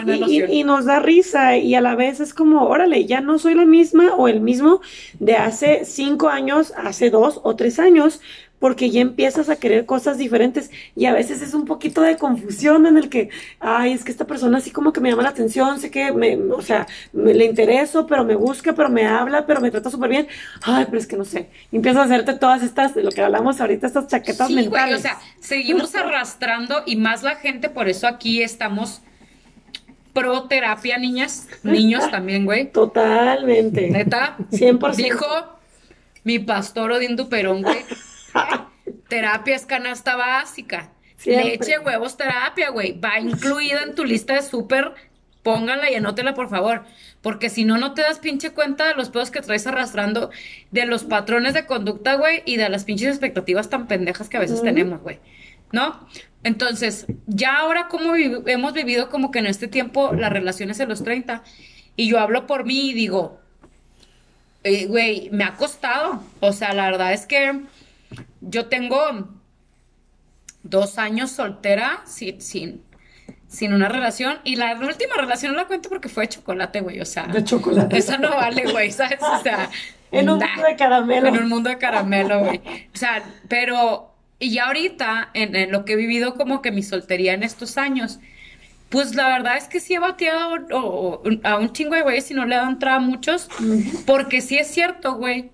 y 0.49 0.65
nos 0.65 0.85
da 0.87 1.01
risa 1.01 1.57
y 1.57 1.75
a 1.75 1.81
la 1.81 1.95
vez 1.95 2.21
es 2.21 2.35
como, 2.35 2.67
órale, 2.67 3.05
ya 3.07 3.21
no 3.21 3.39
soy 3.39 3.55
la 3.55 3.65
misma 3.65 4.15
o 4.15 4.29
el 4.29 4.41
mismo 4.41 4.81
de 5.19 5.37
hace 5.37 5.85
cinco 5.85 6.29
años, 6.29 6.73
hace 6.77 7.11
dos 7.11 7.41
o 7.43 7.57
tres 7.57 7.79
años, 7.79 8.21
porque 8.61 8.91
ya 8.91 9.01
empiezas 9.01 9.49
a 9.49 9.57
querer 9.57 9.87
cosas 9.87 10.19
diferentes 10.19 10.71
y 10.95 11.07
a 11.07 11.13
veces 11.13 11.43
es 11.43 11.55
un 11.55 11.65
poquito 11.65 12.03
de 12.03 12.17
confusión 12.17 12.87
en 12.87 12.99
el 12.99 13.09
que, 13.09 13.31
ay, 13.59 13.93
es 13.93 14.05
que 14.05 14.13
esta 14.13 14.27
persona 14.27 14.59
así 14.59 14.71
como 14.71 14.93
que 14.93 15.01
me 15.01 15.11
llama 15.11 15.23
la 15.23 15.31
atención, 15.31 15.81
sé 15.81 15.91
que 15.91 16.13
me, 16.13 16.37
o 16.37 16.61
sea, 16.61 16.87
me, 17.13 17.35
le 17.35 17.47
intereso, 17.47 18.07
pero 18.07 18.23
me 18.23 18.37
busca, 18.37 18.75
pero 18.75 18.91
me 18.91 19.07
habla, 19.07 19.47
pero 19.47 19.61
me 19.61 19.71
trata 19.71 19.91
súper 19.91 20.11
bien, 20.11 20.29
ay, 20.63 20.85
pero 20.85 20.99
es 20.99 21.07
que 21.07 21.17
no 21.17 21.25
sé, 21.25 21.49
y 21.73 21.77
empiezas 21.77 22.03
a 22.03 22.05
hacerte 22.05 22.35
todas 22.35 22.63
estas, 22.63 22.95
de 22.95 23.03
lo 23.03 23.11
que 23.11 23.23
hablamos 23.23 23.61
ahorita, 23.61 23.87
estas 23.87 24.07
chaquetas 24.07 24.47
Sí, 24.47 24.53
güey, 24.55 24.65
mentales. 24.67 24.99
o 24.99 25.03
sea, 25.03 25.19
seguimos 25.41 25.95
arrastrando 25.95 26.83
y 26.85 26.97
más 26.97 27.23
la 27.23 27.37
gente, 27.37 27.71
por 27.71 27.89
eso 27.89 28.07
aquí 28.07 28.43
estamos 28.43 29.01
pro 30.13 30.43
terapia, 30.45 30.99
niñas, 30.99 31.49
niños 31.63 32.09
también, 32.11 32.45
güey. 32.45 32.71
Totalmente. 32.71 33.89
Neta, 33.91 34.37
100%. 34.51 34.97
dijo 34.97 35.27
mi 36.25 36.39
pastor 36.39 36.93
Odín 36.93 37.17
Duperón, 37.17 37.63
güey. 37.63 37.79
Terapia 39.09 39.57
es 39.57 39.67
canasta 39.67 40.17
básica. 40.17 40.93
Siempre. 41.17 41.51
Leche, 41.51 41.79
huevos, 41.79 42.17
terapia, 42.17 42.71
güey. 42.71 42.99
Va 42.99 43.19
incluida 43.21 43.83
en 43.83 43.95
tu 43.95 44.05
lista 44.05 44.35
de 44.35 44.43
súper. 44.43 44.95
Póngala 45.43 45.91
y 45.91 45.95
anótela, 45.95 46.35
por 46.35 46.49
favor. 46.49 46.85
Porque 47.23 47.51
si 47.51 47.65
no, 47.65 47.79
no 47.79 47.95
te 47.95 48.03
das 48.03 48.19
pinche 48.19 48.51
cuenta 48.51 48.87
de 48.87 48.95
los 48.95 49.11
pedos 49.11 49.31
que 49.31 49.41
traes 49.41 49.67
arrastrando, 49.67 50.31
de 50.71 50.87
los 50.87 51.05
patrones 51.05 51.55
de 51.55 51.67
conducta, 51.67 52.15
güey, 52.15 52.43
y 52.47 52.57
de 52.57 52.69
las 52.69 52.85
pinches 52.85 53.09
expectativas 53.09 53.69
tan 53.69 53.87
pendejas 53.87 54.29
que 54.29 54.37
a 54.37 54.41
veces 54.41 54.63
tenemos, 54.63 55.01
güey. 55.01 55.19
¿No? 55.73 56.07
Entonces, 56.43 57.07
ya 57.27 57.59
ahora 57.59 57.89
como 57.89 58.15
hemos 58.15 58.73
vivido 58.73 59.11
como 59.11 59.31
que 59.31 59.39
en 59.39 59.47
este 59.47 59.69
tiempo 59.69 60.13
las 60.13 60.33
relaciones 60.33 60.81
en 60.81 60.89
los 60.89 61.05
30, 61.05 61.43
y 61.97 62.09
yo 62.09 62.19
hablo 62.19 62.47
por 62.47 62.65
mí 62.65 62.91
y 62.91 62.95
digo, 62.95 63.41
eh, 64.65 64.87
güey, 64.87 65.29
me 65.33 65.45
ha 65.45 65.55
costado. 65.55 66.23
O 66.41 66.53
sea, 66.53 66.73
la 66.73 66.91
verdad 66.91 67.13
es 67.13 67.27
que 67.27 67.61
yo 68.41 68.67
tengo 68.67 69.29
dos 70.63 70.99
años 70.99 71.31
soltera 71.31 72.03
sin, 72.07 72.41
sin, 72.41 72.83
sin 73.49 73.73
una 73.73 73.89
relación. 73.89 74.39
Y 74.45 74.57
la 74.57 74.75
última 74.75 75.17
relación 75.17 75.53
no 75.53 75.59
la 75.59 75.67
cuento 75.67 75.89
porque 75.89 76.09
fue 76.09 76.25
de 76.25 76.29
chocolate, 76.31 76.81
güey. 76.81 77.01
O 77.01 77.05
sea, 77.07 77.27
De 77.27 77.43
chocolate. 77.45 77.97
esa 77.97 78.19
no 78.19 78.31
vale, 78.31 78.71
güey, 78.71 78.91
¿sabes? 78.91 79.19
O 79.23 79.43
sea, 79.43 79.71
En 80.13 80.29
un 80.29 80.41
nah. 80.41 80.49
mundo 80.57 80.67
de 80.69 80.77
caramelo. 80.77 81.29
En 81.29 81.39
un 81.39 81.49
mundo 81.49 81.71
de 81.71 81.79
caramelo, 81.79 82.41
güey. 82.41 82.61
O 82.93 82.97
sea, 82.99 83.23
pero, 83.49 84.13
y 84.41 84.51
ya 84.53 84.67
ahorita, 84.67 85.31
en, 85.35 85.55
en 85.55 85.71
lo 85.71 85.85
que 85.85 85.93
he 85.93 85.97
vivido 85.97 86.35
como 86.35 86.63
que 86.63 86.73
mi 86.73 86.83
soltería 86.83 87.33
en 87.33 87.45
estos 87.45 87.79
años, 87.79 88.19
pues 88.89 89.15
la 89.15 89.29
verdad 89.29 89.57
es 89.57 89.69
que 89.69 89.79
sí 89.79 89.95
he 89.95 90.01
bateado 90.01 90.57
o- 90.73 91.23
o- 91.23 91.23
a 91.45 91.59
un 91.59 91.73
chingo 91.73 91.95
de 91.95 92.03
güeyes 92.03 92.29
y 92.29 92.35
no 92.35 92.45
le 92.45 92.57
he 92.57 92.59
dado 92.59 92.71
entrada 92.71 92.97
a 92.97 93.01
muchos, 93.01 93.49
porque 94.05 94.41
sí 94.41 94.59
es 94.59 94.67
cierto, 94.67 95.15
güey, 95.15 95.53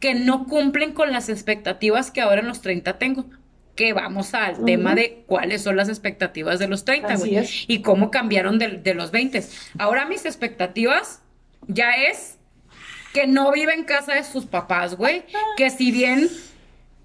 que 0.00 0.14
no 0.14 0.46
cumplen 0.46 0.92
con 0.92 1.12
las 1.12 1.28
expectativas 1.28 2.10
que 2.10 2.20
ahora 2.20 2.40
en 2.40 2.48
los 2.48 2.60
30 2.60 2.98
tengo. 2.98 3.26
Que 3.74 3.92
vamos 3.92 4.34
al 4.34 4.64
tema 4.64 4.96
de 4.96 5.22
cuáles 5.26 5.62
son 5.62 5.76
las 5.76 5.88
expectativas 5.88 6.58
de 6.58 6.66
los 6.66 6.84
30, 6.84 7.12
Así 7.12 7.20
güey. 7.30 7.36
es. 7.36 7.64
Y 7.68 7.82
cómo 7.82 8.10
cambiaron 8.10 8.58
de, 8.58 8.68
de 8.78 8.94
los 8.94 9.12
20. 9.12 9.40
Ahora 9.78 10.04
mis 10.04 10.24
expectativas 10.24 11.22
ya 11.68 11.92
es 11.92 12.38
que 13.14 13.28
no 13.28 13.52
vive 13.52 13.74
en 13.74 13.84
casa 13.84 14.14
de 14.14 14.24
sus 14.24 14.46
papás, 14.46 14.96
güey. 14.96 15.24
Que 15.56 15.70
si 15.70 15.92
bien 15.92 16.28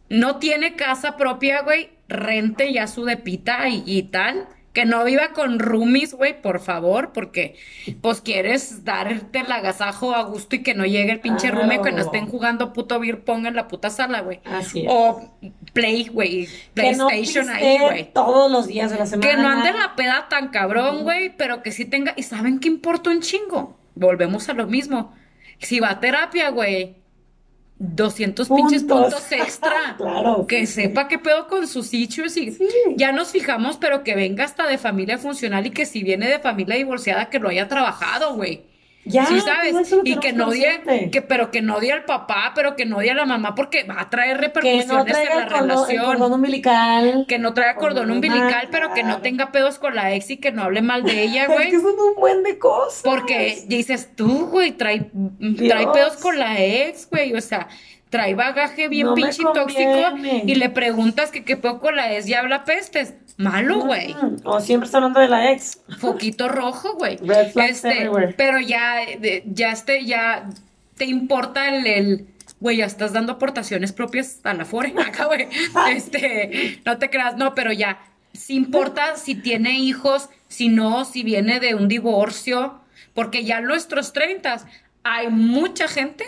no 0.10 0.38
tiene 0.38 0.76
casa 0.76 1.16
propia, 1.16 1.62
güey, 1.62 1.92
rente 2.08 2.74
ya 2.74 2.88
su 2.88 3.06
depita 3.06 3.70
y, 3.70 3.84
y 3.86 4.04
tal. 4.04 4.48
Que 4.74 4.86
no 4.86 5.04
viva 5.06 5.30
con 5.34 5.60
roomies, 5.60 6.16
güey, 6.16 6.42
por 6.42 6.60
favor, 6.60 7.12
porque 7.14 7.56
pues 8.02 8.22
quieres 8.22 8.84
darte 8.84 9.40
el 9.40 9.52
agasajo 9.52 10.16
a 10.16 10.24
gusto 10.24 10.56
y 10.56 10.64
que 10.64 10.74
no 10.74 10.84
llegue 10.86 11.12
el 11.12 11.20
pinche 11.20 11.50
Claro. 11.50 11.60
roomie 11.62 11.82
que 11.84 11.92
no 11.92 12.02
estén 12.02 12.26
jugando 12.26 12.74
puto 12.74 13.00
beer 13.00 13.24
pong 13.24 13.46
en 13.46 13.56
la 13.56 13.68
puta 13.68 13.92
sala, 13.92 14.22
güey. 14.22 14.40
Así 14.46 14.82
es. 14.82 14.88
O 14.90 15.32
play, 15.74 16.08
güey, 16.08 16.48
no 16.76 17.08
PlayStation 17.08 17.50
ahí, 17.52 17.78
güey. 17.80 18.14
todos 18.14 18.52
los 18.52 18.66
días 18.68 18.90
de 18.92 18.98
la 18.98 19.06
semana. 19.06 19.30
Que 19.30 19.38
no 19.38 19.48
ande 19.48 19.72
la 19.74 19.96
peda 19.96 20.28
tan 20.28 20.48
cabrón, 20.50 21.04
güey, 21.04 21.30
pero 21.38 21.62
que 21.62 21.72
sí 21.72 21.86
tenga. 21.86 22.14
¿Y 22.18 22.24
saben 22.24 22.60
qué 22.60 22.68
importa 22.68 23.12
un 23.12 23.22
chingo? 23.22 23.78
Volvemos 23.94 24.50
a 24.50 24.54
lo 24.54 24.66
mismo. 24.66 25.14
Si 25.60 25.80
va 25.80 25.92
a 25.92 26.00
terapia, 26.00 26.50
güey, 26.50 26.96
200 27.80 28.48
pinches 28.50 28.84
Puntos. 28.84 29.32
extra. 29.32 29.96
Claro, 29.98 30.46
Que 30.48 30.66
sí, 30.66 30.68
sí. 30.68 30.82
sepa 30.84 31.08
qué 31.08 31.20
pedo 31.20 31.48
con 31.48 31.68
sus 31.68 31.94
issues 31.94 32.38
y 32.38 32.52
Sí. 32.52 32.68
ya 32.96 33.12
nos 33.12 33.30
fijamos, 33.32 33.78
pero 33.78 34.04
que 34.04 34.16
venga 34.16 34.44
hasta 34.46 34.68
de 34.68 34.78
familia 34.78 35.18
funcional 35.18 35.66
y 35.66 35.72
que 35.72 35.86
si 35.86 36.04
viene 36.04 36.28
de 36.28 36.40
familia 36.40 36.76
divorciada, 36.76 37.30
que 37.30 37.40
lo 37.40 37.50
haya 37.50 37.68
trabajado, 37.68 38.36
güey. 38.36 38.64
Ya, 39.06 39.26
Sí, 39.26 39.36
todo 39.38 39.46
sabes, 39.48 39.94
y 40.06 40.16
que 40.18 40.32
no 40.32 40.48
odie, 40.48 40.76
consciente. 40.82 41.12
que, 41.12 41.22
pero 41.22 41.52
que 41.52 41.62
no 41.62 41.76
odie 41.76 41.92
al 41.92 42.06
papá, 42.06 42.54
pero 42.56 42.76
que 42.78 42.86
no 42.86 42.98
odie 42.98 43.12
a 43.12 43.16
la 43.16 43.26
mamá, 43.26 43.54
porque 43.54 43.84
va 43.84 44.00
a 44.00 44.10
traer 44.10 44.38
que 44.38 44.44
repercusiones 44.44 45.18
en 45.18 45.26
la 45.38 45.44
el 45.44 45.50
relación 45.50 46.06
cordón 46.06 46.34
umbilical. 46.34 47.26
que 47.28 47.38
no 47.38 47.54
traiga 47.54 47.76
cordón 47.76 47.94
Cordón 48.06 48.12
umbilical, 48.18 48.70
pero 48.72 48.94
que 48.94 49.04
no 49.04 49.20
tenga 49.22 49.52
pedos 49.52 49.78
con 49.78 49.94
la 49.96 50.14
ex 50.14 50.30
y 50.30 50.38
que 50.38 50.52
no 50.54 50.64
hable 50.64 50.82
mal 50.82 51.04
de 51.04 51.22
ella, 51.24 51.44
Es 51.48 51.48
güey. 51.50 51.70
que 51.72 51.80
son 51.82 51.92
un 52.00 52.16
buen 52.18 52.44
de 52.44 52.58
cosas. 52.58 53.02
Porque 53.04 53.64
dices 53.68 54.10
tú, 54.16 54.48
güey, 54.48 54.72
trae, 54.72 55.12
trae 55.68 55.88
pedos 55.94 56.16
con 56.18 56.40
la 56.40 56.62
ex, 56.64 57.10
güey. 57.10 57.34
O 57.34 57.42
sea, 57.42 57.68
trae 58.14 58.36
bagaje 58.36 58.90
bien 58.90 59.08
No 59.08 59.16
pinche 59.16 59.42
tóxico 59.56 60.16
y 60.46 60.54
le 60.54 60.70
preguntas 60.70 61.32
que 61.32 61.44
qué 61.44 61.58
pedo 61.58 61.80
con 61.80 61.96
la 61.96 62.14
ex 62.14 62.28
y 62.28 62.36
habla 62.36 62.64
pestes. 62.64 63.16
Malo, 63.38 63.80
güey. 63.80 64.14
Mm, 64.14 64.42
O 64.44 64.60
siempre 64.60 64.86
está 64.86 65.00
hablando 65.00 65.20
de 65.20 65.28
la 65.28 65.52
ex. 65.52 65.82
Foquito 65.98 66.48
rojo, 66.48 66.94
güey. 66.94 67.18
Este, 67.56 68.12
pero 68.38 68.60
ya, 68.60 68.98
ya 69.46 69.72
este, 69.72 70.06
ya 70.06 70.48
te 70.96 71.06
importa 71.06 71.76
el, 71.76 71.88
el, 71.88 72.28
güey, 72.60 72.78
ya 72.78 72.86
estás 72.86 73.14
dando 73.14 73.32
aportaciones 73.32 73.92
propias 73.94 74.40
a 74.44 74.54
la 74.54 74.66
FORE. 74.66 74.94
Acá, 75.08 75.26
güey. 75.26 75.48
Este, 75.90 76.82
no 76.86 77.00
te 77.00 77.10
creas, 77.10 77.36
no, 77.36 77.56
pero 77.56 77.72
ya, 77.72 77.98
sí 78.32 78.54
importa 78.54 79.16
si 79.16 79.34
tiene 79.34 79.80
hijos, 79.80 80.30
si 80.50 80.70
no, 80.70 81.04
si 81.04 81.24
viene 81.24 81.60
de 81.60 81.74
un 81.74 81.88
divorcio, 81.88 82.80
porque 83.16 83.44
ya 83.44 83.60
nuestros 83.60 84.14
30 84.14 84.68
hay 85.02 85.30
mucha 85.30 85.88
gente 85.88 86.26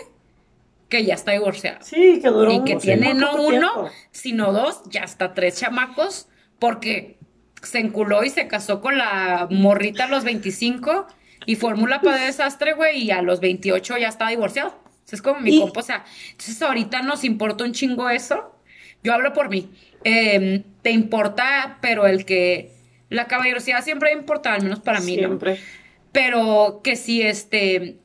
que 0.88 1.04
ya 1.04 1.14
está 1.14 1.32
divorciada. 1.32 1.82
Sí, 1.82 2.20
que 2.22 2.28
duró 2.28 2.52
Y 2.52 2.64
que 2.64 2.76
tiene 2.76 3.14
no 3.14 3.34
uno, 3.34 3.48
tiempo. 3.50 3.90
sino 4.12 4.52
dos, 4.52 4.82
ya 4.90 5.02
hasta 5.04 5.34
tres 5.34 5.58
chamacos, 5.58 6.28
porque 6.58 7.18
se 7.62 7.78
enculó 7.80 8.22
y 8.24 8.30
se 8.30 8.46
casó 8.46 8.80
con 8.80 8.96
la 8.98 9.48
morrita 9.50 10.04
a 10.04 10.08
los 10.08 10.22
25 10.24 11.06
y 11.46 11.56
fórmula 11.56 12.00
para 12.00 12.24
desastre, 12.24 12.74
güey, 12.74 13.02
y 13.04 13.10
a 13.10 13.22
los 13.22 13.40
28 13.40 13.98
ya 13.98 14.08
está 14.08 14.28
divorciado. 14.28 14.74
Eso 15.06 15.16
es 15.16 15.22
como 15.22 15.40
mi 15.40 15.56
Y- 15.56 15.60
compa, 15.60 15.80
o 15.80 15.82
sea, 15.82 16.04
entonces 16.30 16.60
ahorita 16.62 17.02
nos 17.02 17.24
importa 17.24 17.64
un 17.64 17.72
chingo 17.72 18.08
eso. 18.10 18.52
Yo 19.02 19.12
hablo 19.14 19.32
por 19.32 19.48
mí. 19.48 19.70
Eh, 20.04 20.64
te 20.82 20.90
importa, 20.90 21.78
pero 21.80 22.06
el 22.06 22.24
que 22.24 22.72
la 23.08 23.26
caballerosidad 23.26 23.82
siempre 23.84 24.12
importa, 24.12 24.52
al 24.54 24.62
menos 24.62 24.80
para 24.80 25.00
mí, 25.00 25.16
¿no? 25.16 25.28
Siempre. 25.28 25.60
Pero 26.12 26.80
que 26.82 26.96
si 26.96 27.22
este 27.22 27.98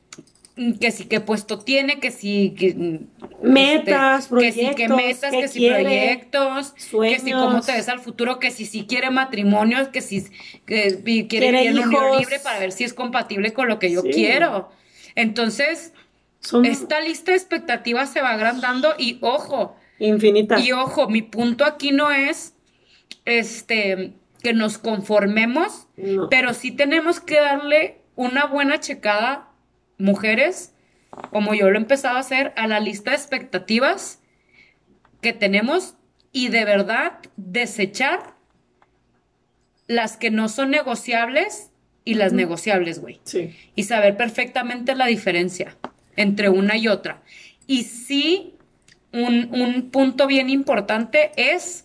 que 0.80 0.90
sí 0.90 1.04
qué 1.06 1.20
puesto 1.20 1.58
tiene, 1.60 1.98
que 1.98 2.10
sí 2.10 2.54
que 2.58 3.00
Metas, 3.42 4.24
este, 4.24 4.36
que 4.38 4.52
sí 4.52 4.60
qué 4.76 4.86
proyectos, 4.86 4.96
metas, 4.96 5.30
qué 5.30 5.40
que 5.40 5.48
sí 5.48 5.58
quiere, 5.60 5.82
proyectos, 5.82 6.72
que 6.72 6.80
sí 6.80 6.88
sueños. 6.90 7.42
cómo 7.42 7.60
te 7.62 7.72
ves 7.72 7.88
al 7.88 8.00
futuro, 8.00 8.38
que 8.38 8.50
si 8.50 8.66
sí 8.66 8.86
quiere 8.86 9.10
matrimonio, 9.10 9.90
que 9.92 10.00
si 10.02 10.24
que 10.66 11.00
y 11.06 11.26
quiere 11.26 11.48
Quiere 11.50 11.62
vivir 11.62 11.80
en 11.82 11.88
unión 11.88 12.18
libre 12.18 12.38
para 12.40 12.58
ver 12.58 12.72
si 12.72 12.84
es 12.84 12.92
compatible 12.94 13.52
con 13.54 13.66
lo 13.68 13.78
que 13.78 13.90
yo 13.90 14.02
Sí. 14.02 14.10
quiero. 14.12 14.70
Entonces, 15.14 15.92
Son 16.40 16.64
esta 16.66 17.00
lista 17.00 17.30
de 17.32 17.38
expectativas 17.38 18.12
se 18.12 18.20
va 18.20 18.30
agrandando 18.32 18.94
y 18.98 19.18
ojo, 19.22 19.76
infinitas. 20.00 20.62
y 20.64 20.72
ojo, 20.72 21.08
mi 21.08 21.22
punto 21.22 21.64
aquí 21.64 21.92
no 21.92 22.10
es 22.10 22.54
este 23.24 24.12
que 24.42 24.52
nos 24.52 24.76
conformemos, 24.78 25.86
No. 25.96 26.28
pero 26.28 26.52
sí 26.52 26.72
tenemos 26.72 27.20
que 27.20 27.36
darle 27.36 27.98
una 28.16 28.46
buena 28.46 28.80
checada, 28.80 29.48
mujeres, 30.02 30.74
como 31.30 31.54
yo 31.54 31.70
lo 31.70 31.78
he 31.78 31.80
empezado 31.80 32.16
a 32.16 32.20
hacer, 32.20 32.52
a 32.56 32.66
la 32.66 32.80
lista 32.80 33.10
de 33.10 33.16
expectativas 33.16 34.20
que 35.20 35.32
tenemos 35.32 35.94
y 36.32 36.48
de 36.48 36.64
verdad 36.64 37.18
desechar 37.36 38.34
las 39.86 40.16
que 40.16 40.30
no 40.30 40.48
son 40.48 40.70
negociables 40.70 41.70
y 42.04 42.14
las 42.14 42.32
negociables, 42.32 43.00
güey 43.00 43.20
Sí. 43.24 43.54
y 43.76 43.84
saber 43.84 44.16
perfectamente 44.16 44.94
la 44.94 45.06
diferencia 45.06 45.76
entre 46.16 46.48
una 46.48 46.76
y 46.76 46.88
otra. 46.88 47.22
Y 47.66 47.84
sí, 47.84 48.54
un, 49.12 49.48
un 49.54 49.90
punto 49.90 50.26
bien 50.26 50.50
importante 50.50 51.30
es 51.36 51.84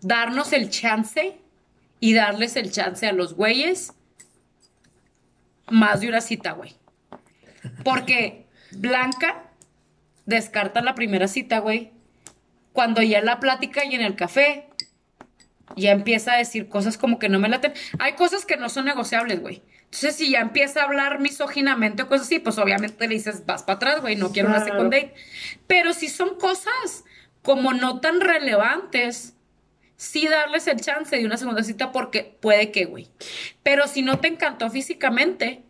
darnos 0.00 0.52
el 0.52 0.70
chance 0.70 1.36
y 2.00 2.14
darles 2.14 2.56
el 2.56 2.70
chance 2.70 3.06
a 3.06 3.12
los 3.12 3.34
güeyes 3.34 3.92
más 5.70 6.00
de 6.00 6.08
una 6.08 6.20
cita, 6.20 6.52
güey. 6.52 6.76
Porque 7.82 8.46
Blanca 8.72 9.50
descarta 10.26 10.82
la 10.82 10.94
primera 10.94 11.28
cita, 11.28 11.58
güey. 11.58 11.92
Cuando 12.72 13.02
ya 13.02 13.18
en 13.18 13.26
la 13.26 13.40
plática 13.40 13.84
y 13.84 13.94
en 13.94 14.00
el 14.00 14.16
café 14.16 14.68
ya 15.76 15.92
empieza 15.92 16.34
a 16.34 16.38
decir 16.38 16.68
cosas 16.68 16.98
como 16.98 17.18
que 17.18 17.28
no 17.28 17.38
me 17.38 17.48
laten. 17.48 17.72
Hay 17.98 18.14
cosas 18.14 18.44
que 18.44 18.56
no 18.56 18.68
son 18.68 18.84
negociables, 18.84 19.40
güey. 19.40 19.62
Entonces, 19.84 20.16
si 20.16 20.30
ya 20.30 20.40
empieza 20.40 20.80
a 20.80 20.84
hablar 20.84 21.20
misóginamente 21.20 22.02
o 22.02 22.08
cosas 22.08 22.26
así, 22.26 22.40
pues 22.40 22.58
obviamente 22.58 23.06
le 23.06 23.14
dices, 23.14 23.46
vas 23.46 23.62
para 23.62 23.76
atrás, 23.76 24.00
güey, 24.00 24.16
no 24.16 24.32
quiero 24.32 24.48
una 24.48 24.64
second 24.64 24.92
date. 24.92 25.14
Pero 25.66 25.92
si 25.92 26.08
son 26.08 26.36
cosas 26.38 27.04
como 27.42 27.72
no 27.72 28.00
tan 28.00 28.20
relevantes, 28.20 29.36
sí 29.96 30.26
darles 30.28 30.66
el 30.66 30.80
chance 30.80 31.16
de 31.16 31.24
una 31.26 31.36
segunda 31.36 31.62
cita 31.62 31.92
porque 31.92 32.36
puede 32.40 32.70
que, 32.70 32.84
güey. 32.84 33.08
Pero 33.62 33.86
si 33.86 34.02
no 34.02 34.18
te 34.18 34.28
encantó 34.28 34.70
físicamente, 34.70 35.62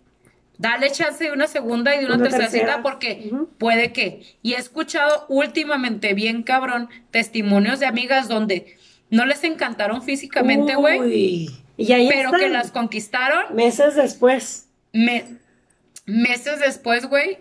dale 0.59 0.91
chance 0.91 1.25
de 1.25 1.33
una 1.33 1.47
segunda 1.47 1.95
y 1.95 2.01
de 2.01 2.07
una, 2.07 2.14
Una 2.16 2.25
tercera, 2.25 2.45
tercera. 2.45 2.66
cita 2.68 2.83
porque 2.83 3.31
puede 3.59 3.93
que. 3.93 4.22
Y 4.43 4.55
he 4.55 4.59
escuchado 4.59 5.27
últimamente, 5.29 6.14
bien 6.14 6.43
cabrón, 6.43 6.89
testimonios 7.11 7.81
de 7.81 7.87
amigas 7.87 8.29
donde 8.29 8.77
no 9.11 9.25
les 9.27 9.45
encantaron 9.45 10.03
físicamente, 10.03 10.75
güey, 10.77 10.99
Uy. 11.01 11.51
Y 11.77 11.93
ahí 11.93 12.09
pero 12.09 12.27
están. 12.29 12.41
que 12.41 12.49
las 12.49 12.70
conquistaron 12.70 13.55
Meses 13.55 13.95
después. 13.97 14.68
me- 14.93 15.39
meses 16.07 16.61
después, 16.61 17.07
güey, 17.07 17.39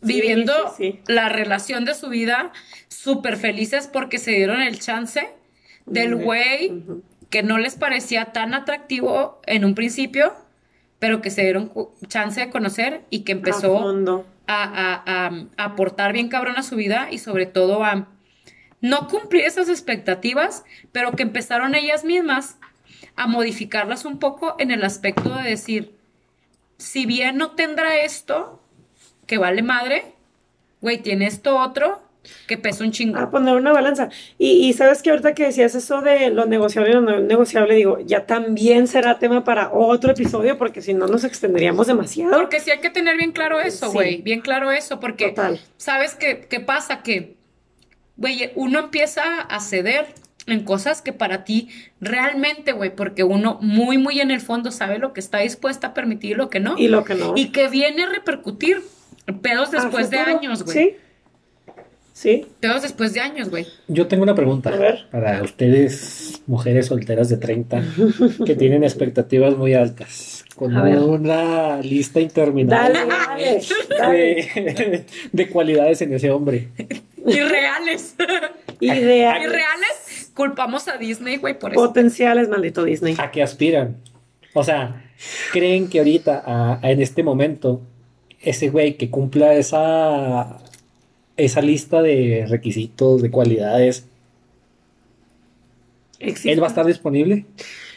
viviendo 0.00 0.52
sí, 0.76 0.92
sí. 0.92 1.00
la 1.06 1.28
relación 1.28 1.84
de 1.84 1.94
su 1.94 2.08
vida, 2.08 2.52
súper 2.88 3.36
felices 3.36 3.88
porque 3.92 4.18
se 4.18 4.30
dieron 4.32 4.62
el 4.62 4.78
chance 4.80 5.28
del 5.86 6.14
güey 6.16 6.68
que 7.30 7.42
no 7.42 7.58
les 7.58 7.76
parecía 7.76 8.26
tan 8.26 8.54
atractivo 8.54 9.40
en 9.46 9.64
un 9.64 9.74
principio, 9.74 10.34
pero 10.98 11.20
que 11.22 11.30
se 11.30 11.42
dieron 11.42 11.72
chance 12.08 12.40
de 12.40 12.50
conocer 12.50 13.02
y 13.10 13.20
que 13.20 13.32
empezó 13.32 13.78
a, 14.46 14.62
a- 14.64 15.02
a- 15.06 15.46
a 15.56 15.64
aportar 15.64 16.12
bien 16.12 16.28
cabrón 16.28 16.56
a 16.56 16.62
su 16.62 16.76
vida 16.76 17.08
y 17.10 17.18
sobre 17.18 17.46
todo 17.46 17.84
a 17.84 18.08
no 18.80 19.08
cumplir 19.08 19.44
esas 19.44 19.68
expectativas, 19.68 20.64
pero 20.92 21.12
que 21.12 21.22
empezaron 21.22 21.74
ellas 21.74 22.04
mismas 22.04 22.58
a 23.16 23.26
modificarlas 23.26 24.04
un 24.04 24.18
poco 24.18 24.56
en 24.58 24.70
el 24.70 24.84
aspecto 24.84 25.34
de 25.36 25.42
decir, 25.48 25.94
si 26.78 27.06
bien 27.06 27.36
no 27.36 27.52
tendrá 27.52 27.96
esto, 27.98 28.60
que 29.26 29.38
vale 29.38 29.62
madre, 29.62 30.14
güey, 30.80 30.98
tiene 30.98 31.26
esto 31.26 31.58
otro, 31.58 32.02
que 32.46 32.56
pesa 32.58 32.84
un 32.84 32.92
chingo. 32.92 33.18
A 33.18 33.30
poner 33.30 33.54
una 33.56 33.72
balanza. 33.72 34.08
Y, 34.38 34.68
y 34.68 34.72
sabes 34.72 35.02
que 35.02 35.10
ahorita 35.10 35.34
que 35.34 35.44
decías 35.44 35.74
eso 35.74 36.00
de 36.02 36.30
lo 36.30 36.46
negociable 36.46 36.90
y 36.90 36.94
lo 36.94 37.00
no 37.00 37.18
negociable, 37.20 37.74
digo, 37.74 37.98
ya 38.04 38.26
también 38.26 38.86
será 38.86 39.18
tema 39.18 39.44
para 39.44 39.72
otro 39.72 40.12
episodio, 40.12 40.58
porque 40.58 40.82
si 40.82 40.94
no 40.94 41.06
nos 41.06 41.24
extenderíamos 41.24 41.86
demasiado. 41.86 42.32
Porque 42.32 42.60
sí 42.60 42.70
hay 42.70 42.80
que 42.80 42.90
tener 42.90 43.16
bien 43.16 43.32
claro 43.32 43.60
eso, 43.60 43.86
Sí. 43.86 43.92
güey, 43.92 44.22
bien 44.22 44.40
claro 44.40 44.70
eso, 44.70 45.00
porque 45.00 45.28
Total. 45.30 45.60
¿sabes 45.76 46.14
qué, 46.14 46.46
qué 46.48 46.60
pasa? 46.60 47.02
Que, 47.02 47.34
güey, 48.16 48.50
uno 48.54 48.78
empieza 48.78 49.22
a 49.42 49.60
ceder 49.60 50.06
en 50.46 50.64
cosas 50.64 51.02
que 51.02 51.12
para 51.12 51.44
ti 51.44 51.68
realmente, 52.00 52.72
güey, 52.72 52.94
porque 52.94 53.22
uno 53.24 53.58
muy, 53.60 53.96
muy 53.98 54.20
en 54.20 54.30
el 54.30 54.40
fondo 54.40 54.70
sabe 54.70 54.98
lo 54.98 55.12
que 55.12 55.20
está 55.20 55.38
dispuesta 55.38 55.88
a 55.88 55.94
permitir 55.94 56.32
y 56.32 56.34
lo 56.34 56.50
que 56.50 56.60
no. 56.60 56.76
Y 56.76 56.88
lo 56.88 57.04
que 57.04 57.14
no. 57.14 57.34
Y 57.36 57.50
que 57.50 57.68
viene 57.68 58.04
a 58.04 58.08
repercutir 58.08 58.82
pedos 59.40 59.70
después 59.70 60.10
de 60.10 60.18
años, 60.18 60.64
güey. 60.64 60.76
Sí. 60.76 60.96
Sí. 62.22 62.46
Pedos 62.60 62.82
después 62.82 63.12
de 63.14 63.20
años, 63.20 63.50
güey. 63.50 63.66
Yo 63.88 64.06
tengo 64.06 64.22
una 64.22 64.36
pregunta 64.36 64.70
A 64.70 64.76
ver. 64.76 65.06
para 65.10 65.42
ustedes, 65.42 66.40
mujeres 66.46 66.86
solteras 66.86 67.28
de 67.28 67.36
30, 67.36 67.82
que 68.46 68.54
tienen 68.54 68.84
expectativas 68.84 69.56
muy 69.56 69.74
altas, 69.74 70.44
con 70.54 70.76
A 70.76 70.84
ver. 70.84 70.98
una 71.00 71.80
lista 71.80 72.20
interminable 72.20 73.00
Dale, 73.00 73.08
dale. 73.08 73.60
dale. 73.98 74.24
de, 74.54 75.04
de 75.32 75.48
cualidades 75.48 76.00
en 76.02 76.14
ese 76.14 76.30
hombre. 76.30 76.68
Irreales. 77.26 78.14
Irreales. 78.80 80.30
Culpamos 80.34 80.86
a 80.88 80.96
Disney, 80.98 81.38
güey, 81.38 81.58
por 81.58 81.72
eso. 81.72 81.80
Potenciales, 81.86 82.48
maldito 82.48 82.84
Disney. 82.84 83.16
¿A 83.18 83.30
qué 83.32 83.42
aspiran? 83.42 83.96
O 84.54 84.62
sea, 84.64 85.10
¿creen 85.52 85.88
que 85.88 85.98
ahorita, 85.98 86.42
a- 86.46 86.78
a- 86.82 86.90
en 86.90 87.02
este 87.02 87.22
momento, 87.22 87.82
ese 88.40 88.70
güey 88.70 88.96
que 88.96 89.10
cumpla 89.10 89.54
esa, 89.54 90.61
esa 91.36 91.60
lista 91.62 92.02
de 92.02 92.46
requisitos, 92.48 93.22
de 93.22 93.30
cualidades, 93.30 94.06
Existe. 96.18 96.52
él 96.52 96.62
va 96.62 96.66
a 96.66 96.70
estar 96.70 96.86
disponible? 96.86 97.46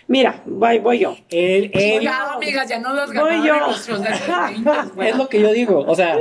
Mira, 0.07 0.43
voy, 0.45 0.79
voy 0.79 0.99
yo. 0.99 1.15
Él, 1.29 1.71
él- 1.73 1.97
Cuidado, 1.99 2.31
amigas, 2.33 2.69
ya 2.69 2.79
no 2.79 2.93
los 2.93 3.11
Voy 3.13 3.45
yo. 3.45 3.59
nuestros 3.67 4.01
de 4.03 4.09
los 4.09 4.27
20, 4.53 4.71
güey. 4.95 5.09
Es 5.09 5.17
lo 5.17 5.29
que 5.29 5.41
yo 5.41 5.51
digo, 5.51 5.79
o 5.87 5.95
sea, 5.95 6.17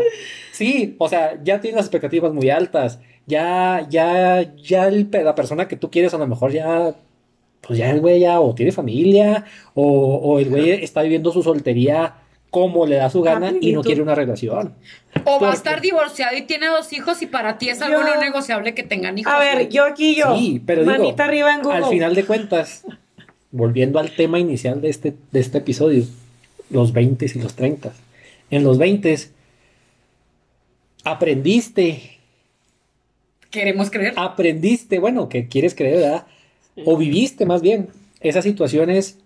sí, 0.53 0.95
o 0.99 1.09
sea, 1.09 1.39
ya 1.43 1.61
tienes 1.61 1.77
las 1.77 1.87
expectativas 1.87 2.33
muy 2.33 2.51
altas, 2.51 2.99
ya, 3.27 3.87
ya, 3.89 4.55
ya 4.57 4.87
el 4.89 5.09
la 5.13 5.35
persona 5.35 5.69
que 5.69 5.77
tú 5.77 5.91
quieres 5.91 6.13
a 6.15 6.19
lo 6.19 6.27
mejor 6.27 6.53
ya, 6.53 6.95
pues 7.61 7.79
ya 7.79 7.91
el 7.91 8.01
güey 8.01 8.21
ya 8.21 8.41
o 8.41 8.55
tiene 8.55 8.73
familia, 8.73 9.45
o, 9.75 10.17
o 10.17 10.39
el 10.39 10.49
güey 10.51 10.71
está 10.71 11.03
viviendo 11.03 11.31
su 11.33 11.43
soltería 11.43 12.15
como 12.55 12.87
le 12.87 12.95
da 12.95 13.11
su 13.11 13.21
gana 13.21 13.53
y 13.61 13.73
no 13.73 13.83
quiere 13.83 14.01
una 14.01 14.15
relación. 14.15 14.75
O 15.25 15.33
va 15.33 15.39
¿Por 15.41 15.49
a 15.49 15.55
estar 15.55 15.81
divorciado 15.81 16.37
y 16.37 16.43
tiene 16.43 16.69
dos 16.69 16.93
hijos 16.93 17.21
y 17.21 17.27
para 17.27 17.59
ti 17.59 17.69
es 17.69 17.83
algo 17.83 17.99
Yo- 17.99 18.05
no 18.15 18.21
negociable 18.21 18.75
que 18.75 18.85
tengan 18.85 19.19
hijos. 19.19 19.33
A 19.33 19.41
ver, 19.41 19.69
yo 19.71 19.85
aquí 19.85 20.15
yo. 20.15 20.37
Sí, 20.39 20.63
pero 20.65 20.83
digo, 20.83 20.93
Manita 20.93 21.25
arriba 21.25 21.53
en 21.53 21.63
Google. 21.63 21.79
al 21.79 21.87
final 21.87 22.15
de 22.15 22.25
cuentas, 22.25 22.85
volviendo 23.51 23.99
al 23.99 24.13
tema 24.13 24.39
inicial 24.39 24.81
de 24.81 24.89
este, 24.89 25.15
de 25.33 25.41
este 25.41 25.59
episodio, 25.59 26.05
los 26.71 26.93
20 26.93 27.27
y 27.35 27.39
los 27.41 27.55
30. 27.55 27.93
En 28.51 28.63
los 28.63 28.79
20 28.79 29.19
aprendiste 31.03 32.19
Queremos 33.51 33.91
creer. 33.91 34.15
aprendiste, 34.17 35.01
bueno, 35.01 35.29
que 35.29 35.49
quieres 35.49 35.75
creer, 35.75 35.97
¿verdad? 35.97 36.27
O 36.85 36.97
viviste 36.97 37.47
más 37.47 37.63
bien 37.63 37.89
esas 38.21 38.45
situaciones 38.45 39.19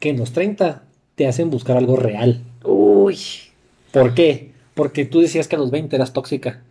que 0.00 0.08
en 0.08 0.18
los 0.18 0.32
30 0.32 0.82
te 1.14 1.28
hacen 1.28 1.48
buscar 1.50 1.76
algo 1.76 1.94
real. 1.94 2.40
Uy. 3.12 3.18
¿Por 3.92 4.14
qué? 4.14 4.50
Porque 4.74 5.04
tú 5.04 5.20
decías 5.20 5.48
que 5.48 5.56
a 5.56 5.58
los 5.58 5.70
20 5.70 5.94
eras 5.96 6.12
tóxica 6.12 6.62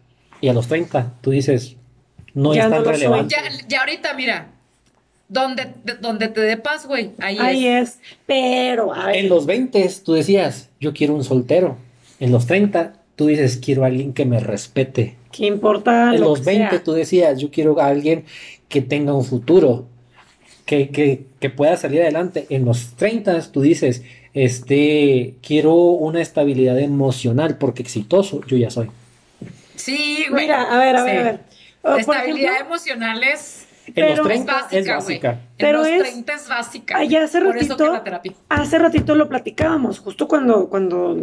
y 0.42 0.48
a 0.50 0.54
los 0.54 0.68
30 0.68 1.14
tú 1.22 1.32
dices, 1.32 1.76
no 2.34 2.54
Ya 2.54 2.64
es 2.64 2.70
no 2.70 2.76
tan 2.84 2.86
relevante. 2.94 3.36
Ya, 3.36 3.68
ya 3.68 3.80
ahorita, 3.82 4.14
mira. 4.16 4.48
Donde, 5.30 5.74
de- 5.86 5.96
donde 5.96 6.28
te 6.28 6.42
dé 6.42 6.58
paz, 6.58 6.86
güey. 6.88 7.12
Ahí, 7.20 7.38
Ahí 7.40 7.68
es. 7.68 7.90
es. 7.90 8.00
Pero, 8.26 8.94
a 8.94 9.08
ver. 9.08 9.16
En 9.18 9.30
los 9.30 9.46
20 9.46 9.90
tú 10.04 10.14
decías, 10.14 10.70
yo 10.80 10.94
quiero 10.94 11.14
un 11.16 11.24
soltero. 11.24 11.78
En 12.20 12.32
los 12.32 12.48
30 12.48 12.94
tú 13.16 13.28
dices, 13.28 13.58
quiero 13.64 13.84
a 13.84 13.88
alguien 13.88 14.14
que 14.14 14.26
me 14.26 14.40
respete. 14.40 15.16
¿Qué 15.32 15.46
importa? 15.46 16.14
En 16.14 16.20
lo 16.22 16.30
los 16.30 16.40
que 16.40 16.46
20 16.48 16.70
sea? 16.72 16.84
tú 16.84 16.92
decías, 16.94 17.40
yo 17.40 17.50
quiero 17.50 17.80
a 17.80 17.88
alguien 17.88 18.26
que 18.68 18.82
tenga 18.82 19.14
un 19.14 19.24
futuro, 19.24 19.88
que, 20.66 20.90
que, 20.90 21.26
que 21.40 21.50
pueda 21.50 21.78
salir 21.78 22.02
adelante. 22.02 22.46
En 22.50 22.66
los 22.66 22.96
30 22.98 23.40
tú 23.54 23.62
dices, 23.62 24.04
este, 24.34 25.36
quiero 25.42 25.74
una 25.76 26.22
estabilidad 26.22 26.80
emocional, 26.80 27.58
porque 27.58 27.82
exitoso 27.84 28.42
yo 28.48 28.58
ya 28.58 28.70
soy. 28.70 28.90
Sí, 29.76 30.26
güey. 30.30 30.44
Mira, 30.44 30.64
a 30.64 30.78
ver, 30.80 30.96
a 30.96 31.04
ver, 31.04 31.14
Sí. 31.14 31.20
a 31.20 31.24
ver. 31.24 31.40
Oh, 31.84 31.96
estabilidad 31.96 32.54
ejemplo, 32.54 32.76
emocional 32.76 33.24
es, 33.24 33.68
En 33.88 33.96
Pero- 33.96 34.10
los 34.10 34.20
es 34.20 34.24
30 34.26 34.54
básica, 34.54 34.78
es 34.78 34.86
güey. 34.86 34.96
básica. 34.98 35.32
En 35.32 35.40
Pero 35.58 35.78
los 35.80 35.88
es- 35.88 36.00
30 36.04 36.34
es 36.36 36.48
básica. 36.48 36.98
Allá 36.98 37.24
hace 37.24 37.40
ratito, 37.40 37.78
hace 38.48 38.78
ratito 38.80 39.16
lo 39.16 39.28
platicábamos, 39.28 40.00
justo 40.00 40.28
cuando, 40.28 40.70
cuando 40.70 41.18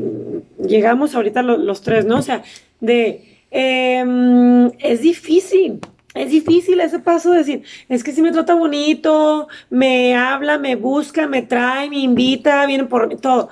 llegamos 0.66 1.14
ahorita 1.14 1.42
lo- 1.42 1.56
los 1.56 1.82
tres, 1.82 2.04
¿no? 2.04 2.18
O 2.18 2.22
sea, 2.22 2.42
de, 2.80 3.38
em, 3.52 4.66
es 4.80 5.00
difícil, 5.00 5.78
es 6.18 6.30
difícil 6.30 6.80
ese 6.80 6.98
paso 6.98 7.30
de 7.30 7.38
decir, 7.38 7.62
es 7.88 8.04
que 8.04 8.12
si 8.12 8.22
me 8.22 8.32
trata 8.32 8.54
bonito, 8.54 9.48
me 9.70 10.16
habla, 10.16 10.58
me 10.58 10.76
busca, 10.76 11.26
me 11.26 11.42
trae, 11.42 11.88
me 11.88 11.98
invita, 11.98 12.66
viene 12.66 12.84
por 12.84 13.08
mí, 13.08 13.16
todo. 13.16 13.48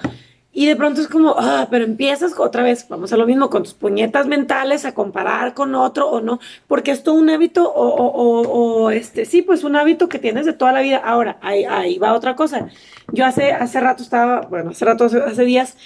Y 0.53 0.64
de 0.64 0.75
pronto 0.75 1.03
es 1.03 1.09
como, 1.09 1.35
ah, 1.39 1.69
pero 1.71 1.85
empiezas 1.85 2.33
otra 2.39 2.62
vez, 2.62 2.87
vamos 2.89 3.12
a 3.12 3.19
lo 3.19 3.27
mismo, 3.27 3.51
con 3.51 3.62
tus 3.62 3.75
puñetas 3.75 4.27
mentales 4.27 4.87
a 4.87 4.95
comparar 4.95 5.53
con 5.53 5.75
otro 5.75 6.09
o 6.09 6.23
no, 6.23 6.41
porque 6.67 6.93
es 6.93 7.07
un 7.07 7.29
hábito 7.29 7.71
o, 7.71 7.87
o, 7.87 8.07
o, 8.07 8.85
o, 8.85 8.91
este, 8.91 9.27
sí, 9.27 9.43
pues 9.43 9.64
un 9.64 9.77
hábito 9.77 10.09
que 10.09 10.19
tienes 10.19 10.47
de 10.47 10.55
toda 10.55 10.73
la 10.73 10.81
vida. 10.81 10.97
Ahora, 10.97 11.37
ahí, 11.43 11.64
ahí 11.64 11.99
va 11.99 12.14
otra 12.14 12.37
cosa. 12.37 12.69
Yo 13.12 13.27
hace, 13.27 13.53
hace 13.53 13.81
rato 13.81 14.03
estaba, 14.03 14.41
bueno, 14.49 14.71
hace 14.71 14.87
rato, 14.87 15.05
hace, 15.05 15.19
hace 15.19 15.45
días, 15.45 15.77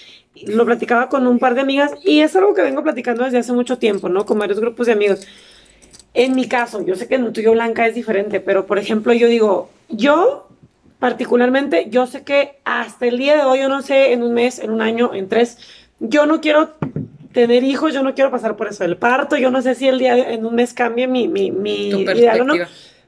lo 0.47 0.65
platicaba 0.65 1.09
con 1.09 1.27
un 1.27 1.41
par 1.41 1.57
de 1.57 1.63
amigas 1.63 1.91
y 2.05 2.21
es 2.21 2.37
algo 2.37 2.55
que 2.55 2.63
vengo 2.63 2.85
platicando 2.85 3.25
desde 3.25 3.39
hace 3.39 3.53
mucho 3.53 3.77
tiempo, 3.79 4.09
¿no? 4.09 4.25
Con 4.25 4.39
varios 4.39 4.61
grupos 4.61 4.87
de 4.87 4.93
amigos. 4.93 5.27
En 6.15 6.35
mi 6.35 6.49
caso, 6.49 6.85
yo 6.85 6.97
sé 6.97 7.07
que 7.07 7.15
en 7.15 7.25
el 7.25 7.33
tuyo 7.33 7.53
blanca 7.53 7.87
es 7.87 7.95
diferente, 7.95 8.41
pero 8.41 8.67
por 8.67 8.79
ejemplo, 8.79 9.13
yo 9.13 9.29
digo, 9.29 9.71
yo 9.89 10.49
particularmente, 10.99 11.87
yo 11.89 12.07
sé 12.07 12.25
que 12.25 12.59
hasta 12.65 13.07
el 13.07 13.19
día 13.19 13.37
de 13.37 13.43
hoy, 13.45 13.61
yo 13.61 13.69
no 13.69 13.83
sé, 13.83 14.13
en 14.13 14.23
un 14.23 14.35
mes, 14.35 14.59
en 14.59 14.71
un 14.71 14.83
año, 14.83 15.13
en 15.15 15.29
tres, 15.29 15.59
yo 15.99 16.27
no 16.27 16.41
quiero 16.41 16.75
tener 17.33 17.63
hijos, 17.63 17.95
yo 17.95 18.03
no 18.03 18.15
quiero 18.15 18.31
pasar 18.31 18.57
por 18.57 18.69
eso 18.69 18.85
del 18.85 18.97
parto, 18.97 19.37
yo 19.37 19.51
no 19.51 19.63
sé 19.63 19.75
si 19.75 19.89
el 19.89 19.99
día, 19.99 20.33
en 20.33 20.45
un 20.45 20.55
mes 20.55 20.75
cambie 20.75 21.07
mi, 21.07 21.29
mi, 21.29 21.51
mi 21.51 21.89
ideal 21.89 22.41
o 22.43 22.45
no. 22.45 22.55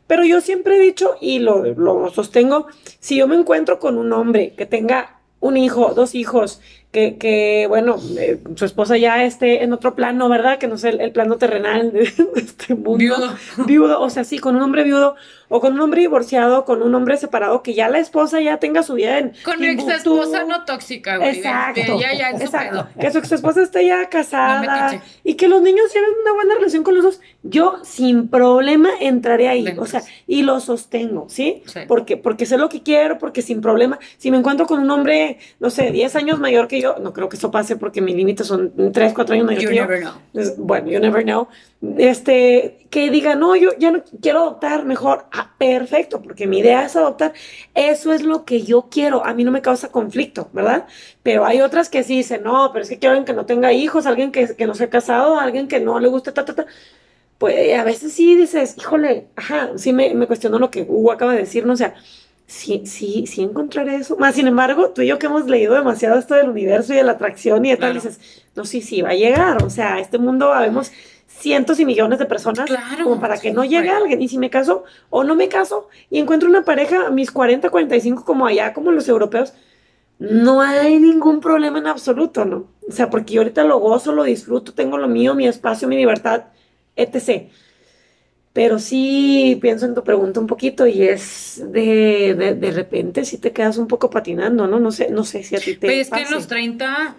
Pero 0.07 0.25
yo 0.25 0.41
siempre 0.41 0.77
he 0.77 0.81
dicho, 0.81 1.17
y 1.21 1.39
lo, 1.39 1.65
lo 1.65 2.11
sostengo, 2.11 2.67
si 2.99 3.17
yo 3.17 3.27
me 3.27 3.37
encuentro 3.37 3.79
con 3.79 3.99
un 3.99 4.13
hombre 4.13 4.55
que 4.57 4.67
tenga 4.67 5.19
un 5.41 5.57
hijo, 5.57 5.93
dos 5.95 6.15
hijos, 6.15 6.61
que, 6.93 7.17
que 7.17 7.65
bueno, 7.69 7.97
eh, 8.19 8.39
su 8.55 8.67
esposa 8.67 8.99
ya 8.99 9.25
esté 9.25 9.65
en 9.65 9.73
otro 9.73 9.95
plano, 9.95 10.29
¿verdad? 10.29 10.59
Que 10.59 10.69
no 10.69 10.77
sé, 10.77 10.91
el, 10.91 11.01
el 11.01 11.11
plano 11.11 11.39
terrenal 11.39 11.91
de, 11.91 12.01
de 12.35 12.41
este 12.41 12.75
mundo. 12.75 12.99
Viudo. 12.99 13.35
Viudo, 13.67 14.01
o 14.01 14.11
sea, 14.11 14.25
sí, 14.25 14.39
con 14.39 14.57
un 14.57 14.63
hombre 14.63 14.85
viudo, 14.85 15.17
o 15.55 15.61
con 15.61 15.75
un 15.75 15.81
hombre 15.81 16.01
divorciado, 16.01 16.65
con 16.65 16.81
un 16.81 16.95
hombre 16.95 17.19
separado, 17.19 17.63
que 17.63 17.75
ya 17.75 17.91
la 17.91 17.99
esposa 17.99 18.41
ya 18.41 18.57
tenga 18.57 18.83
su 18.83 18.95
vida 18.95 19.19
en. 19.19 19.35
Con 19.45 19.63
ex 19.63 19.87
esposa 19.87 20.45
no 20.45 20.65
tóxica, 20.65 21.19
güey. 21.19 21.37
Exacto. 21.37 22.01
Ya, 22.01 22.15
ya, 22.15 22.31
exacto. 22.31 22.89
Que 22.99 23.11
su 23.11 23.19
ex 23.19 23.33
esposa 23.33 23.63
esté 23.63 23.87
ya 23.87 24.09
casada 24.09 24.61
metiche. 24.61 25.05
y 25.25 25.35
que 25.35 25.49
los 25.49 25.61
niños 25.61 25.93
lleven 25.93 26.09
una 26.23 26.33
buena 26.33 26.55
relación 26.55 26.83
con 26.83 26.95
los 26.95 27.05
dos. 27.05 27.21
Yo 27.43 27.81
sin 27.85 28.29
problema 28.29 28.89
entraré 28.99 29.49
ahí, 29.49 29.67
o 29.77 29.85
sea, 29.85 30.03
y 30.27 30.43
lo 30.43 30.59
sostengo, 30.61 31.27
¿sí? 31.29 31.63
Sí. 31.67 31.81
Porque, 31.87 32.17
porque 32.17 32.47
sé 32.47 32.57
lo 32.57 32.71
que 32.71 32.83
quiero, 32.83 33.19
porque 33.19 33.43
sin 33.43 33.61
problema. 33.61 33.99
Si 34.17 34.31
me 34.31 34.39
encuentro 34.39 34.67
con 34.67 34.81
un 34.81 34.91
hombre, 34.91 35.39
no 35.61 35.69
sé, 35.69 35.91
10 35.91 36.17
años 36.17 36.39
mayor 36.39 36.67
que 36.67 36.82
yo, 36.83 36.97
no 37.01 37.13
creo 37.13 37.29
que 37.29 37.37
eso 37.37 37.51
pase 37.51 37.77
porque 37.77 38.01
mis 38.03 38.15
límites 38.17 38.47
son 38.47 38.93
3, 38.93 39.13
4 39.15 39.35
años 39.35 39.47
mayor 39.47 39.63
You 39.63 39.69
que 39.71 39.77
yo. 39.77 39.83
never 39.83 40.01
know. 40.01 40.13
Bueno, 40.59 40.91
you 40.91 41.01
never 41.01 41.23
know. 41.25 41.49
Este, 41.99 42.87
que 42.91 43.11
diga, 43.11 43.35
no, 43.35 43.57
yo 43.57 43.71
ya 43.79 43.91
no 43.91 44.03
quiero 44.21 44.41
adoptar, 44.41 44.85
mejor. 44.85 45.27
Ah, 45.33 45.55
perfecto, 45.59 46.21
porque 46.23 46.47
mi 46.47 46.59
idea 46.59 46.85
es 46.85 46.97
adoptar. 46.97 47.33
Eso 47.75 48.13
es 48.13 48.23
lo 48.23 48.45
que 48.45 48.63
yo 48.63 48.89
quiero. 48.91 49.25
A 49.25 49.35
mí 49.35 49.45
no 49.45 49.51
me 49.51 49.63
causa 49.63 49.91
conflicto, 49.91 50.49
¿verdad? 50.53 50.87
Pero 51.23 51.45
hay 51.47 51.61
otras 51.61 51.89
que 51.89 52.03
sí 52.03 52.19
dicen, 52.19 52.43
no, 52.45 52.71
pero 52.73 52.83
es 52.83 52.89
que 52.89 52.99
quiero 52.99 53.13
alguien 53.13 53.25
que 53.27 53.33
no 53.35 53.47
tenga 53.47 53.73
hijos, 53.73 54.07
alguien 54.07 54.33
que, 54.33 54.55
que 54.57 54.67
no 54.67 54.75
sea 54.75 54.91
casado, 54.91 55.39
alguien 55.41 55.69
que 55.69 55.81
no 55.81 55.99
le 56.01 56.09
guste, 56.09 56.33
ta, 56.33 56.45
ta, 56.45 56.55
ta. 56.55 56.67
Pues 57.39 57.77
a 57.79 57.83
veces 57.85 58.13
sí 58.13 58.37
dices, 58.37 58.77
híjole, 58.79 59.27
ajá, 59.37 59.71
sí 59.77 59.93
me, 59.93 60.15
me 60.15 60.27
cuestionó 60.29 60.59
lo 60.61 60.71
que 60.71 60.83
Hugo 60.89 61.11
acaba 61.13 61.33
de 61.33 61.39
decir, 61.41 61.67
¿no? 61.67 61.73
O 61.73 61.77
sea, 61.77 61.95
sí, 62.53 62.83
sí, 62.87 63.27
sí 63.27 63.43
encontraré 63.43 63.97
eso. 63.97 64.17
Más 64.17 64.35
sin 64.35 64.47
embargo, 64.47 64.91
tú 64.91 65.03
y 65.03 65.07
yo 65.09 65.19
que 65.19 65.27
hemos 65.27 65.47
leído 65.47 65.75
demasiado 65.75 66.19
esto 66.19 66.35
del 66.35 66.49
universo 66.51 66.93
y 66.93 66.97
de 66.97 67.03
la 67.03 67.13
atracción 67.13 67.65
y 67.65 67.71
de 67.71 67.77
tal, 67.77 67.93
Claro. 67.93 68.09
dices, 68.09 68.45
no, 68.55 68.65
sí, 68.65 68.83
sí, 68.83 69.01
va 69.03 69.11
a 69.11 69.15
llegar. 69.15 69.63
O 69.65 69.71
sea, 69.71 69.99
este 70.01 70.19
mundo 70.19 70.53
habemos 70.53 70.93
cientos 71.27 71.81
y 71.81 71.85
millones 71.87 72.19
de 72.19 72.27
personas 72.27 72.67
Claro, 72.67 73.05
como 73.05 73.21
para 73.21 73.35
que 73.37 73.49
sí, 73.49 73.55
no 73.55 73.65
llegue 73.65 73.91
alguien. 73.91 74.21
Y 74.23 74.29
si 74.29 74.39
me 74.39 74.51
caso 74.51 74.85
o 75.11 75.25
no 75.25 75.35
me 75.35 75.49
caso 75.49 75.89
y 76.11 76.19
encuentro 76.19 76.49
una 76.49 76.63
pareja 76.65 77.07
a 77.07 77.11
mis 77.11 77.31
40, 77.31 77.71
45 77.71 78.25
como 78.25 78.47
allá, 78.47 78.73
como 78.75 78.93
los 78.93 79.09
europeos, 79.09 79.55
no 80.19 80.61
hay 80.61 80.99
ningún 81.01 81.41
problema 81.41 81.79
en 81.79 81.87
absoluto, 81.89 82.45
¿no? 82.45 82.67
O 82.89 82.93
sea, 82.93 83.11
porque 83.11 83.35
yo 83.35 83.41
ahorita 83.41 83.65
lo 83.65 83.79
gozo, 83.79 84.13
lo 84.13 84.23
disfruto, 84.25 84.73
tengo 84.75 84.99
lo 84.99 85.09
mío, 85.09 85.35
mi 85.35 85.49
espacio, 85.49 85.89
mi 85.89 85.97
libertad, 85.97 86.45
etc. 86.97 87.49
Pero 88.53 88.79
sí 88.79 89.59
pienso 89.63 89.87
en 89.87 89.95
tu 89.95 90.05
pregunta 90.05 90.39
un 90.39 90.47
poquito 90.47 90.87
y 90.87 91.03
es 91.05 91.63
de, 91.73 92.35
de, 92.35 92.55
de 92.55 92.71
repente 92.71 93.25
si 93.25 93.39
te 93.39 93.53
quedas 93.53 93.79
un 93.79 93.89
poco 93.89 94.11
patinando, 94.11 94.67
¿no? 94.67 94.79
No 94.79 94.93
sé, 94.93 95.11
no 95.11 95.25
sé 95.25 95.43
si 95.43 95.57
a 95.57 95.61
ti 95.61 95.75
te 95.75 95.87
Pues 95.87 95.99
es 95.99 96.11
que 96.11 96.21
en 96.23 96.31
los 96.31 96.49
30 96.49 97.17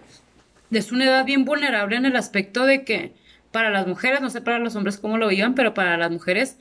es 0.72 0.92
una 0.92 1.06
edad 1.06 1.26
bien 1.26 1.44
vulnerable 1.46 1.96
en 1.96 2.06
el 2.06 2.16
aspecto 2.16 2.66
de 2.66 2.84
que 2.84 3.14
para 3.52 3.72
las 3.72 3.88
mujeres, 3.88 4.22
no 4.22 4.30
sé 4.30 4.42
para 4.42 4.60
los 4.60 4.76
hombres 4.76 4.98
cómo 4.98 5.18
lo 5.18 5.28
vivan, 5.28 5.56
pero 5.56 5.74
para 5.74 5.98
las 5.98 6.12
mujeres 6.12 6.58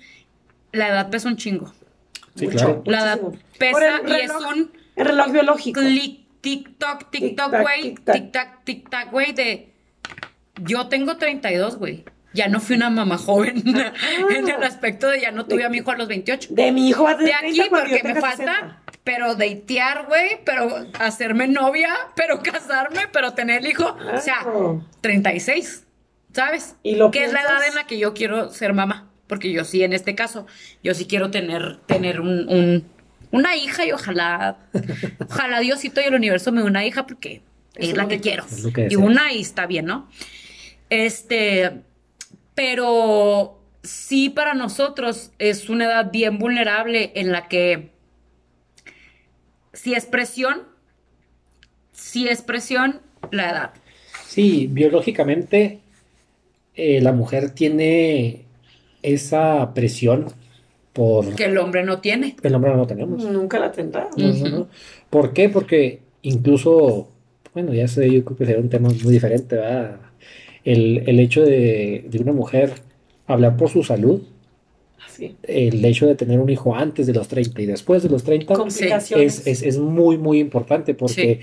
la 0.73 0.89
edad 0.89 1.11
pesa 1.11 1.29
un 1.29 1.37
chingo. 1.37 1.73
Sí, 2.35 2.47
Mucho, 2.47 2.83
claro. 2.83 2.83
La 2.87 3.01
edad 3.01 3.21
muchísimo. 3.21 3.49
pesa 3.59 4.01
y 4.07 4.13
es 4.21 4.31
un 4.33 4.73
El 4.97 5.07
reloj 5.07 5.33
biológico. 5.33 5.81
clic, 5.81 6.21
tic-toc, 6.43 7.11
tic-toc, 7.11 7.51
Tic-tac, 7.51 7.61
güey, 7.63 7.95
tic-tac. 7.95 8.15
tic-tac, 8.15 8.65
tic-tac, 8.65 9.11
güey, 9.11 9.33
de 9.35 9.73
yo 10.63 10.89
tengo 10.89 11.17
32, 11.17 11.77
güey. 11.77 12.05
Ya 12.35 12.49
no 12.49 12.61
fui 12.61 12.77
una 12.77 12.89
mamá 12.91 13.19
joven 13.19 13.63
en 14.31 14.49
el 14.49 14.63
aspecto 14.63 15.09
de 15.09 15.21
ya 15.21 15.31
no 15.33 15.47
tuve 15.47 15.65
a 15.65 15.69
mi 15.69 15.79
hijo 15.79 15.91
a 15.91 15.97
los 15.97 16.09
28. 16.09 16.49
De 16.53 16.73
mi 16.73 16.89
hijo 16.89 17.07
a 17.07 17.15
De 17.15 17.33
aquí 17.35 17.53
30 17.59 17.69
cuando 17.69 17.89
yo 17.89 17.97
porque 18.01 18.15
me 18.15 18.21
falta, 18.21 18.37
60. 18.55 18.83
pero 19.05 19.35
datear, 19.35 20.07
güey, 20.07 20.41
pero 20.45 20.87
hacerme 20.99 21.49
novia, 21.49 21.91
pero 22.17 22.43
casarme, 22.43 23.03
pero 23.13 23.33
tener 23.35 23.65
hijo. 23.67 23.97
O 24.15 24.21
sea, 24.21 24.41
Claro. 24.43 24.87
36, 25.03 25.85
¿sabes? 26.33 26.77
¿Y 26.83 26.97
lo 26.97 27.11
que 27.11 27.25
es 27.25 27.33
la 27.33 27.43
edad 27.43 27.67
en 27.69 27.75
la 27.75 27.87
que 27.87 27.99
yo 27.99 28.15
quiero 28.15 28.51
ser 28.51 28.73
mamá. 28.73 29.09
Porque 29.27 29.51
yo 29.53 29.65
sí, 29.65 29.83
en 29.83 29.93
este 29.93 30.15
caso, 30.15 30.47
yo 30.83 30.93
sí 30.95 31.07
quiero 31.07 31.31
tener, 31.31 31.79
tener 31.87 32.21
un, 32.21 32.49
un- 32.49 32.85
una 33.31 33.57
hija 33.57 33.87
y 33.87 33.93
ojalá, 33.93 34.59
ojalá 35.27 35.61
Diosito 35.61 36.03
y 36.03 36.05
el 36.05 36.15
universo 36.15 36.53
me 36.53 36.61
dé 36.61 36.67
una 36.67 36.85
hija 36.85 37.07
porque 37.07 37.41
es 37.77 37.97
la 37.97 38.09
que 38.09 38.21
quiero. 38.21 38.45
Que 38.75 38.89
y 38.91 38.97
una 38.97 39.33
y 39.33 39.41
está 39.41 39.65
bien, 39.67 39.87
¿no? 39.87 40.07
Este, 40.91 41.81
pero 42.55 43.59
sí 43.83 44.31
para 44.31 44.55
nosotros 44.55 45.33
es 45.39 45.69
una 45.69 45.87
edad 45.87 46.11
bien 46.13 46.39
vulnerable 46.39 47.13
en 47.15 47.33
la 47.33 47.49
que 47.49 47.91
si 49.73 49.95
es 49.95 50.07
presión, 50.07 50.63
si 51.93 52.29
es 52.29 52.43
presión, 52.43 53.01
la 53.31 53.51
edad. 53.51 53.71
Sí, 54.27 54.69
biológicamente 54.71 55.81
eh, 56.75 57.01
la 57.01 57.13
mujer 57.13 57.51
tiene 57.51 58.45
esa 59.03 59.73
presión 59.75 60.33
por 60.93 61.35
que 61.35 61.45
el 61.45 61.57
hombre 61.59 61.85
no 61.85 62.01
tiene. 62.01 62.37
el 62.43 62.55
hombre 62.55 62.71
no 62.71 62.77
lo 62.77 62.87
tenemos. 62.87 63.25
Nunca 63.25 63.59
la 63.59 63.73
tendrá. 63.73 64.09
No, 64.17 64.33
no, 64.33 64.49
no. 64.49 64.69
¿Por 65.11 65.33
qué? 65.33 65.49
Porque 65.49 66.01
incluso, 66.23 67.09
bueno, 67.55 67.73
ya 67.73 67.89
sé, 67.89 68.11
yo 68.11 68.25
creo 68.25 68.37
que 68.37 68.47
sería 68.47 68.61
un 68.61 68.69
tema 68.69 68.89
muy 68.89 69.13
diferente, 69.13 69.57
¿verdad? 69.57 70.01
El, 70.65 71.03
el 71.07 71.19
hecho 71.21 71.43
de, 71.43 72.05
de 72.09 72.19
una 72.21 72.33
mujer 72.33 72.75
hablar 73.27 73.57
por 73.57 73.69
su 73.71 73.83
salud, 73.83 74.23
Así. 75.07 75.37
el 75.43 75.85
hecho 75.85 76.07
de 76.07 76.15
tener 76.15 76.39
un 76.41 76.49
hijo 76.51 76.75
antes 76.77 77.07
de 77.07 77.13
los 77.15 77.29
30 77.29 77.63
y 77.63 77.67
después 77.67 78.03
de 78.03 78.09
los 78.09 78.23
30 78.25 78.55
Complicaciones. 78.55 79.41
es, 79.41 79.47
es, 79.47 79.63
es 79.63 79.79
muy, 79.79 80.17
muy 80.19 80.39
importante 80.39 80.95
porque 80.95 81.41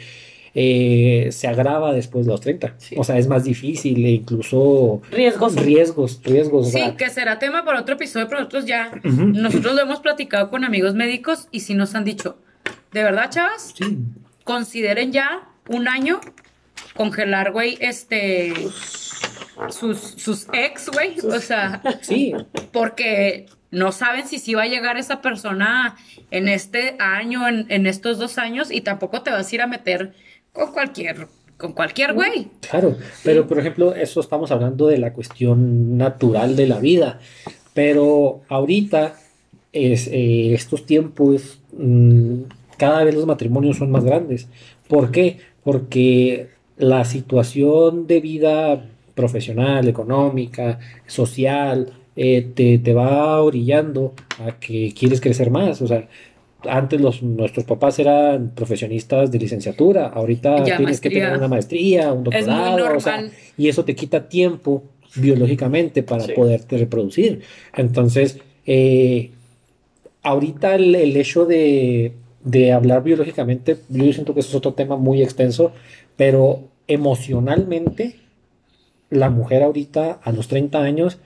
eh, 0.55 1.29
se 1.31 1.47
agrava 1.47 1.93
después 1.93 2.25
de 2.25 2.31
los 2.31 2.41
30. 2.41 2.75
Sí. 2.77 2.95
O 2.97 3.03
sea, 3.03 3.17
es 3.17 3.27
más 3.27 3.43
difícil 3.43 4.03
e 4.05 4.09
incluso 4.11 5.01
riesgos, 5.11 5.55
riesgos. 5.55 6.21
o 6.23 6.63
Sí, 6.65 6.71
sea, 6.71 6.95
que 6.97 7.09
será 7.09 7.37
tema 7.39 7.63
para 7.65 7.81
otro 7.81 7.95
episodio, 7.95 8.27
pero 8.27 8.39
nosotros 8.39 8.65
ya, 8.65 8.91
nosotros 9.03 9.75
lo 9.75 9.81
hemos 9.81 9.99
platicado 9.99 10.49
con 10.49 10.63
amigos 10.63 10.95
médicos 10.95 11.47
y 11.51 11.59
sí 11.59 11.73
nos 11.75 11.93
han 11.93 12.03
dicho, 12.05 12.37
de 12.93 13.03
verdad, 13.03 13.29
chavas, 13.29 13.73
sí, 13.77 13.97
consideren 14.43 15.11
ya 15.11 15.47
un 15.67 15.87
año 15.87 16.19
congelar, 16.95 17.51
güey, 17.51 17.77
este, 17.81 18.51
sus, 19.69 19.99
sus 19.99 20.47
ex, 20.53 20.89
güey, 20.89 21.19
o 21.19 21.39
sea, 21.39 21.81
sí, 22.01 22.33
porque 22.71 23.47
no 23.71 23.91
saben 23.91 24.27
si 24.27 24.39
sí 24.39 24.53
va 24.53 24.63
a 24.63 24.67
llegar 24.67 24.97
esa 24.97 25.21
persona 25.21 25.95
en 26.31 26.47
este 26.47 26.95
año, 26.99 27.47
en, 27.47 27.65
en 27.69 27.87
estos 27.87 28.17
dos 28.17 28.37
años, 28.37 28.71
y 28.71 28.81
tampoco 28.81 29.21
te 29.21 29.31
vas 29.31 29.51
a 29.51 29.55
ir 29.55 29.61
a 29.61 29.67
meter 29.67 30.13
con 30.53 30.71
cualquier, 30.71 31.27
con 31.57 31.73
cualquier 31.73 32.13
güey. 32.13 32.47
Claro, 32.69 32.97
pero 33.23 33.47
por 33.47 33.59
ejemplo, 33.59 33.93
eso 33.93 34.19
estamos 34.19 34.51
hablando 34.51 34.87
de 34.87 34.97
la 34.97 35.13
cuestión 35.13 35.97
natural 35.97 36.55
de 36.55 36.67
la 36.67 36.79
vida. 36.79 37.19
Pero 37.73 38.41
ahorita, 38.49 39.15
es, 39.71 40.07
eh, 40.07 40.53
estos 40.53 40.85
tiempos, 40.85 41.59
mm, 41.77 42.41
cada 42.77 43.03
vez 43.03 43.15
los 43.15 43.25
matrimonios 43.25 43.77
son 43.77 43.91
más 43.91 44.03
grandes. 44.03 44.47
¿Por 44.87 45.11
qué? 45.11 45.39
Porque 45.63 46.49
la 46.77 47.05
situación 47.05 48.07
de 48.07 48.21
vida 48.21 48.85
profesional, 49.23 49.83
económica, 49.95 50.79
social, 51.07 51.75
eh, 52.15 52.41
te, 52.55 52.79
te 52.79 52.93
va 52.93 53.41
orillando 53.49 54.13
a 54.45 54.47
que 54.59 54.93
quieres 54.97 55.19
crecer 55.19 55.49
más. 55.51 55.81
O 55.81 55.87
sea, 55.87 56.07
antes 56.81 56.99
los, 57.01 57.21
nuestros 57.21 57.65
papás 57.65 57.99
eran 57.99 58.51
profesionistas 58.55 59.29
de 59.31 59.37
licenciatura, 59.39 60.07
ahorita 60.07 60.63
Ya, 60.63 60.77
tienes 60.77 60.99
que 61.01 61.09
tener 61.09 61.37
una 61.37 61.47
maestría, 61.55 62.13
un 62.13 62.25
Es 62.33 62.45
muy 62.47 62.55
doctorado, 62.55 62.97
o 62.97 62.99
sea, 62.99 63.23
y 63.57 63.67
eso 63.67 63.83
te 63.83 63.93
quita 63.95 64.27
tiempo 64.29 64.83
biológicamente 65.15 66.03
para 66.03 66.23
Sí. 66.23 66.31
poderte 66.35 66.77
reproducir. 66.77 67.41
Entonces, 67.75 68.39
eh, 68.65 69.31
ahorita 70.23 70.75
el, 70.75 70.95
el 70.95 71.15
hecho 71.17 71.45
de, 71.45 72.13
de 72.43 72.71
hablar 72.71 73.03
biológicamente, 73.03 73.77
yo 73.89 74.13
siento 74.13 74.33
que 74.33 74.41
eso 74.41 74.49
es 74.49 74.55
otro 74.55 74.73
tema 74.73 74.95
muy 74.97 75.21
extenso, 75.21 75.71
pero 76.15 76.61
emocionalmente 76.87 78.15
la 79.09 79.29
mujer 79.29 79.63
ahorita 79.63 80.19
a 80.23 80.31
los 80.31 80.47
30 80.47 80.79
años 80.79 81.19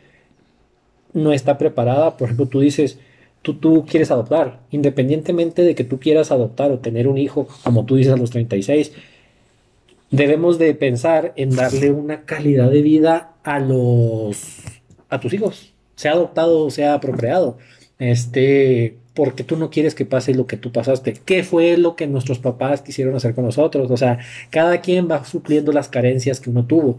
no 1.14 1.34
está 1.34 1.58
preparada. 1.58 2.18
Por 2.18 2.28
ejemplo, 2.28 2.48
tú 2.48 2.60
dices, 2.60 3.00
tú, 3.42 3.56
tú 3.56 3.86
quieres 3.88 4.12
adoptar, 4.12 4.60
independientemente 4.72 5.64
de 5.64 5.76
que 5.76 5.84
tú 5.84 6.00
quieras 6.00 6.32
adoptar 6.32 6.72
o 6.72 6.80
tener 6.80 7.08
un 7.08 7.18
hijo, 7.18 7.48
como 7.64 7.86
tú 7.86 7.96
dices 7.96 8.14
a 8.14 8.18
los 8.18 8.32
36, 8.32 8.94
debemos 10.12 10.60
de 10.60 10.74
pensar 10.76 11.34
en 11.36 11.56
darle 11.56 11.92
una 11.92 12.24
calidad 12.26 12.70
de 12.70 12.82
vida 12.82 13.34
a 13.44 13.60
los 13.60 14.62
a 15.10 15.20
tus 15.20 15.34
hijos, 15.34 15.74
sea 15.96 16.14
adoptado 16.14 16.66
o 16.66 16.72
sea 16.72 17.00
procreado. 17.00 17.58
Este, 18.00 18.98
porque 19.14 19.44
tú 19.44 19.58
no 19.58 19.70
quieres 19.70 19.96
que 19.96 20.06
pase 20.06 20.34
lo 20.34 20.48
que 20.48 20.58
tú 20.58 20.72
pasaste. 20.72 21.14
¿Qué 21.26 21.44
fue 21.44 21.78
lo 21.78 21.96
que 21.96 22.08
nuestros 22.08 22.40
papás 22.40 22.82
quisieron 22.82 23.16
hacer 23.16 23.36
con 23.36 23.46
nosotros? 23.46 23.90
O 23.92 23.98
sea, 23.98 24.20
cada 24.50 24.82
quien 24.82 25.10
va 25.10 25.24
supliendo 25.24 25.72
las 25.72 25.88
carencias 25.88 26.40
que 26.40 26.50
uno 26.50 26.66
tuvo. 26.66 26.98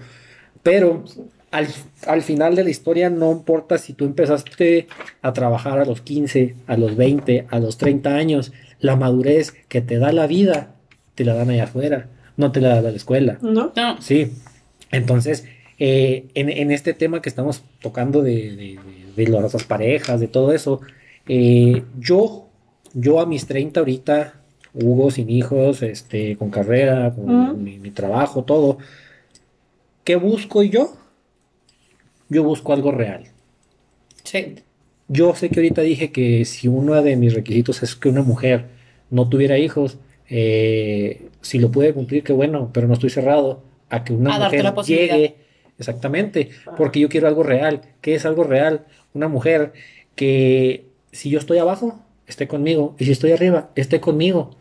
Pero 0.64 1.04
al, 1.52 1.68
al, 2.08 2.22
final 2.22 2.56
de 2.56 2.64
la 2.64 2.70
historia 2.70 3.10
no 3.10 3.30
importa 3.30 3.78
si 3.78 3.92
tú 3.92 4.06
empezaste 4.06 4.88
a 5.22 5.32
trabajar 5.32 5.78
a 5.78 5.84
los 5.84 6.00
15, 6.00 6.56
a 6.66 6.76
los 6.76 6.96
20, 6.96 7.46
a 7.48 7.60
los 7.60 7.78
30 7.78 8.16
años, 8.16 8.52
la 8.80 8.96
madurez 8.96 9.52
que 9.68 9.80
te 9.80 9.98
da 9.98 10.10
la 10.12 10.26
vida, 10.26 10.74
te 11.14 11.24
la 11.24 11.34
dan 11.34 11.50
allá 11.50 11.64
afuera, 11.64 12.08
no 12.36 12.50
te 12.50 12.60
la 12.60 12.80
da 12.80 12.90
la 12.90 12.96
escuela. 12.96 13.38
No. 13.40 13.72
No. 13.76 14.02
Sí. 14.02 14.32
Entonces, 14.90 15.44
eh, 15.78 16.26
en, 16.34 16.48
en, 16.48 16.70
este 16.70 16.94
tema 16.94 17.22
que 17.22 17.28
estamos 17.28 17.62
tocando 17.80 18.22
de, 18.22 18.56
de, 18.56 18.78
de, 19.16 19.24
de 19.24 19.30
las 19.30 19.64
parejas, 19.64 20.20
de 20.20 20.28
todo 20.28 20.52
eso, 20.52 20.80
eh, 21.28 21.82
yo, 21.98 22.48
yo 22.94 23.20
a 23.20 23.26
mis 23.26 23.46
30 23.46 23.80
ahorita, 23.80 24.40
Hugo 24.72 25.10
sin 25.10 25.30
hijos, 25.30 25.82
este, 25.82 26.36
con 26.36 26.50
carrera, 26.50 27.12
con 27.14 27.62
mi, 27.62 27.78
mi 27.78 27.90
trabajo, 27.90 28.42
todo, 28.42 28.78
¿qué 30.04 30.16
busco 30.16 30.62
yo? 30.62 30.96
Yo 32.28 32.44
busco 32.44 32.72
algo 32.72 32.92
real. 32.92 33.24
Sí. 34.22 34.56
Yo 35.08 35.34
sé 35.34 35.50
que 35.50 35.60
ahorita 35.60 35.82
dije 35.82 36.12
que 36.12 36.44
si 36.44 36.68
uno 36.68 37.00
de 37.02 37.16
mis 37.16 37.34
requisitos 37.34 37.82
es 37.82 37.94
que 37.94 38.08
una 38.08 38.22
mujer 38.22 38.66
no 39.10 39.28
tuviera 39.28 39.58
hijos, 39.58 39.98
eh, 40.28 41.28
si 41.42 41.58
lo 41.58 41.70
puede 41.70 41.92
cumplir, 41.92 42.22
qué 42.22 42.32
bueno, 42.32 42.70
pero 42.72 42.88
no 42.88 42.94
estoy 42.94 43.10
cerrado 43.10 43.62
a 43.90 44.04
que 44.04 44.12
una 44.12 44.34
A 44.34 44.38
mujer 44.38 44.74
llegue. 44.86 45.36
Exactamente, 45.78 46.50
porque 46.76 47.00
yo 47.00 47.08
quiero 47.08 47.26
algo 47.26 47.42
real. 47.42 47.82
¿Qué 48.00 48.14
es 48.14 48.24
algo 48.24 48.44
real? 48.44 48.86
Una 49.12 49.28
mujer 49.28 49.72
que 50.14 50.86
si 51.10 51.30
yo 51.30 51.38
estoy 51.38 51.58
abajo, 51.58 52.00
esté 52.26 52.46
conmigo, 52.46 52.94
y 52.98 53.06
si 53.06 53.12
estoy 53.12 53.32
arriba, 53.32 53.70
esté 53.74 54.00
conmigo. 54.00 54.56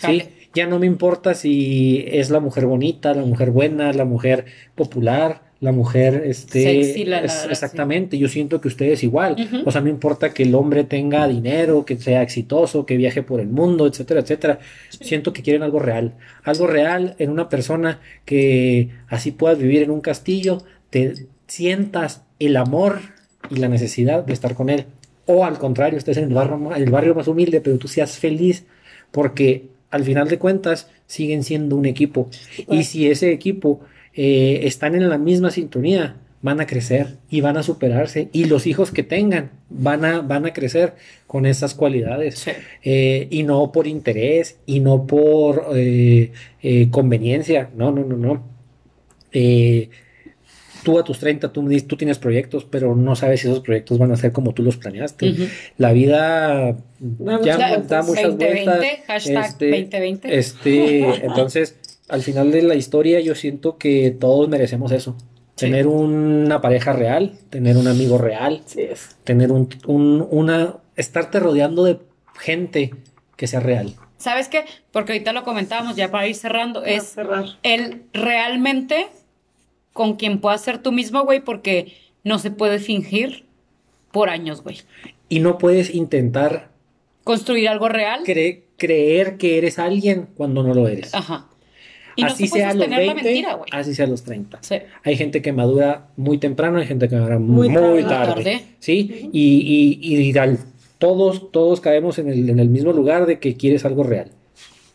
¿sí? 0.00 0.24
Ya 0.56 0.66
no 0.66 0.78
me 0.78 0.86
importa 0.86 1.34
si 1.34 2.04
es 2.08 2.30
la 2.30 2.40
mujer 2.40 2.66
bonita, 2.66 3.14
la 3.14 3.22
mujer 3.24 3.50
buena, 3.50 3.92
la 3.92 4.04
mujer 4.04 4.46
popular, 4.74 5.42
la 5.60 5.72
mujer 5.72 6.22
este 6.26 6.62
Sexy, 6.62 7.04
la- 7.04 7.20
es- 7.20 7.46
exactamente, 7.50 8.18
yo 8.18 8.28
siento 8.28 8.60
que 8.60 8.68
ustedes 8.68 9.02
igual. 9.02 9.36
O 9.64 9.70
sea, 9.70 9.80
no 9.80 9.88
importa 9.88 10.32
que 10.34 10.42
el 10.44 10.54
hombre 10.54 10.84
tenga 10.84 11.26
dinero, 11.28 11.84
que 11.84 11.96
sea 11.96 12.22
exitoso, 12.22 12.84
que 12.86 12.96
viaje 12.96 13.22
por 13.22 13.40
el 13.40 13.48
mundo, 13.48 13.86
etcétera, 13.86 14.20
etcétera. 14.20 14.58
Siento 14.90 15.32
que 15.32 15.42
quieren 15.42 15.62
algo 15.62 15.78
real. 15.78 16.14
Algo 16.44 16.66
real 16.66 17.14
en 17.18 17.30
una 17.30 17.48
persona 17.48 18.00
que 18.24 18.88
así 19.08 19.30
puedas 19.32 19.58
vivir 19.58 19.82
en 19.82 19.90
un 19.90 20.00
castillo, 20.00 20.62
te 20.90 21.14
sientas 21.46 22.22
el 22.38 22.56
amor 22.56 22.98
y 23.50 23.56
la 23.56 23.68
necesidad 23.68 24.24
de 24.24 24.32
estar 24.32 24.54
con 24.54 24.68
él. 24.70 24.84
O 25.26 25.44
al 25.44 25.58
contrario, 25.58 25.98
estés 25.98 26.16
en 26.18 26.24
el 26.28 26.34
barrio, 26.34 26.74
el 26.74 26.90
barrio 26.90 27.14
más 27.14 27.28
humilde, 27.28 27.60
pero 27.60 27.78
tú 27.78 27.88
seas 27.88 28.18
feliz 28.18 28.64
porque 29.10 29.74
al 29.90 30.04
final 30.04 30.28
de 30.28 30.38
cuentas 30.38 30.90
siguen 31.06 31.42
siendo 31.42 31.76
un 31.76 31.86
equipo. 31.86 32.28
Y 32.70 32.84
si 32.84 33.08
ese 33.08 33.32
equipo 33.32 33.80
eh, 34.14 34.60
están 34.64 34.94
en 34.94 35.08
la 35.08 35.18
misma 35.18 35.50
sintonía, 35.50 36.16
van 36.42 36.60
a 36.60 36.66
crecer 36.66 37.16
y 37.28 37.40
van 37.40 37.56
a 37.56 37.62
superarse. 37.62 38.28
Y 38.32 38.44
los 38.44 38.66
hijos 38.66 38.92
que 38.92 39.02
tengan 39.02 39.50
van 39.68 40.04
a, 40.04 40.20
van 40.20 40.46
a 40.46 40.52
crecer 40.52 40.94
con 41.26 41.44
esas 41.44 41.74
cualidades. 41.74 42.38
Sí. 42.38 42.52
Eh, 42.84 43.26
y 43.30 43.42
no 43.42 43.72
por 43.72 43.86
interés 43.86 44.58
y 44.64 44.78
no 44.80 45.06
por 45.06 45.66
eh, 45.74 46.30
eh, 46.62 46.88
conveniencia. 46.90 47.70
No, 47.74 47.90
no, 47.90 48.04
no, 48.04 48.16
no. 48.16 48.56
Tú 50.86 51.00
a 51.00 51.04
tus 51.04 51.18
30, 51.18 51.52
tú, 51.52 51.62
me 51.62 51.70
dices, 51.70 51.88
tú 51.88 51.96
tienes 51.96 52.16
proyectos, 52.18 52.64
pero 52.64 52.94
no 52.94 53.16
sabes 53.16 53.40
si 53.40 53.48
esos 53.48 53.58
proyectos 53.58 53.98
van 53.98 54.12
a 54.12 54.16
ser 54.16 54.30
como 54.30 54.54
tú 54.54 54.62
los 54.62 54.76
planeaste. 54.76 55.34
La 55.78 55.92
vida 55.92 56.76
Da 57.00 57.40
ya 57.42 57.56
muchas 57.56 57.58
da 57.58 57.68
vueltas. 57.68 58.06
muchas 58.06 58.22
2020, 58.38 58.64
vueltas. 58.64 58.98
hashtag 59.08 59.44
Este, 59.46 59.70
2020. 59.70 60.38
Este, 60.38 61.00
entonces, 61.26 61.76
al 62.08 62.22
final 62.22 62.52
de 62.52 62.62
la 62.62 62.76
historia, 62.76 63.18
yo 63.18 63.34
siento 63.34 63.78
que 63.78 64.12
todos 64.12 64.48
merecemos 64.48 64.92
eso. 64.92 65.16
Sí. 65.56 65.66
Tener 65.66 65.88
una 65.88 66.60
pareja 66.60 66.92
real, 66.92 67.32
tener 67.50 67.76
un 67.76 67.88
amigo 67.88 68.16
real, 68.18 68.62
Sí 68.66 68.82
es. 68.82 69.16
tener 69.24 69.50
un, 69.50 69.68
un- 69.86 70.24
una, 70.30 70.76
estarte 70.94 71.40
rodeando 71.40 71.82
de 71.82 71.98
gente 72.38 72.92
que 73.36 73.48
sea 73.48 73.58
real. 73.58 73.94
¿Sabes 74.18 74.48
qué? 74.48 74.64
Porque 74.92 75.12
ahorita 75.12 75.32
lo 75.32 75.42
comentábamos 75.42 75.96
ya 75.96 76.10
para 76.12 76.28
ir 76.28 76.36
cerrando. 76.36 76.80
Para 76.82 76.92
Es 76.92 77.04
cerrar. 77.08 77.44
el 77.64 78.02
realmente 78.12 79.08
con 79.96 80.14
quien 80.14 80.40
puedas 80.40 80.60
ser 80.60 80.78
tú 80.78 80.92
mismo, 80.92 81.24
güey, 81.24 81.40
porque 81.40 81.92
no 82.22 82.38
se 82.38 82.52
puede 82.52 82.78
fingir 82.78 83.44
por 84.12 84.28
años, 84.30 84.62
güey. 84.62 84.78
Y 85.28 85.40
no 85.40 85.58
puedes 85.58 85.92
intentar 85.92 86.68
Construir 87.24 87.68
algo 87.68 87.88
real. 87.88 88.20
cre- 88.24 88.60
creer 88.76 89.36
que 89.38 89.58
eres 89.58 89.80
alguien 89.80 90.28
cuando 90.36 90.62
no 90.62 90.72
lo 90.74 90.86
eres. 90.86 91.12
Ajá. 91.14 91.48
Y 92.14 92.22
no 92.22 92.28
así 92.28 92.46
sea 92.46 92.70
a 92.70 92.74
los 92.74 92.84
sostener 92.84 92.98
20, 93.00 93.14
la 93.16 93.22
mentira, 93.22 93.54
güey. 93.54 93.68
así 93.72 93.94
sea 93.94 94.06
a 94.06 94.08
los 94.08 94.22
30. 94.22 94.58
Sí. 94.62 94.76
Hay 95.02 95.16
gente 95.16 95.42
que 95.42 95.52
madura 95.52 96.08
muy 96.16 96.38
temprano, 96.38 96.78
hay 96.78 96.86
gente 96.86 97.08
que 97.08 97.16
madura 97.16 97.38
Muy 97.38 97.68
muy, 97.68 97.74
tarde. 97.74 98.02
tarde, 98.04 98.34
Tarde. 98.44 98.62
¿sí? 98.78 99.28
Y, 99.32 99.98
y, 100.00 100.30
y 100.30 100.38
al- 100.38 100.58
todos, 100.98 101.50
todos 101.52 101.80
caemos 101.82 102.18
en 102.18 102.28
el, 102.30 102.48
en 102.48 102.58
el 102.58 102.68
mismo 102.70 102.92
lugar 102.92 103.26
de 103.26 103.38
que 103.38 103.56
quieres 103.56 103.84
algo 103.84 104.02
real. 104.02 104.30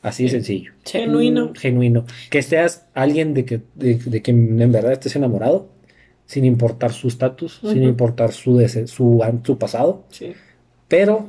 Así 0.01 0.23
de 0.23 0.29
sencillo. 0.29 0.73
Sí. 0.83 0.99
Genuino. 0.99 1.47
Mm, 1.47 1.55
Genuino. 1.55 2.05
Que 2.29 2.41
seas 2.41 2.87
alguien 2.95 3.33
de 3.33 3.45
que, 3.45 3.61
de, 3.75 3.95
de 3.95 4.21
que 4.21 4.31
en 4.31 4.71
verdad 4.71 4.93
estés 4.93 5.15
enamorado, 5.15 5.69
sin 6.25 6.45
importar 6.45 6.91
su 6.93 7.07
estatus, 7.07 7.59
sin 7.61 7.83
importar 7.83 8.31
su, 8.31 8.57
dese- 8.57 8.87
su, 8.87 9.21
su 9.43 9.57
pasado, 9.57 10.05
Sí. 10.09 10.33
pero 10.87 11.27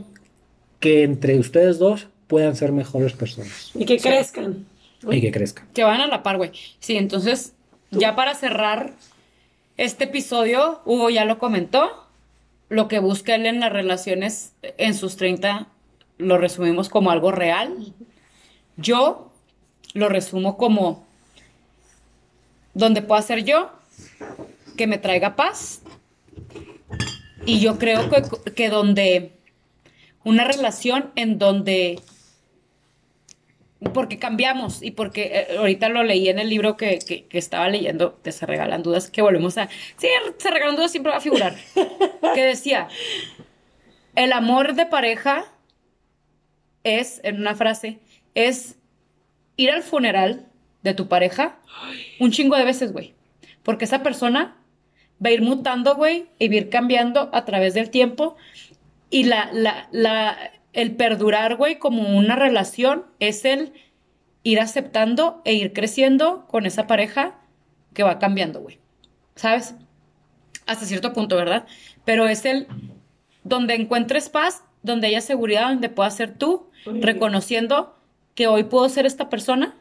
que 0.80 1.02
entre 1.02 1.38
ustedes 1.38 1.78
dos 1.78 2.08
puedan 2.28 2.56
ser 2.56 2.72
mejores 2.72 3.12
personas 3.12 3.70
Y 3.74 3.84
que 3.84 3.98
Sí. 3.98 4.08
crezcan. 4.08 4.64
y 5.10 5.20
que 5.20 5.32
crezcan. 5.32 5.66
Que 5.74 5.82
van 5.84 6.00
a 6.00 6.06
la 6.06 6.22
par, 6.22 6.36
güey. 6.38 6.52
Sí, 6.78 6.96
entonces, 6.96 7.52
ya 7.90 8.14
para 8.14 8.34
cerrar 8.34 8.92
este 9.76 10.04
episodio, 10.04 10.80
Hugo 10.86 11.10
ya 11.10 11.24
lo 11.24 11.38
comentó. 11.38 11.90
Lo 12.68 12.86
que 12.88 13.00
busca 13.00 13.34
él 13.34 13.44
en 13.46 13.58
las 13.60 13.72
relaciones 13.72 14.52
en 14.78 14.94
sus 14.94 15.16
30 15.16 15.66
lo 16.18 16.38
resumimos 16.38 16.88
como 16.88 17.10
algo 17.10 17.32
real. 17.32 17.92
Yo 18.76 19.32
lo 19.94 20.08
resumo 20.08 20.56
como 20.56 21.06
donde 22.74 23.02
pueda 23.02 23.20
ser 23.22 23.44
yo, 23.44 23.70
que 24.76 24.86
me 24.86 24.98
traiga 24.98 25.36
paz. 25.36 25.82
Y 27.44 27.60
yo 27.60 27.78
creo 27.78 28.08
que, 28.08 28.22
que 28.52 28.70
donde 28.70 29.32
una 30.24 30.44
relación 30.44 31.10
en 31.16 31.38
donde 31.38 32.00
porque 33.92 34.20
cambiamos 34.20 34.80
y 34.80 34.92
porque 34.92 35.46
eh, 35.50 35.56
ahorita 35.58 35.88
lo 35.88 36.04
leí 36.04 36.28
en 36.28 36.38
el 36.38 36.48
libro 36.48 36.76
que, 36.76 37.00
que- 37.00 37.24
que 37.24 37.36
estaba 37.38 37.68
leyendo 37.68 38.16
de 38.22 38.30
Se 38.30 38.46
Regalan 38.46 38.84
Dudas, 38.84 39.10
que 39.10 39.22
volvemos 39.22 39.58
a... 39.58 39.68
Sí, 39.96 40.06
Se 40.38 40.50
Regalan 40.50 40.76
Dudas 40.76 40.92
siempre 40.92 41.10
va 41.10 41.18
a 41.18 41.20
figurar. 41.20 41.56
que 42.34 42.42
decía, 42.44 42.86
el 44.14 44.32
amor 44.32 44.74
de 44.76 44.86
pareja 44.86 45.46
es, 46.84 47.20
en 47.24 47.40
una 47.40 47.56
frase, 47.56 47.98
es 48.34 48.76
ir 49.56 49.70
al 49.70 49.82
funeral 49.82 50.46
de 50.82 50.94
tu 50.94 51.08
pareja 51.08 51.58
un 52.18 52.30
chingo 52.30 52.56
de 52.56 52.64
veces, 52.64 52.92
güey. 52.92 53.14
Porque 53.62 53.84
esa 53.84 54.02
persona 54.02 54.56
va 55.24 55.30
a 55.30 55.32
ir 55.32 55.42
mutando, 55.42 55.94
güey, 55.94 56.26
y 56.38 56.48
va 56.48 56.54
a 56.54 56.56
ir 56.58 56.70
cambiando 56.70 57.30
a 57.32 57.44
través 57.44 57.74
del 57.74 57.90
tiempo. 57.90 58.36
Y 59.10 59.24
la, 59.24 59.50
la, 59.52 59.88
la, 59.92 60.36
el 60.72 60.96
perdurar, 60.96 61.56
güey, 61.56 61.78
como 61.78 62.16
una 62.16 62.36
relación 62.36 63.04
es 63.20 63.44
el 63.44 63.72
ir 64.42 64.60
aceptando 64.60 65.40
e 65.44 65.54
ir 65.54 65.72
creciendo 65.72 66.46
con 66.48 66.66
esa 66.66 66.86
pareja 66.86 67.38
que 67.94 68.02
va 68.02 68.18
cambiando, 68.18 68.60
güey. 68.60 68.78
¿Sabes? 69.36 69.74
Hasta 70.66 70.86
cierto 70.86 71.12
punto, 71.12 71.36
¿verdad? 71.36 71.66
Pero 72.04 72.26
es 72.26 72.44
el 72.44 72.66
donde 73.44 73.74
encuentres 73.74 74.28
paz, 74.28 74.64
donde 74.82 75.08
haya 75.08 75.20
seguridad, 75.20 75.68
donde 75.68 75.88
puedas 75.88 76.16
ser 76.16 76.36
tú, 76.36 76.70
reconociendo 76.84 77.96
que 78.34 78.46
hoy 78.46 78.64
puedo 78.64 78.88
ser 78.88 79.06
esta 79.06 79.28
persona, 79.28 79.74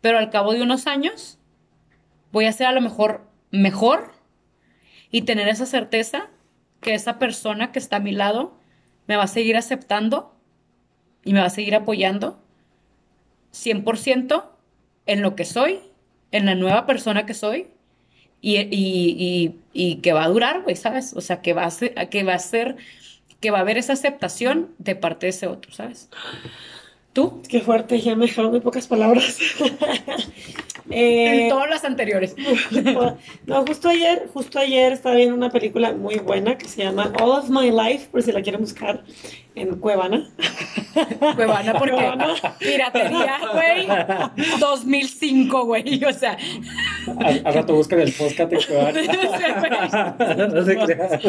pero 0.00 0.18
al 0.18 0.30
cabo 0.30 0.52
de 0.52 0.62
unos 0.62 0.86
años 0.86 1.38
voy 2.32 2.46
a 2.46 2.52
ser 2.52 2.66
a 2.66 2.72
lo 2.72 2.80
mejor 2.80 3.26
mejor 3.50 4.12
y 5.10 5.22
tener 5.22 5.48
esa 5.48 5.66
certeza 5.66 6.28
que 6.80 6.94
esa 6.94 7.18
persona 7.18 7.70
que 7.70 7.78
está 7.78 7.96
a 7.96 8.00
mi 8.00 8.12
lado 8.12 8.56
me 9.06 9.16
va 9.16 9.24
a 9.24 9.28
seguir 9.28 9.56
aceptando 9.56 10.34
y 11.24 11.32
me 11.32 11.40
va 11.40 11.46
a 11.46 11.50
seguir 11.50 11.74
apoyando 11.74 12.42
100% 13.52 14.44
en 15.06 15.22
lo 15.22 15.36
que 15.36 15.44
soy, 15.44 15.80
en 16.32 16.46
la 16.46 16.54
nueva 16.54 16.86
persona 16.86 17.26
que 17.26 17.34
soy 17.34 17.68
y, 18.40 18.56
y, 18.58 19.60
y, 19.72 19.96
que 19.96 20.12
va 20.12 20.24
a 20.24 20.28
durar, 20.28 20.62
güey, 20.62 20.74
¿sabes? 20.74 21.14
O 21.14 21.20
sea, 21.20 21.42
que 21.42 21.52
va 21.52 21.64
a 21.64 21.70
ser, 21.70 22.08
que 22.08 22.24
va 22.24 22.34
a 22.34 22.38
ser, 22.38 22.76
que 23.40 23.50
va 23.50 23.58
a 23.58 23.60
haber 23.60 23.78
esa 23.78 23.92
aceptación 23.92 24.74
de 24.78 24.96
parte 24.96 25.26
de 25.26 25.30
ese 25.30 25.46
otro, 25.46 25.72
¿sabes? 25.72 26.08
¿Tú? 27.12 27.42
Qué 27.48 27.60
fuerte, 27.60 28.00
ya 28.00 28.16
me 28.16 28.26
dejaron 28.26 28.52
muy 28.52 28.60
pocas 28.60 28.86
palabras. 28.86 29.36
Eh, 30.92 31.44
en 31.44 31.48
todas 31.48 31.70
las 31.70 31.84
anteriores. 31.84 32.36
no, 33.46 33.66
justo 33.66 33.88
ayer, 33.88 34.28
justo 34.32 34.58
ayer 34.58 34.92
estaba 34.92 35.14
viendo 35.16 35.34
una 35.34 35.50
película 35.50 35.92
muy 35.92 36.16
buena 36.16 36.58
que 36.58 36.68
se 36.68 36.82
llama 36.82 37.12
All 37.20 37.30
of 37.30 37.48
My 37.48 37.70
Life, 37.70 38.08
por 38.10 38.22
si 38.22 38.32
la 38.32 38.42
quieren 38.42 38.60
buscar 38.60 39.02
en 39.54 39.78
Cuevana. 39.78 40.30
Cuevana, 41.36 41.74
porque 41.78 41.94
Cuevana. 41.94 42.34
piratería, 42.58 43.40
güey, 43.52 43.86
2005, 44.58 45.64
güey, 45.64 46.04
o 46.04 46.12
sea, 46.12 46.36
Al, 47.18 47.42
al 47.44 47.54
rato 47.54 47.74
buscan 47.74 48.00
el 48.00 48.12
podcast 48.12 48.52
en 48.52 48.60
Cuevana. 48.62 49.00
No 50.52 50.64
se 50.64 50.76
crean. 50.76 51.20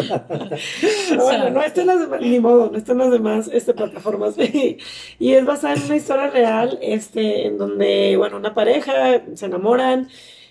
Bueno, 1.18 1.50
no 1.50 1.62
están 1.62 1.88
las 1.88 2.00
demás, 2.00 2.22
ni 2.22 2.40
modo, 2.40 2.70
no 2.72 2.78
están 2.78 2.98
las 2.98 3.12
demás 3.12 3.50
este, 3.52 3.74
plataformas. 3.74 4.36
y 4.38 5.34
es 5.34 5.46
basada 5.46 5.76
en 5.76 5.84
una 5.84 5.96
historia 5.96 6.28
real, 6.28 6.78
este, 6.82 7.48
en 7.48 7.58
donde, 7.58 8.16
bueno, 8.18 8.38
una 8.38 8.54
pareja 8.54 9.22
se 9.34 9.48
enamoran. 9.56 10.10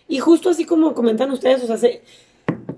Y 0.09 0.19
justo 0.19 0.51
así 0.51 0.65
como 0.65 0.95
comentan 0.95 1.31
ustedes, 1.31 1.63
o 1.63 1.67
sea, 1.67 1.77
se, 1.77 2.03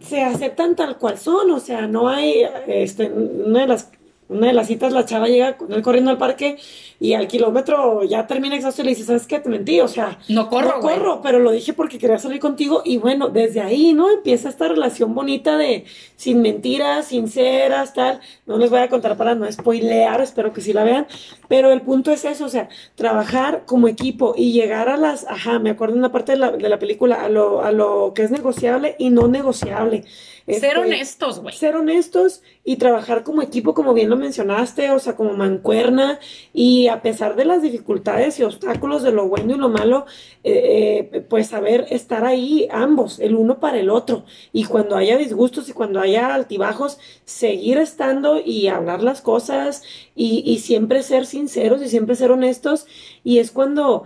se 0.01 0.23
aceptan 0.23 0.77
tal 0.77 0.99
cual 0.99 1.19
son, 1.19 1.51
o 1.51 1.61
sea, 1.61 1.87
no 1.87 2.09
hay, 2.09 2.45
este, 2.67 3.11
una 3.11 3.61
de 3.61 3.67
las 3.67 3.91
una 4.29 4.47
de 4.49 4.53
las 4.53 4.67
citas, 4.69 4.93
la 4.93 5.05
chava 5.05 5.27
llega 5.29 5.57
con 5.57 5.73
él 5.73 5.83
corriendo 5.83 6.11
al 6.11 6.19
parque 6.19 6.57
y 7.01 7.13
al 7.15 7.29
kilómetro 7.29 8.03
ya 8.05 8.27
termina 8.27 8.57
exhausto 8.57 8.83
y 8.83 8.85
le 8.87 8.91
dice, 8.91 9.05
¿sabes 9.05 9.27
qué? 9.27 9.39
Te 9.39 9.49
mentí, 9.49 9.81
o 9.81 9.89
sea, 9.89 10.19
no 10.29 10.49
corro, 10.49 10.77
no 10.77 10.81
güey. 10.81 10.97
corro, 10.97 11.21
pero 11.23 11.39
lo 11.39 11.51
dije 11.53 11.73
porque 11.75 11.99
quería 11.99 12.19
salir 12.19 12.41
contigo 12.41 12.83
y 12.85 12.97
bueno, 12.99 13.29
desde 13.29 13.61
ahí, 13.61 13.93
¿no? 13.93 14.11
Empieza 14.11 14.49
esta 14.49 14.69
relación 14.69 15.15
bonita 15.15 15.57
de 15.59 15.85
sin 16.17 16.41
mentiras, 16.43 17.07
sinceras, 17.09 17.93
tal. 17.95 18.21
No 18.47 18.57
les 18.59 18.71
voy 18.71 18.81
a 18.81 18.89
contar 18.89 19.17
para 19.17 19.35
no 19.35 19.51
spoilear, 19.51 20.21
espero 20.23 20.53
que 20.53 20.61
sí 20.63 20.73
la 20.73 20.85
vean, 20.85 21.07
pero 21.49 21.71
el 21.73 21.83
punto 21.83 22.11
es 22.11 22.25
eso, 22.25 22.47
o 22.47 22.49
sea, 22.49 22.69
trabajar 22.95 23.65
como 23.67 23.89
equipo 23.89 24.35
y 24.37 24.53
llegar 24.53 24.89
a 24.89 24.97
las, 24.97 25.27
ajá, 25.27 25.59
me 25.59 25.71
acuerdo 25.71 25.95
en 25.95 25.99
una 26.01 26.13
parte 26.13 26.33
de 26.33 26.39
la, 26.39 26.51
de 26.53 26.69
la 26.69 26.79
película, 26.79 27.23
a 27.25 27.29
lo, 27.29 27.63
a 27.63 27.73
lo 27.73 28.13
que 28.15 28.23
es 28.23 28.31
negociable 28.31 28.97
y 28.99 29.11
no 29.11 29.29
negociable. 29.29 30.05
Ser 30.49 30.77
Este, 30.77 30.79
honestos, 30.79 31.41
güey. 31.41 31.55
ser 31.55 31.75
honestos 31.77 32.43
y 32.65 32.77
trabajar 32.77 33.23
como 33.25 33.43
equipo, 33.43 33.75
como 33.75 33.95
bien 33.95 34.11
lo 34.11 34.17
mencionaste, 34.25 34.91
o 34.91 34.99
sea, 34.99 35.15
como 35.15 35.33
mancuerna, 35.35 36.19
y 36.53 36.89
a 36.89 37.03
pesar 37.03 37.37
de 37.37 37.45
las 37.45 37.61
dificultades 37.63 38.39
y 38.39 38.43
obstáculos 38.43 39.03
de 39.03 39.13
lo 39.13 39.29
bueno 39.29 39.55
y 39.55 39.59
lo 39.59 39.69
malo, 39.69 40.07
eh, 40.45 41.11
eh, 41.13 41.21
pues 41.29 41.49
saber 41.49 41.87
estar 41.91 42.25
ahí 42.25 42.67
ambos, 42.71 43.21
el 43.21 43.35
uno 43.35 43.61
para 43.61 43.79
el 43.79 43.91
otro, 43.91 44.25
y 44.53 44.65
cuando 44.65 44.97
haya 44.97 45.17
disgustos 45.19 45.69
y 45.69 45.73
cuando 45.73 46.01
haya 46.01 46.35
altibajos, 46.35 46.99
seguir 47.25 47.79
estando 47.79 48.41
y 48.45 48.69
hablar 48.69 49.03
las 49.03 49.21
cosas 49.21 49.83
y, 50.15 50.43
y 50.45 50.59
siempre 50.59 51.03
ser 51.03 51.27
sinceros 51.27 51.83
y 51.83 51.89
siempre 51.89 52.17
ser 52.17 52.31
honestos, 52.31 52.87
y 53.23 53.39
es 53.39 53.51
cuando 53.51 54.05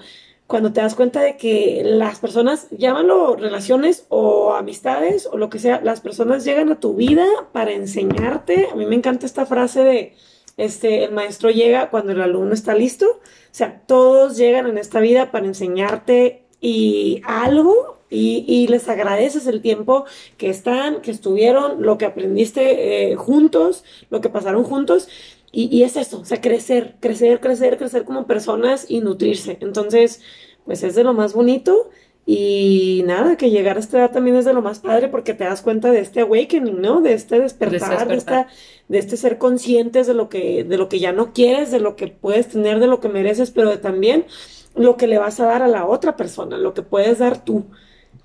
cuando 0.49 0.73
te 0.73 0.81
das 0.81 0.95
cuenta 0.95 1.21
de 1.21 1.37
que 1.37 1.83
las 1.85 2.21
personas, 2.21 2.69
llámalo 2.71 3.37
relaciones 3.37 4.07
o 4.09 4.55
amistades 4.55 5.29
o 5.31 5.37
lo 5.37 5.51
que 5.51 5.59
sea, 5.59 5.83
las 5.85 6.01
personas 6.01 6.43
llegan 6.43 6.73
a 6.73 6.81
tu 6.81 6.95
vida 6.95 7.27
para 7.53 7.73
enseñarte. 7.73 8.67
A 8.73 8.75
mí 8.75 8.87
me 8.87 8.97
encanta 8.97 9.27
esta 9.27 9.45
frase 9.45 9.85
de, 9.85 10.15
este, 10.57 11.05
el 11.05 11.13
maestro 11.13 11.51
llega 11.51 11.91
cuando 11.91 12.13
el 12.13 12.23
alumno 12.23 12.55
está 12.55 12.75
listo. 12.75 13.07
O 13.07 13.21
sea, 13.53 13.83
todos 13.87 14.39
llegan 14.39 14.67
en 14.67 14.79
esta 14.79 15.01
vida 15.01 15.31
para 15.31 15.45
enseñarte 15.45 16.45
y 16.63 17.21
algo 17.27 17.99
y, 18.09 18.47
y 18.49 18.69
les 18.69 18.89
agradeces 18.89 19.47
el 19.47 19.61
tiempo 19.61 20.07
que 20.39 20.49
están, 20.49 21.03
que 21.03 21.11
estuvieron, 21.11 21.83
lo 21.83 21.99
que 21.99 22.07
aprendiste 22.07 23.13
eh, 23.13 23.17
juntos, 23.17 23.85
lo 24.09 24.23
que 24.23 24.31
pasaron 24.31 24.65
juntos. 24.65 25.11
Y, 25.51 25.75
y 25.75 25.83
es 25.83 25.97
eso, 25.97 26.21
o 26.21 26.25
sea, 26.25 26.41
crecer, 26.41 26.97
crecer, 27.01 27.41
crecer, 27.41 27.79
crecer 27.79 28.05
como 28.05 28.27
personas 28.27 28.87
y 28.89 29.01
nutrirse. 29.01 29.59
Entonces, 29.61 30.21
pues 30.65 30.83
es 30.83 30.95
de 30.95 31.05
lo 31.05 31.15
más 31.15 31.33
bonito. 31.33 31.91
Y 32.31 33.05
nada, 33.07 33.39
que 33.39 33.49
llegar 33.49 33.79
a 33.79 33.81
esta 33.81 33.97
edad 33.97 34.13
también 34.13 34.37
es 34.37 34.45
de 34.45 34.53
lo 34.53 34.61
más 34.61 34.81
padre 34.81 35.09
porque 35.09 35.33
te 35.33 35.45
das 35.45 35.63
cuenta 35.63 35.91
de 35.91 36.01
este 36.01 36.21
awakening, 36.21 36.79
¿no? 36.79 37.01
De 37.01 37.15
este 37.15 37.41
despertar, 37.41 37.89
de, 37.89 37.97
despertar. 37.97 38.17
esta, 38.19 38.47
de 38.87 38.99
este 38.99 39.17
ser 39.17 39.39
conscientes 39.39 40.07
de 40.07 40.13
lo 40.13 40.29
que, 40.29 40.63
de 40.63 40.77
lo 40.77 40.91
que 40.91 40.99
ya 40.99 41.11
no 41.13 41.33
quieres, 41.33 41.71
de 41.71 41.81
lo 41.81 41.97
que 41.97 42.09
puedes 42.09 42.49
tener, 42.49 42.81
de 42.81 42.87
lo 42.87 43.01
que 43.01 43.09
mereces, 43.09 43.51
pero 43.51 43.71
de 43.71 43.79
también 43.79 44.27
lo 44.75 44.99
que 44.99 45.07
le 45.07 45.17
vas 45.17 45.41
a 45.41 45.47
dar 45.47 45.63
a 45.63 45.69
la 45.69 45.87
otra 45.87 46.17
persona, 46.17 46.59
lo 46.59 46.75
que 46.75 46.83
puedes 46.83 47.19
dar 47.19 47.43
tú, 47.43 47.65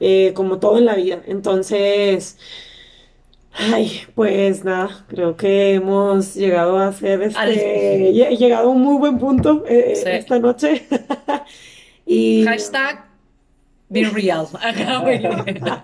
eh, 0.01 0.34
como 0.36 0.59
todo 0.59 0.78
en 0.78 0.86
la 0.86 0.95
vida. 0.95 1.24
Entonces, 1.26 2.38
ay, 3.56 4.01
pues 4.16 4.64
nada, 4.64 5.06
creo 5.08 5.36
que 5.38 5.74
hemos 5.76 6.36
llegado 6.36 6.78
a 6.80 6.91
ser 6.93 7.22
este, 7.22 7.39
Al- 7.39 8.38
llegado 8.38 8.68
a 8.70 8.72
un 8.72 8.82
muy 8.82 8.97
buen 8.97 9.18
punto 9.20 9.64
eh, 9.68 9.93
Sí. 9.95 10.04
esta 10.10 10.39
noche. 10.39 10.86
y 12.06 12.43
Hashtag 12.45 13.06
be 13.89 14.04
real. 14.06 14.47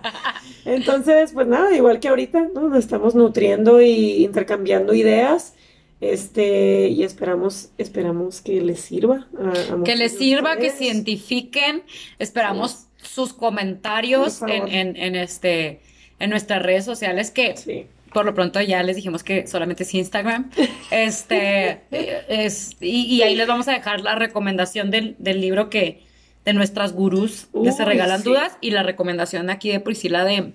Entonces, 0.64 1.32
pues 1.32 1.46
nada, 1.46 1.74
igual 1.74 2.00
que 2.00 2.08
ahorita, 2.08 2.48
¿no? 2.54 2.68
Nos 2.68 2.78
estamos 2.78 3.14
nutriendo 3.14 3.80
y 3.80 4.24
intercambiando 4.24 4.94
ideas. 4.94 5.54
Este, 6.00 6.88
y 6.88 7.02
esperamos, 7.02 7.70
esperamos 7.76 8.40
que 8.40 8.60
les 8.62 8.80
sirva 8.80 9.28
a, 9.38 9.74
a 9.74 9.84
Que 9.84 9.96
les 9.96 10.16
sirva, 10.16 10.56
que 10.56 10.72
identifiquen. 10.80 11.82
Esperamos 12.18 12.86
sus 13.02 13.32
comentarios 13.32 14.40
en 14.42 15.14
este, 15.16 15.80
en 16.20 16.30
nuestras 16.30 16.62
redes 16.62 16.84
sociales 16.84 17.30
que 17.32 17.56
Sí. 17.56 17.86
por 18.12 18.24
lo 18.24 18.34
pronto 18.34 18.60
ya 18.60 18.82
les 18.84 18.94
dijimos 18.96 19.24
que 19.24 19.46
solamente 19.48 19.82
es 19.82 19.92
Instagram. 19.94 20.50
Este, 20.92 21.80
es, 22.28 22.76
y, 22.80 23.06
y 23.06 23.22
ahí 23.22 23.34
les 23.36 23.46
vamos 23.48 23.66
a 23.68 23.72
dejar 23.72 24.00
la 24.00 24.14
recomendación 24.14 24.90
del, 24.90 25.16
del 25.18 25.40
libro 25.40 25.68
que, 25.70 26.02
de 26.44 26.52
nuestras 26.52 26.92
gurús 26.92 27.48
de 27.52 27.70
Se 27.72 27.84
Regalan 27.84 28.22
sí. 28.22 28.28
Dudas 28.30 28.56
y 28.60 28.70
la 28.70 28.82
recomendación 28.82 29.50
aquí 29.50 29.70
de 29.70 29.78
Priscila 29.80 30.24
de, 30.24 30.52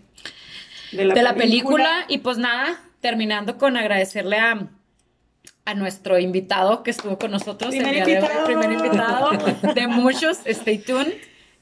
de 0.91 1.05
la 1.23 1.35
película. 1.35 2.05
Y 2.07 2.17
pues 2.19 2.37
nada, 2.37 2.79
terminando 3.01 3.57
con 3.57 3.77
agradecerle 3.77 4.37
a, 4.37 4.67
a 5.65 5.73
nuestro 5.75 6.19
invitado 6.19 6.83
que 6.83 6.91
estuvo 6.91 7.17
con 7.17 7.31
nosotros 7.31 7.73
el 7.73 7.83
Primer 7.83 8.05
día 8.05 8.05
de 8.05 8.11
hoy, 8.13 8.25
invitado. 8.25 8.45
primer 8.45 8.71
invitado 8.71 9.73
de 9.73 9.87
muchos. 9.87 10.39
Stay 10.45 10.79
tuned. 10.79 11.13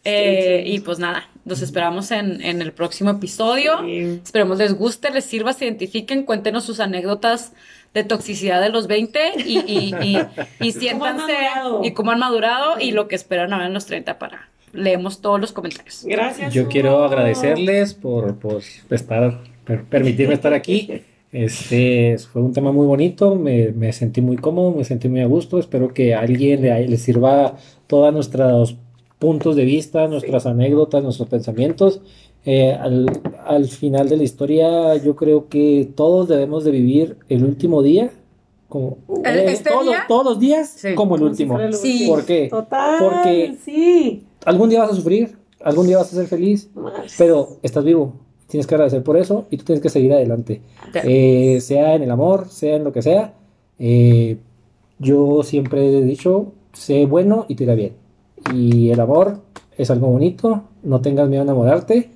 Eh, 0.05 0.63
y 0.65 0.79
pues 0.81 0.99
nada, 0.99 1.29
los 1.45 1.61
esperamos 1.61 2.11
en, 2.11 2.41
en 2.41 2.61
el 2.61 2.71
próximo 2.71 3.09
episodio. 3.11 3.73
Sí. 3.85 4.19
Esperemos 4.23 4.57
les 4.57 4.73
guste, 4.75 5.11
les 5.11 5.25
sirva, 5.25 5.53
se 5.53 5.65
identifiquen, 5.65 6.23
cuéntenos 6.23 6.63
sus 6.63 6.79
anécdotas 6.79 7.51
de 7.93 8.03
toxicidad 8.03 8.61
de 8.61 8.69
los 8.69 8.87
20 8.87 9.19
y, 9.45 9.59
y, 9.59 9.93
y, 10.01 10.17
y 10.17 10.71
¿Cómo 10.71 10.79
siéntanse 10.79 11.33
madurado? 11.33 11.81
y 11.83 11.91
cómo 11.91 12.11
han 12.11 12.19
madurado 12.19 12.79
y 12.79 12.91
lo 12.91 13.07
que 13.07 13.15
esperan 13.15 13.53
ahora 13.53 13.67
en 13.67 13.73
los 13.73 13.85
30 13.85 14.17
para 14.19 14.49
leemos 14.71 15.21
todos 15.21 15.39
los 15.39 15.51
comentarios. 15.51 16.03
Gracias. 16.05 16.51
Yo 16.53 16.63
Hugo. 16.63 16.71
quiero 16.71 17.03
agradecerles 17.03 17.93
por, 17.93 18.35
por 18.39 18.61
estar, 18.89 19.41
per- 19.65 19.83
permitirme 19.83 20.33
estar 20.33 20.53
aquí. 20.53 21.03
Este 21.31 22.15
fue 22.31 22.41
un 22.41 22.53
tema 22.53 22.71
muy 22.71 22.85
bonito, 22.85 23.35
me, 23.35 23.71
me 23.71 23.91
sentí 23.91 24.21
muy 24.21 24.37
cómodo, 24.37 24.71
me 24.71 24.83
sentí 24.83 25.09
muy 25.09 25.21
a 25.21 25.25
gusto. 25.25 25.59
Espero 25.59 25.93
que 25.93 26.13
a 26.13 26.21
alguien 26.21 26.61
le, 26.61 26.87
le 26.87 26.97
sirva 26.97 27.55
todos 27.87 28.13
nuestros 28.13 28.75
puntos 29.23 29.55
de 29.55 29.63
vista, 29.63 30.07
nuestras 30.07 30.45
anécdotas, 30.45 31.01
nuestros 31.01 31.29
pensamientos. 31.29 32.01
Eh, 32.45 32.73
al, 32.73 33.09
al 33.45 33.65
final 33.69 34.09
de 34.09 34.17
la 34.17 34.23
historia, 34.23 34.95
yo 34.97 35.15
creo 35.15 35.47
que 35.47 35.89
todos 35.95 36.27
debemos 36.27 36.65
de 36.65 36.71
vivir 36.71 37.17
el 37.29 37.45
último 37.45 37.81
día, 37.81 38.11
como 38.67 38.97
¿El- 39.23 39.39
eh, 39.39 39.51
este 39.53 39.69
todos, 39.69 39.85
día? 39.85 39.99
todos 40.09 40.25
los 40.25 40.39
días, 40.39 40.69
Sí. 40.75 40.93
como 40.93 41.15
el 41.15 41.21
Como 41.21 41.33
si 41.33 41.43
último. 41.43 41.53
fuera 41.53 41.67
el 41.69 41.73
Sí. 41.73 41.91
último. 41.93 42.13
¿Por 42.15 42.25
qué? 42.25 42.47
Total, 42.49 42.99
Porque- 43.01 43.55
sí. 43.63 44.23
Algún 44.45 44.67
día 44.69 44.79
vas 44.81 44.91
a 44.91 44.95
sufrir, 44.95 45.37
algún 45.63 45.87
día 45.87 45.97
vas 45.99 46.11
a 46.11 46.15
ser 46.17 46.27
feliz, 46.27 46.69
Más. 46.75 47.15
pero 47.17 47.59
estás 47.63 47.83
vivo. 47.85 48.13
Tienes 48.47 48.67
que 48.67 48.75
agradecer 48.75 49.03
por 49.03 49.15
eso 49.15 49.45
y 49.49 49.55
tú 49.57 49.63
tienes 49.63 49.81
que 49.81 49.89
seguir 49.89 50.11
adelante. 50.11 50.61
Eh, 51.05 51.59
sea 51.61 51.95
en 51.95 52.03
el 52.03 52.11
amor, 52.11 52.49
sea 52.49 52.75
en 52.75 52.83
lo 52.83 52.91
que 52.91 53.01
sea. 53.01 53.33
Eh, 53.79 54.35
yo 54.99 55.41
siempre 55.43 55.79
he 55.97 56.01
dicho, 56.03 56.51
sé 56.73 57.05
bueno 57.05 57.45
y 57.47 57.55
te 57.55 57.63
irá 57.63 57.73
bien. 57.75 57.93
Y 58.53 58.89
el 58.91 58.99
amor 58.99 59.41
es 59.77 59.89
algo 59.91 60.07
bonito, 60.07 60.63
no 60.83 61.01
tengas 61.01 61.29
miedo 61.29 61.41
a 61.41 61.45
enamorarte. 61.45 62.09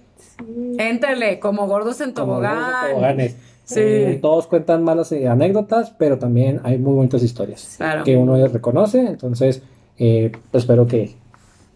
Éntrale, 0.78 1.40
como 1.40 1.68
gordos 1.68 2.02
en 2.02 2.14
tobogán. 2.14 3.18
Sí. 3.64 3.80
Eh, 3.82 4.20
todos 4.22 4.48
cuentan 4.48 4.84
malas 4.84 5.12
eh, 5.12 5.28
anécdotas, 5.28 5.90
pero 5.92 6.18
también 6.18 6.62
hay 6.64 6.78
muy 6.78 6.94
bonitas 6.94 7.22
historias 7.22 7.76
Claro. 7.78 8.04
que 8.06 8.16
uno 8.16 8.38
ya 8.38 8.48
reconoce. 8.48 9.00
Entonces, 9.00 9.62
eh, 9.98 10.32
espero 10.54 10.88
que, 10.88 11.16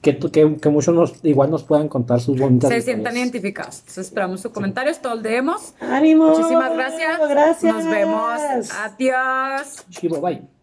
que, 0.01 0.17
que, 0.17 0.55
que 0.55 0.69
muchos 0.69 0.95
nos, 0.95 1.13
igual 1.25 1.51
nos 1.51 1.63
puedan 1.63 1.89
contar 1.89 2.21
sus 2.21 2.39
bonitas 2.39 2.69
Se 2.69 2.77
historias. 2.77 2.85
sientan 2.85 3.17
identificados. 3.17 3.79
Entonces, 3.79 4.07
esperamos 4.07 4.39
sus 4.39 4.51
comentarios, 4.53 5.01
todos 5.01 5.21
leemos. 5.21 5.73
¡Ánimo! 5.81 6.29
Muchísimas 6.29 6.73
gracias. 6.73 7.19
Gracias. 7.29 7.75
Nos 7.75 7.85
vemos. 7.85 8.39
Adiós. 8.85 9.85
Chivo, 9.89 10.21
bye. 10.21 10.60